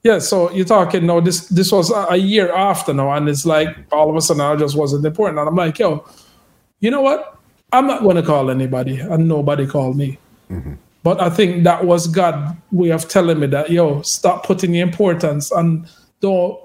[0.04, 3.76] yeah, so you're talking no, this this was a year after now, and it's like
[3.92, 5.40] all of a sudden I just wasn't important.
[5.40, 6.06] And I'm like, yo,
[6.80, 7.39] you know what?
[7.72, 10.18] I'm not going to call anybody, and nobody called me.
[10.50, 10.74] Mm-hmm.
[11.04, 14.80] But I think that was God way of telling me that, yo, stop putting the
[14.80, 15.88] importance and
[16.20, 16.60] don't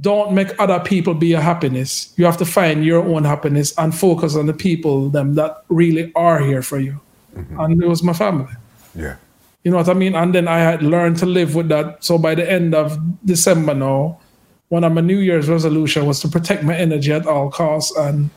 [0.00, 2.12] don't make other people be your happiness.
[2.16, 6.12] You have to find your own happiness and focus on the people them that really
[6.14, 7.00] are here for you.
[7.34, 7.60] Mm-hmm.
[7.60, 8.52] And it was my family.
[8.94, 9.16] Yeah.
[9.64, 10.14] You know what I mean?
[10.14, 12.04] And then I had learned to live with that.
[12.04, 14.20] So by the end of December now,
[14.68, 18.30] one of my New Year's resolution was to protect my energy at all costs and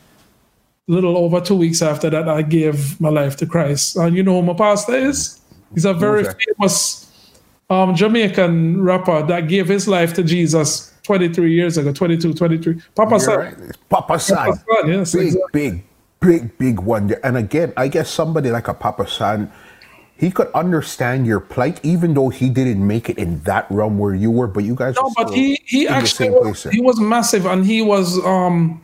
[0.88, 3.96] little over two weeks after that, I gave my life to Christ.
[3.96, 5.40] And you know who my pastor is?
[5.74, 7.10] He's a very famous
[7.70, 12.80] um, Jamaican rapper that gave his life to Jesus 23 years ago, 22, 23.
[12.94, 13.38] Papa San.
[13.38, 13.54] Right.
[13.88, 14.52] Papa San.
[14.86, 15.40] Yes, big, exactly.
[15.52, 15.84] big,
[16.20, 17.18] big, big wonder.
[17.24, 19.50] And again, I guess somebody like a Papa San,
[20.16, 24.14] he could understand your plight, even though he didn't make it in that realm where
[24.14, 24.46] you were.
[24.46, 28.24] But you guys, no, but he he actually was, he was massive, and he was
[28.24, 28.80] um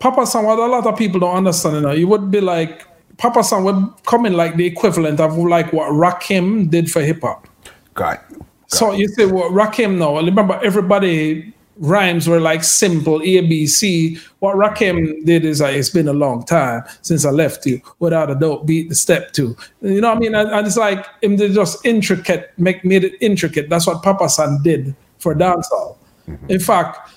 [0.00, 2.86] Papa San, what a lot of people don't understand, you know, it would be like
[3.18, 7.20] Papa San would come in like the equivalent of like what Rakim did for hip
[7.20, 7.46] hop.
[7.94, 8.24] Got,
[8.66, 13.66] So you say what well, Rakim now, remember everybody rhymes were like simple A B
[13.66, 14.18] C.
[14.38, 17.80] What Rakim did is like it's been a long time since I left you.
[17.98, 19.56] Without a doubt, beat the step two.
[19.82, 20.34] You know what I mean?
[20.34, 23.68] And, and it's like him they just intricate, make made it intricate.
[23.68, 25.96] That's what Papa San did for dancehall.
[26.28, 26.50] Mm-hmm.
[26.50, 27.10] In fact,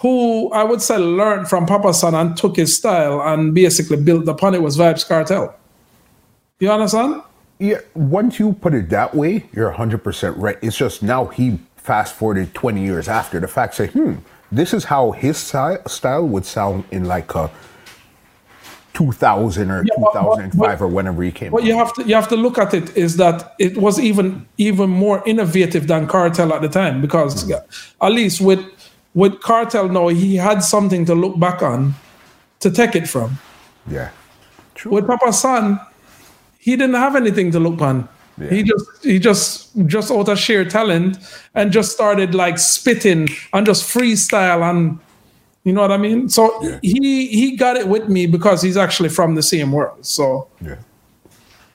[0.00, 4.26] who I would say learned from Papa San and took his style and basically built
[4.28, 5.54] upon it was Vybz Kartel.
[6.58, 7.22] You understand?
[7.58, 10.56] Yeah, once you put it that way, you're 100% right.
[10.62, 14.14] It's just now he fast forwarded 20 years after the fact, say, hmm,
[14.50, 17.50] this is how his style would sound in like a
[18.94, 21.52] 2000 or yeah, 2005 but, but, or whenever he came.
[21.52, 24.46] What you have to you have to look at it is that it was even
[24.58, 28.04] even more innovative than Kartel at the time because mm-hmm.
[28.04, 28.60] at least with
[29.14, 31.94] with Kartel now, he had something to look back on
[32.60, 33.38] to take it from.
[33.88, 34.10] Yeah.
[34.74, 34.92] True.
[34.92, 35.80] With Papa San,
[36.58, 38.08] he didn't have anything to look on.
[38.38, 38.50] Yeah.
[38.50, 41.18] He just he just just out of sheer talent
[41.54, 44.98] and just started like spitting and just freestyle and
[45.64, 46.28] you know what I mean?
[46.30, 46.78] So yeah.
[46.82, 50.06] he he got it with me because he's actually from the same world.
[50.06, 50.76] So yeah.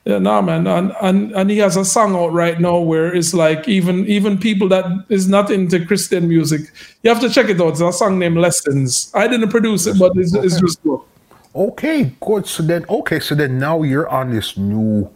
[0.05, 3.33] Yeah, no, man, and, and and he has a song out right now where it's
[3.33, 6.61] like even even people that is not into Christian music,
[7.01, 7.69] you have to check it out.
[7.69, 9.11] It's a song named Lessons.
[9.15, 10.45] I didn't produce it, but it's, okay.
[10.45, 10.99] it's just good.
[11.55, 12.45] Okay, good.
[12.45, 15.09] So then, okay, so then now you're on this new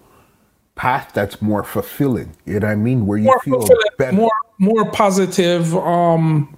[0.73, 2.35] path that's more fulfilling.
[2.45, 3.05] You know what I mean?
[3.05, 3.67] Where you more feel
[3.99, 5.75] better, more more positive.
[5.77, 6.57] Um,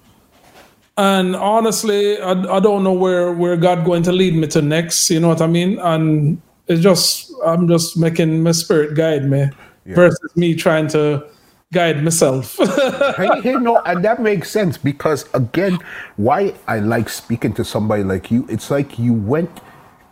[0.96, 5.10] and honestly, I, I don't know where where God going to lead me to next.
[5.10, 5.78] You know what I mean?
[5.80, 9.50] And it's just I'm just making my spirit guide me
[9.84, 9.94] yeah.
[9.94, 11.26] versus me trying to
[11.72, 12.56] guide myself.
[13.16, 15.78] hey, hey, no, and that makes sense because again,
[16.16, 19.60] why I like speaking to somebody like you, it's like you went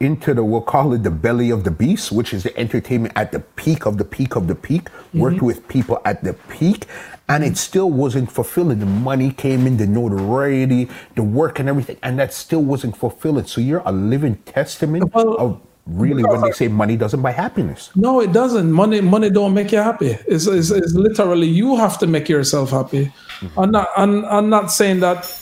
[0.01, 3.33] into the we'll call it the belly of the beast, which is the entertainment at
[3.33, 5.21] the peak of the peak of the peak, mm-hmm.
[5.21, 6.87] worked with people at the peak,
[7.29, 8.81] and it still wasn't fulfilling.
[8.81, 13.45] The money came in, the notoriety, the work and everything, and that still wasn't fulfilling.
[13.45, 15.61] So you're a living testament well, of
[15.91, 17.91] really when they say money doesn't buy happiness.
[17.95, 18.71] No, it doesn't.
[18.71, 20.17] Money money don't make you happy.
[20.27, 23.13] It's, it's, it's literally you have to make yourself happy.
[23.41, 23.59] Mm-hmm.
[23.59, 25.37] I'm not I'm, I'm not saying that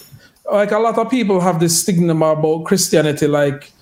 [0.50, 3.72] like a lot of people have this stigma about Christianity like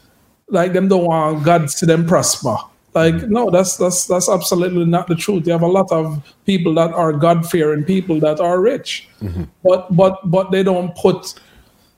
[0.48, 2.56] like them don't want God to them prosper.
[2.94, 3.32] Like mm-hmm.
[3.32, 5.46] no, that's that's that's absolutely not the truth.
[5.46, 9.44] You have a lot of people that are God fearing people that are rich, mm-hmm.
[9.62, 11.34] but but but they don't put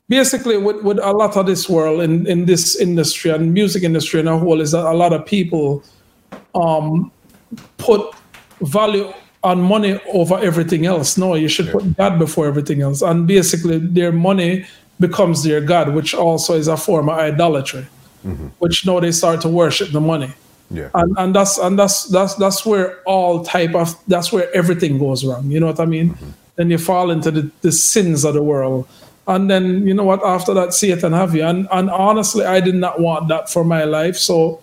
[0.09, 4.20] basically with, with a lot of this world in, in this industry and music industry
[4.20, 5.82] in a whole is that a lot of people
[6.55, 7.12] um,
[7.76, 8.14] put
[8.60, 9.12] value
[9.44, 11.16] on money over everything else.
[11.16, 13.02] No, you should put God before everything else.
[13.02, 14.66] And basically their money
[14.98, 17.86] becomes their God, which also is a form of idolatry.
[18.26, 18.48] Mm-hmm.
[18.59, 20.32] Which now they start to worship the money.
[20.70, 20.90] Yeah.
[20.93, 25.24] And and that's and that's that's that's where all type of that's where everything goes
[25.24, 25.51] wrong.
[25.51, 26.10] You know what I mean?
[26.10, 26.30] Mm-hmm.
[26.56, 28.89] Then you fall into the, the sins of the world
[29.29, 32.75] and then you know what after that satan have you and, and honestly i did
[32.75, 34.61] not want that for my life so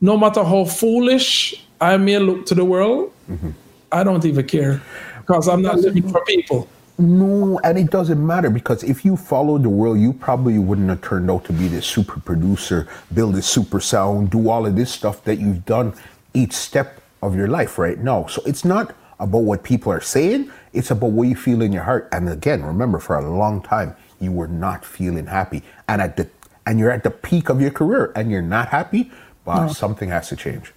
[0.00, 3.50] no matter how foolish i may look to the world mm-hmm.
[3.92, 4.82] i don't even care
[5.20, 6.68] because i'm not living for people
[6.98, 11.02] no and it doesn't matter because if you followed the world you probably wouldn't have
[11.02, 14.90] turned out to be this super producer build this super sound do all of this
[14.90, 15.92] stuff that you've done
[16.36, 18.26] each step of your life right now.
[18.26, 21.82] So it's not about what people are saying, it's about what you feel in your
[21.82, 22.08] heart.
[22.12, 25.62] And again, remember for a long time you were not feeling happy.
[25.88, 26.28] And at the
[26.66, 29.10] and you're at the peak of your career and you're not happy,
[29.44, 29.72] but no.
[29.72, 30.72] something has to change.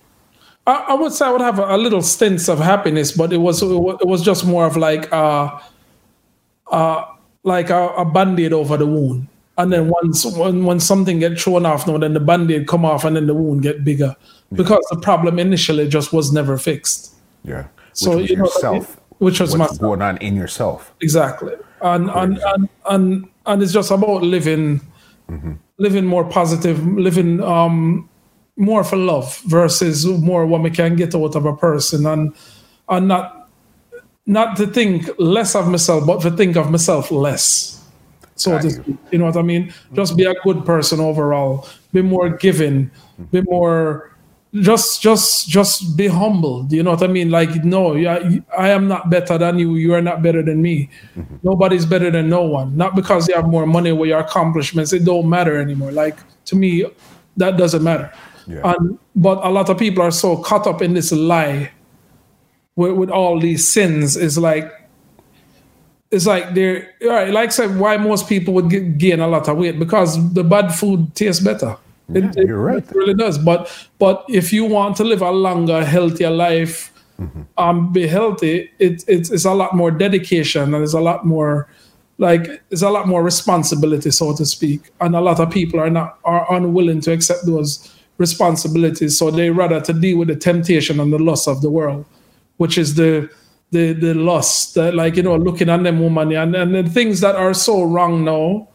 [0.67, 3.37] I, I, would say I would have a, a, little stints of happiness, but it
[3.37, 5.59] was it was just more of like uh
[6.67, 7.05] uh
[7.43, 9.27] like a, a band-aid over the wound.
[9.57, 13.03] And then once when, when something gets thrown off, now then the band-aid come off
[13.03, 14.15] and then the wound get bigger.
[14.51, 14.57] Yeah.
[14.57, 17.13] Because the problem initially just was never fixed.
[17.43, 17.63] Yeah.
[17.63, 20.93] Which so you know, yourself, which was what's going on in yourself.
[21.01, 21.55] Exactly.
[21.81, 24.81] And and, and and and it's just about living
[25.29, 25.53] mm-hmm.
[25.77, 28.09] living more positive, living um
[28.57, 32.35] more for love versus more what we can get out of a person and
[32.89, 33.49] and not
[34.25, 37.83] not to think less of myself, but to think of myself less.
[38.35, 38.97] So you.
[39.11, 39.73] you know what I mean?
[39.93, 41.67] Just be a good person overall.
[41.91, 42.91] Be more giving.
[43.31, 44.15] Be more
[44.53, 46.63] just just just be humble.
[46.63, 47.29] Do you know what i mean?
[47.29, 49.75] Like no I, I am not better than you.
[49.75, 50.89] You are not better than me.
[51.15, 51.35] Mm-hmm.
[51.43, 52.75] nobody's better than no one.
[52.75, 54.91] Not because you have more money or your accomplishments.
[54.91, 55.91] It don't matter anymore.
[55.91, 56.85] Like to me
[57.37, 58.11] that doesn't matter.
[58.47, 58.73] Yeah.
[58.73, 61.71] and but a lot of people are so caught up in this lie
[62.75, 64.15] with, with all these sins.
[64.15, 64.71] Is like
[66.09, 69.27] it's like they're all right like I said why most people would get, gain a
[69.27, 69.77] lot of weight?
[69.77, 71.77] Because the bad food tastes better
[72.11, 72.83] yeah, it, you're right.
[72.83, 73.37] It really does.
[73.37, 77.41] But but if you want to live a longer, healthier life, mm-hmm.
[77.57, 81.69] um, be healthy, it, it, it's a lot more dedication and it's a lot more
[82.17, 84.91] like it's a lot more responsibility, so to speak.
[85.01, 89.17] And a lot of people are not are unwilling to accept those responsibilities.
[89.17, 92.05] So they rather to deal with the temptation and the loss of the world,
[92.57, 93.29] which is the
[93.71, 97.21] the the lust, that like you know, looking at them woman and, and the things
[97.21, 98.67] that are so wrong now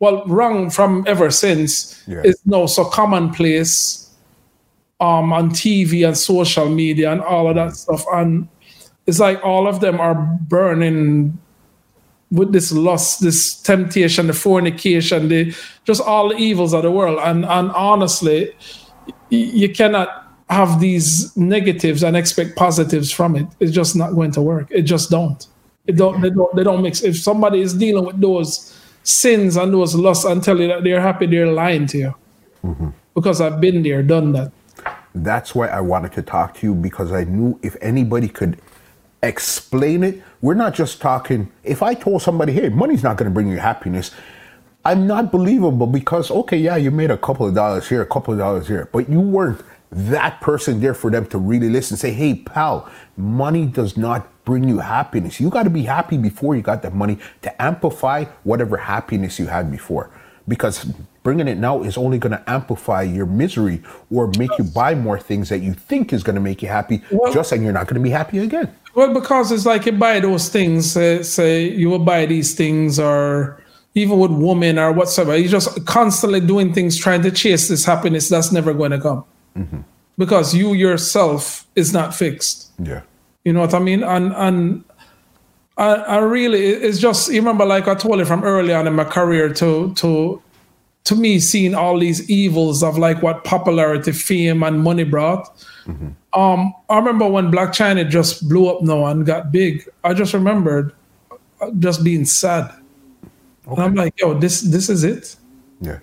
[0.00, 2.22] well, wrong from ever since yeah.
[2.24, 4.10] is now so commonplace
[5.00, 8.04] um, on TV and social media and all of that stuff.
[8.12, 8.48] And
[9.06, 11.38] it's like all of them are burning
[12.30, 15.54] with this lust, this temptation, the fornication, the
[15.84, 17.20] just all the evils of the world.
[17.22, 18.52] And and honestly,
[19.30, 23.46] you cannot have these negatives and expect positives from it.
[23.60, 24.68] It's just not going to work.
[24.70, 25.46] It just don't.
[25.86, 26.20] It don't.
[26.20, 26.54] They don't.
[26.56, 27.02] They don't mix.
[27.02, 28.73] If somebody is dealing with those
[29.04, 32.14] sins and those lusts and tell you that they're happy, they're lying to you.
[32.64, 32.88] Mm-hmm.
[33.14, 34.50] Because I've been there, done that.
[35.14, 38.58] That's why I wanted to talk to you because I knew if anybody could
[39.22, 41.52] explain it, we're not just talking.
[41.62, 44.10] If I told somebody, hey, money's not going to bring you happiness,
[44.84, 48.34] I'm not believable because, okay, yeah, you made a couple of dollars here, a couple
[48.34, 51.96] of dollars here, but you weren't that person there for them to really listen.
[51.96, 55.40] Say, hey, pal, money does not bring you happiness.
[55.40, 59.46] You got to be happy before you got the money to amplify whatever happiness you
[59.46, 60.10] had before.
[60.46, 60.84] Because
[61.22, 65.18] bringing it now is only going to amplify your misery or make you buy more
[65.18, 67.86] things that you think is going to make you happy, well, just and you're not
[67.86, 68.74] going to be happy again.
[68.94, 73.00] Well, because it's like you buy those things, uh, say you will buy these things,
[73.00, 73.60] or
[73.94, 78.28] even with women or whatsoever, you're just constantly doing things trying to chase this happiness
[78.28, 79.24] that's never going to come.
[79.56, 79.80] Mm-hmm.
[80.18, 82.70] Because you yourself is not fixed.
[82.78, 83.00] Yeah.
[83.44, 84.02] You know what I mean?
[84.02, 84.84] And and
[85.76, 88.94] I, I really it's just you remember like I told you from early on in
[88.94, 90.42] my career to to
[91.04, 95.54] to me seeing all these evils of like what popularity, fame, and money brought.
[95.86, 96.40] Mm-hmm.
[96.40, 99.86] Um, I remember when Black Chiney just blew up now and got big.
[100.02, 100.92] I just remembered
[101.78, 102.64] just being sad.
[103.66, 103.74] Okay.
[103.74, 105.36] And I'm like, yo, this this is it.
[105.80, 105.98] Yeah.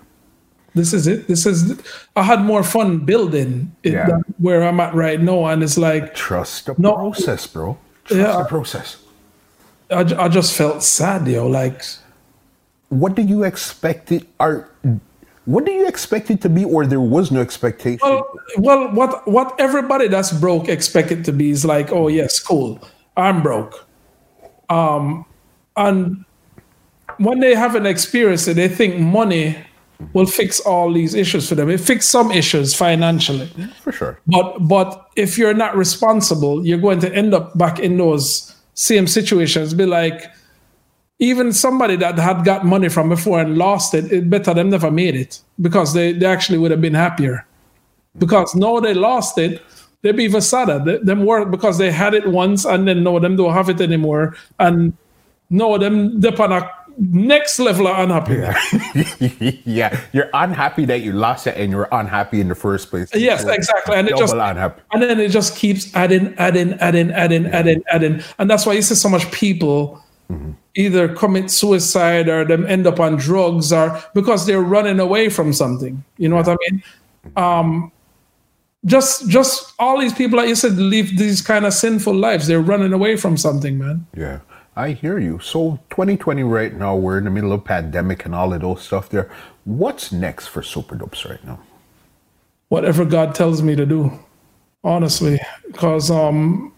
[0.74, 1.26] This is it.
[1.28, 1.78] This is.
[2.16, 4.20] I had more fun building it yeah.
[4.38, 7.78] where I'm at right now, and it's like trust the no, process, bro.
[8.04, 8.96] Trust yeah, the process.
[9.90, 11.46] I, I just felt sad, yo.
[11.46, 11.82] Like,
[12.88, 14.26] what do you expect it?
[14.40, 14.70] Are
[15.44, 18.00] what do you expect it to be, or there was no expectation?
[18.02, 22.38] Well, well, what what everybody that's broke expect it to be is like, oh yes,
[22.38, 22.80] cool,
[23.16, 23.86] I'm broke.
[24.70, 25.26] Um,
[25.76, 26.24] and
[27.18, 29.58] when they haven't experienced it, they think money
[30.12, 31.70] will fix all these issues for them.
[31.70, 33.46] It fix some issues financially,
[33.80, 34.20] for sure.
[34.26, 39.06] But but if you're not responsible, you're going to end up back in those same
[39.06, 39.74] situations.
[39.74, 40.24] Be like,
[41.18, 44.90] even somebody that had got money from before and lost it, it better them never
[44.90, 47.46] made it because they, they actually would have been happier.
[48.18, 49.62] Because now they lost it,
[50.02, 50.80] they'd be even sadder.
[50.84, 53.80] They, them work because they had it once and then no, them don't have it
[53.80, 54.34] anymore.
[54.58, 54.96] And
[55.48, 58.34] no, them depend on a next level of unhappy.
[58.34, 59.60] Yeah.
[59.64, 63.10] yeah, you're unhappy that you lost it, and you're unhappy in the first place.
[63.14, 64.82] Yes, exactly, and it just unhappy.
[64.92, 67.50] and then it just keeps adding, adding, adding, adding, yeah.
[67.50, 70.52] adding, adding, and that's why you see so much people mm-hmm.
[70.74, 75.52] either commit suicide or them end up on drugs, or because they're running away from
[75.52, 76.04] something.
[76.18, 76.42] You know yeah.
[76.42, 76.82] what I mean?
[77.36, 77.92] Um,
[78.84, 82.60] just just all these people like you said live these kind of sinful lives they're
[82.60, 84.40] running away from something man yeah
[84.76, 85.38] i hear you.
[85.38, 89.08] So 2020 right now we're in the middle of pandemic and all of those stuff
[89.08, 89.30] there.
[89.64, 91.60] What's next for Supa Dups right now?
[92.68, 94.18] Whatever god tells me to do
[94.84, 96.72] honestly because um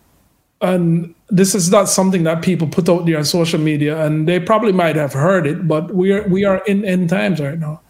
[0.61, 4.39] and this is not something that people put out there on social media and they
[4.41, 7.81] probably might have heard it but we are we are in end times right now.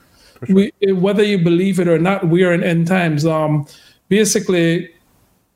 [0.46, 0.56] Sure.
[0.82, 3.24] we whether you believe it or not we are in end times.
[3.24, 3.66] Um
[4.08, 4.90] basically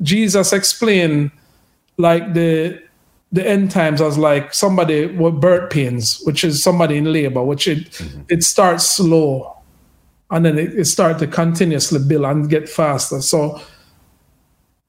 [0.00, 1.32] Jesus explained
[1.98, 2.80] like the
[3.30, 7.68] the end times as like somebody with birth pains, which is somebody in labor, which
[7.68, 8.22] it mm-hmm.
[8.28, 9.58] it starts slow
[10.30, 13.20] and then it, it starts to continuously build and get faster.
[13.20, 13.60] So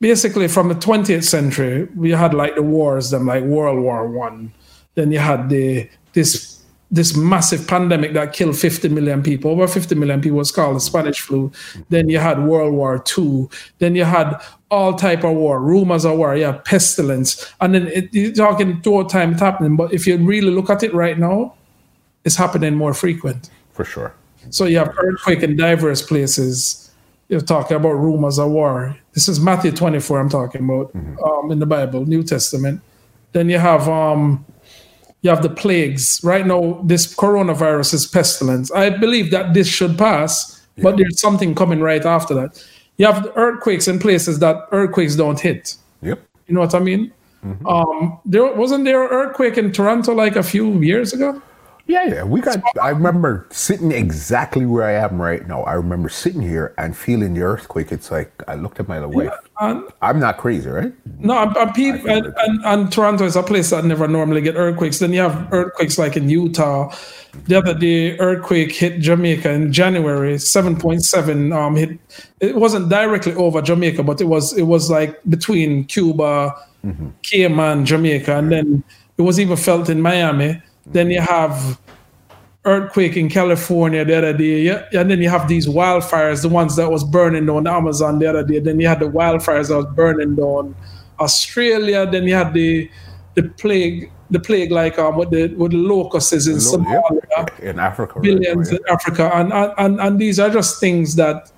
[0.02, 4.54] basically from the 20th century, we had like the wars, them like World War One.
[4.96, 6.58] Then you had the this
[6.92, 10.80] this massive pandemic that killed 50 million people, over 50 million people was called the
[10.80, 11.52] Spanish flu.
[11.90, 13.48] Then you had World War II.
[13.78, 14.42] Then you had
[14.72, 17.52] all type of war, rumors of war, yeah, pestilence.
[17.60, 19.76] And then it, you're talking two time it's happening.
[19.76, 21.56] But if you really look at it right now,
[22.24, 23.50] it's happening more frequent.
[23.74, 24.14] For sure.
[24.52, 26.92] So you have earthquake in diverse places.
[27.28, 28.98] You're talking about rumors of war.
[29.14, 31.24] This is Matthew 24 I'm talking about mm-hmm.
[31.24, 32.82] um, in the Bible, New Testament.
[33.32, 34.46] Then you have um,
[35.22, 36.22] you have the plagues.
[36.24, 38.72] Right now, this coronavirus is pestilence.
[38.72, 40.84] I believe that this should pass, yeah.
[40.84, 42.64] but there's something coming right after that.
[43.00, 45.78] You have earthquakes in places that earthquakes don't hit.
[46.02, 46.22] Yep.
[46.48, 47.14] You know what I mean?
[47.46, 47.66] Mm-hmm.
[47.66, 51.42] Um, there wasn't there an earthquake in Toronto like a few years ago.
[51.90, 52.24] Yeah, yeah.
[52.24, 52.62] We got.
[52.80, 55.64] I remember sitting exactly where I am right now.
[55.64, 57.92] I remember sitting here and feeling the earthquake.
[57.92, 59.32] It's like I looked at my wife.
[59.60, 60.94] Yeah, I'm not crazy, right?
[61.18, 64.56] No, I'm, I'm people, and, and, and, Toronto is a place that never normally get
[64.56, 65.00] earthquakes.
[65.00, 66.94] Then you have earthquakes like in Utah.
[67.46, 70.38] The other day, earthquake hit Jamaica in January.
[70.38, 71.98] Seven point seven um, hit.
[72.40, 76.54] It wasn't directly over Jamaica, but it was it was like between Cuba,
[76.86, 77.10] mm-hmm.
[77.24, 78.84] Cayman, Jamaica, and then
[79.18, 81.80] it was even felt in Miami then you have
[82.66, 84.62] earthquake in California the other day.
[84.62, 88.20] Yeah, and then you have these wildfires, the ones that was burning down the Amazon
[88.20, 88.60] the other day.
[88.60, 90.76] Then you had the wildfires that was burning down
[91.20, 92.06] Australia.
[92.10, 92.90] Then you had the
[93.36, 97.02] the plague, the plague like um with the with the locusts in Somalia,
[97.32, 98.80] yeah, in Africa, billions right?
[98.80, 101.52] in Africa, and, and and these are just things that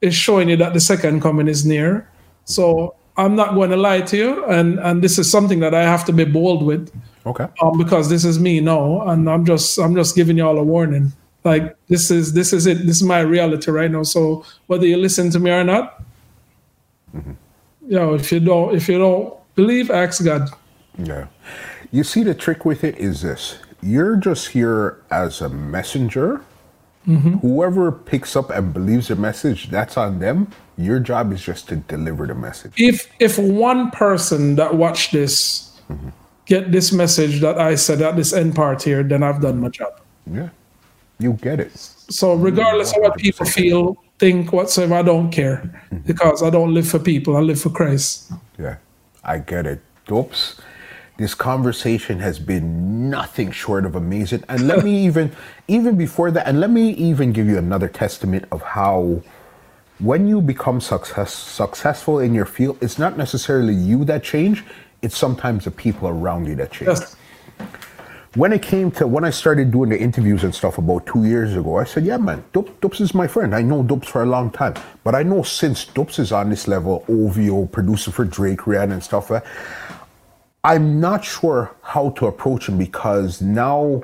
[0.00, 2.08] is showing you that the second coming is near.
[2.44, 5.82] So I'm not going to lie to you, and and this is something that I
[5.82, 6.90] have to be bold with.
[7.26, 7.46] Okay.
[7.60, 11.12] Um, because this is me, no, and I'm just I'm just giving y'all a warning.
[11.44, 12.86] Like this is this is it.
[12.86, 14.02] This is my reality right now.
[14.04, 16.02] So whether you listen to me or not,
[17.14, 17.32] mm-hmm.
[17.86, 20.48] you know, if you don't if you don't believe, ask God.
[20.98, 21.26] Yeah.
[21.92, 26.42] You see, the trick with it is this: you're just here as a messenger.
[27.06, 27.38] Mm-hmm.
[27.38, 30.50] Whoever picks up and believes the message, that's on them.
[30.76, 32.72] Your job is just to deliver the message.
[32.76, 36.10] If if one person that watched this mm-hmm
[36.50, 39.68] get this message that I said at this end part here, then I've done my
[39.68, 39.92] job.
[40.26, 40.50] Yeah,
[41.18, 41.72] you get it.
[42.10, 45.98] So regardless of what people feel, think whatsoever, I don't care mm-hmm.
[45.98, 47.36] because I don't live for people.
[47.36, 48.32] I live for Christ.
[48.58, 48.76] Yeah,
[49.24, 49.80] I get it.
[50.06, 50.58] Dups.
[51.18, 54.42] This conversation has been nothing short of amazing.
[54.48, 55.32] And let me even,
[55.68, 59.22] even before that, and let me even give you another testament of how
[60.00, 64.64] when you become success, successful in your field, it's not necessarily you that change,
[65.02, 66.88] it's sometimes the people around you that change.
[66.88, 67.16] Yes.
[68.36, 71.56] When it came to when I started doing the interviews and stuff about two years
[71.56, 73.54] ago, I said, "Yeah, man, Dups is my friend.
[73.54, 76.68] I know Dups for a long time, but I know since Dups is on this
[76.68, 79.40] level, OVO, producer for Drake, Rihanna, and stuff, uh,
[80.62, 84.02] I'm not sure how to approach him because now."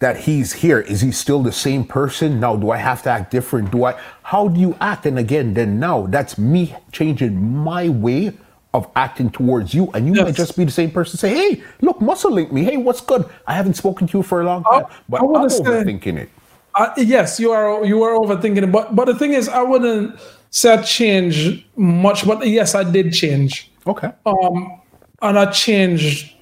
[0.00, 3.32] that he's here is he still the same person now do i have to act
[3.32, 7.88] different do i how do you act and again then now that's me changing my
[7.88, 8.32] way
[8.74, 10.24] of acting towards you, and you yes.
[10.24, 11.18] might just be the same person.
[11.18, 12.64] Say, "Hey, look, muscle link me.
[12.64, 13.24] Hey, what's good?
[13.46, 16.30] I haven't spoken to you for a long time, I, but I am overthinking it."
[16.74, 17.84] Uh, yes, you are.
[17.84, 20.18] You are overthinking it, but but the thing is, I wouldn't
[20.50, 23.70] say I changed much, but yes, I did change.
[23.86, 24.12] Okay.
[24.26, 24.80] Um,
[25.22, 26.34] and I changed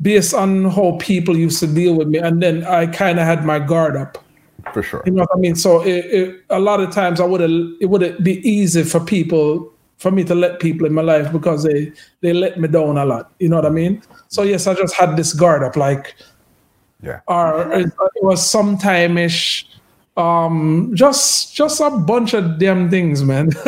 [0.00, 3.44] based on how people used to deal with me, and then I kind of had
[3.44, 4.18] my guard up.
[4.72, 5.02] For sure.
[5.06, 5.56] You know what I mean?
[5.56, 7.50] So it, it, a lot of times I would have
[7.80, 9.71] it would be easy for people
[10.02, 13.04] for me to let people in my life because they they let me down a
[13.04, 13.32] lot.
[13.38, 14.02] You know what I mean?
[14.28, 16.16] So yes, I just had this guard up, like,
[17.00, 19.68] yeah, or it, it was sometime ish.
[20.16, 23.50] Um, just just a bunch of damn things, man.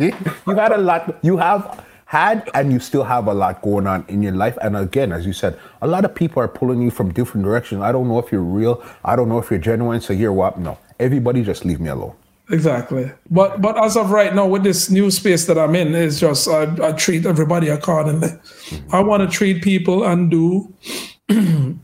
[0.00, 1.18] you had a lot.
[1.22, 4.58] You have had and you still have a lot going on in your life.
[4.60, 7.80] And again, as you said, a lot of people are pulling you from different directions.
[7.80, 8.84] I don't know if you're real.
[9.04, 10.00] I don't know if you're genuine.
[10.00, 10.58] So here, what?
[10.58, 12.14] No, everybody, just leave me alone.
[12.52, 13.10] Exactly.
[13.30, 16.46] But but as of right now, with this new space that I'm in, is just
[16.46, 18.28] I, I treat everybody accordingly.
[18.28, 18.94] Mm-hmm.
[18.94, 20.72] I want to treat people and do
[21.28, 21.78] the,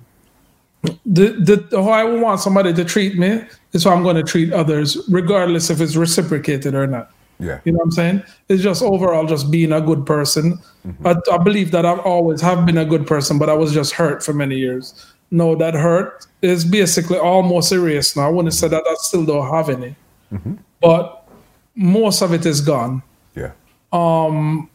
[1.06, 4.98] the how I want somebody to treat me is how I'm going to treat others,
[5.08, 7.10] regardless if it's reciprocated or not.
[7.40, 7.60] Yeah.
[7.64, 8.22] You know what I'm saying?
[8.50, 10.58] It's just overall just being a good person.
[10.86, 11.06] Mm-hmm.
[11.06, 13.92] I, I believe that I've always have been a good person, but I was just
[13.92, 15.06] hurt for many years.
[15.30, 18.26] No, that hurt is basically almost erased now.
[18.26, 19.96] I wouldn't say that I still don't have any.
[20.32, 20.54] Mm-hmm.
[20.80, 21.28] But
[21.74, 23.02] most of it is gone.
[23.34, 23.52] Yeah.
[23.92, 24.70] Um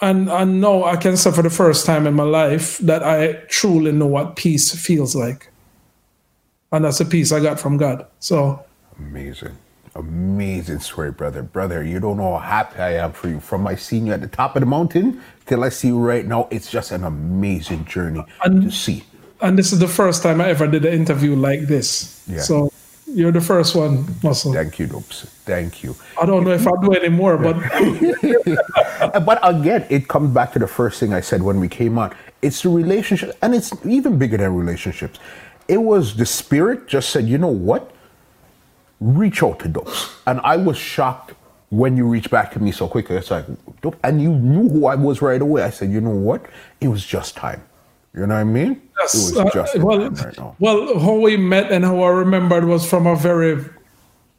[0.00, 3.34] and I know I can say for the first time in my life that I
[3.48, 5.50] truly know what peace feels like.
[6.72, 8.06] And that's a peace I got from God.
[8.18, 8.64] So
[8.98, 9.56] amazing
[9.94, 11.42] amazing story, brother.
[11.42, 13.40] Brother, you don't know how happy I am for you.
[13.40, 16.26] From my seeing you at the top of the mountain till I see you right
[16.26, 19.04] now, it's just an amazing journey and, to see.
[19.40, 22.22] And this is the first time I ever did an interview like this.
[22.26, 22.40] Yeah.
[22.40, 22.72] So
[23.14, 24.52] you're the first one, Muscle.
[24.52, 25.26] Thank you, Dups.
[25.46, 25.96] Thank you.
[26.20, 27.56] I don't know if I'll do any more, but
[29.24, 32.14] but again, it comes back to the first thing I said when we came on.
[32.42, 35.18] It's the relationship, and it's even bigger than relationships.
[35.68, 37.94] It was the spirit just said, you know what?
[39.00, 40.12] reach out to Dups.
[40.26, 41.34] And I was shocked
[41.70, 43.16] when you reached back to me so quickly.
[43.16, 43.46] It's like,
[43.82, 43.98] Dope.
[44.02, 45.62] And you knew who I was right away.
[45.62, 46.46] I said, you know what?
[46.80, 47.62] It was just time.
[48.14, 48.80] You know what I mean?
[49.00, 49.14] Yes.
[49.14, 52.88] It was just uh, well, right well, how we met and how I remembered was
[52.88, 53.64] from a very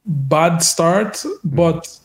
[0.06, 1.14] bad start.
[1.14, 1.56] Mm-hmm.
[1.56, 1.99] But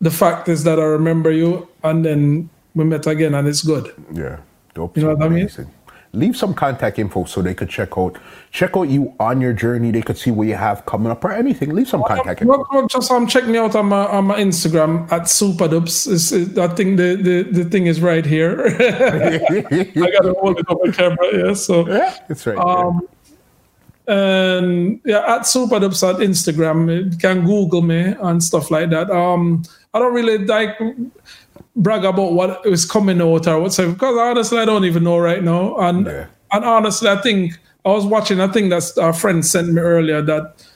[0.00, 3.92] the fact is that I remember you and then we met again and it's good.
[4.12, 4.38] Yeah.
[4.74, 4.96] Dope.
[4.96, 5.64] You know what amazing.
[5.64, 5.74] I mean?
[6.12, 8.18] Leave some contact info so they could check out
[8.50, 9.92] check out you on your journey.
[9.92, 11.72] They could see what you have coming up or anything.
[11.72, 12.66] Leave some contact info.
[12.70, 16.58] Well, just um, check me out on my on my Instagram at Supa Dups.
[16.58, 18.60] I think the, the, the thing is right here.
[18.66, 21.46] I gotta hold it on my camera.
[21.46, 22.58] Yeah, so yeah, it's right.
[22.58, 23.06] Um,
[24.08, 27.12] and yeah, at Supa Dups at Instagram.
[27.12, 29.10] You can Google me and stuff like that.
[29.10, 29.62] Um,
[29.94, 30.76] I don't really like
[31.76, 35.42] brag about what is coming out or whatsoever because honestly I don't even know right
[35.42, 35.76] now.
[35.76, 36.26] And yeah.
[36.52, 40.20] and honestly I think I was watching a thing that our friend sent me earlier
[40.22, 40.66] that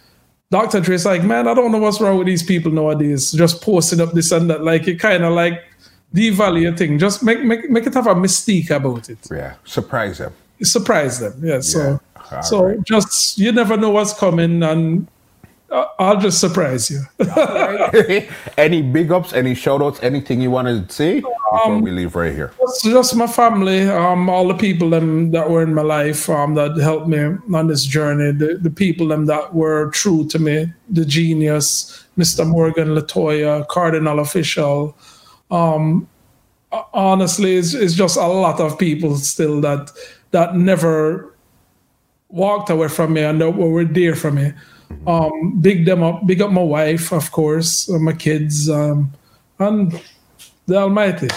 [0.51, 0.81] Dr.
[0.81, 3.33] Dre's like, man, I don't know what's wrong with these people nowadays.
[3.33, 4.63] Just posting up this and that.
[4.63, 5.63] Like it kind of like
[6.15, 6.99] devalue thing.
[6.99, 9.19] Just make make make it have a mystique about it.
[9.31, 9.55] Yeah.
[9.65, 10.33] Surprise them.
[10.63, 11.35] Surprise them.
[11.43, 11.61] Yeah.
[11.61, 12.01] So
[12.31, 12.41] yeah.
[12.41, 12.83] so right.
[12.85, 15.09] just you never know what's coming and
[15.99, 17.03] I'll just surprise you.
[18.57, 22.15] any big ups, any shout outs, anything you want to say before um, we leave
[22.15, 22.53] right here?
[22.61, 26.55] Just, just my family, um, all the people them, that were in my life um,
[26.55, 27.19] that helped me
[27.53, 32.47] on this journey, the, the people them that were true to me, the genius, Mr.
[32.47, 34.95] Morgan Latoya, Kardinal Offishall.
[35.51, 36.09] Um,
[36.93, 39.91] honestly, it's, it's just a lot of people still that
[40.31, 41.33] that never
[42.29, 44.53] walked away from me and that were dear for me.
[45.07, 49.13] Um, big them up, big up my wife, of course, uh, my kids, um,
[49.59, 50.01] and
[50.67, 51.29] the Almighty.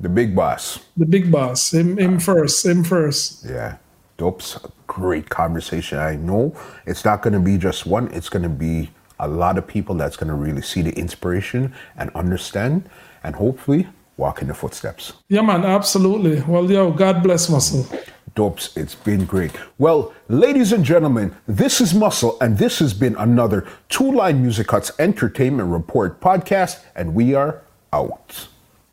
[0.00, 0.80] The big boss.
[0.96, 1.72] The big boss.
[1.72, 2.66] Him, him first.
[2.66, 3.44] Him first.
[3.44, 3.76] Yeah.
[4.16, 5.98] Dope's a great conversation.
[5.98, 6.54] I know
[6.86, 8.10] it's not going to be just one.
[8.12, 11.72] It's going to be a lot of people that's going to really see the inspiration
[11.96, 12.88] and understand,
[13.22, 15.14] and hopefully walk in the footsteps.
[15.28, 15.64] Yeah, man.
[15.64, 16.40] Absolutely.
[16.42, 17.86] Well, yo, God bless Muscle.
[18.34, 19.52] Dups, it's been great.
[19.78, 24.68] Well, ladies and gentlemen, this is Muscle, and this has been another Two Line Music
[24.70, 27.62] Huts Entertainment Report podcast, and we are
[27.92, 28.48] out.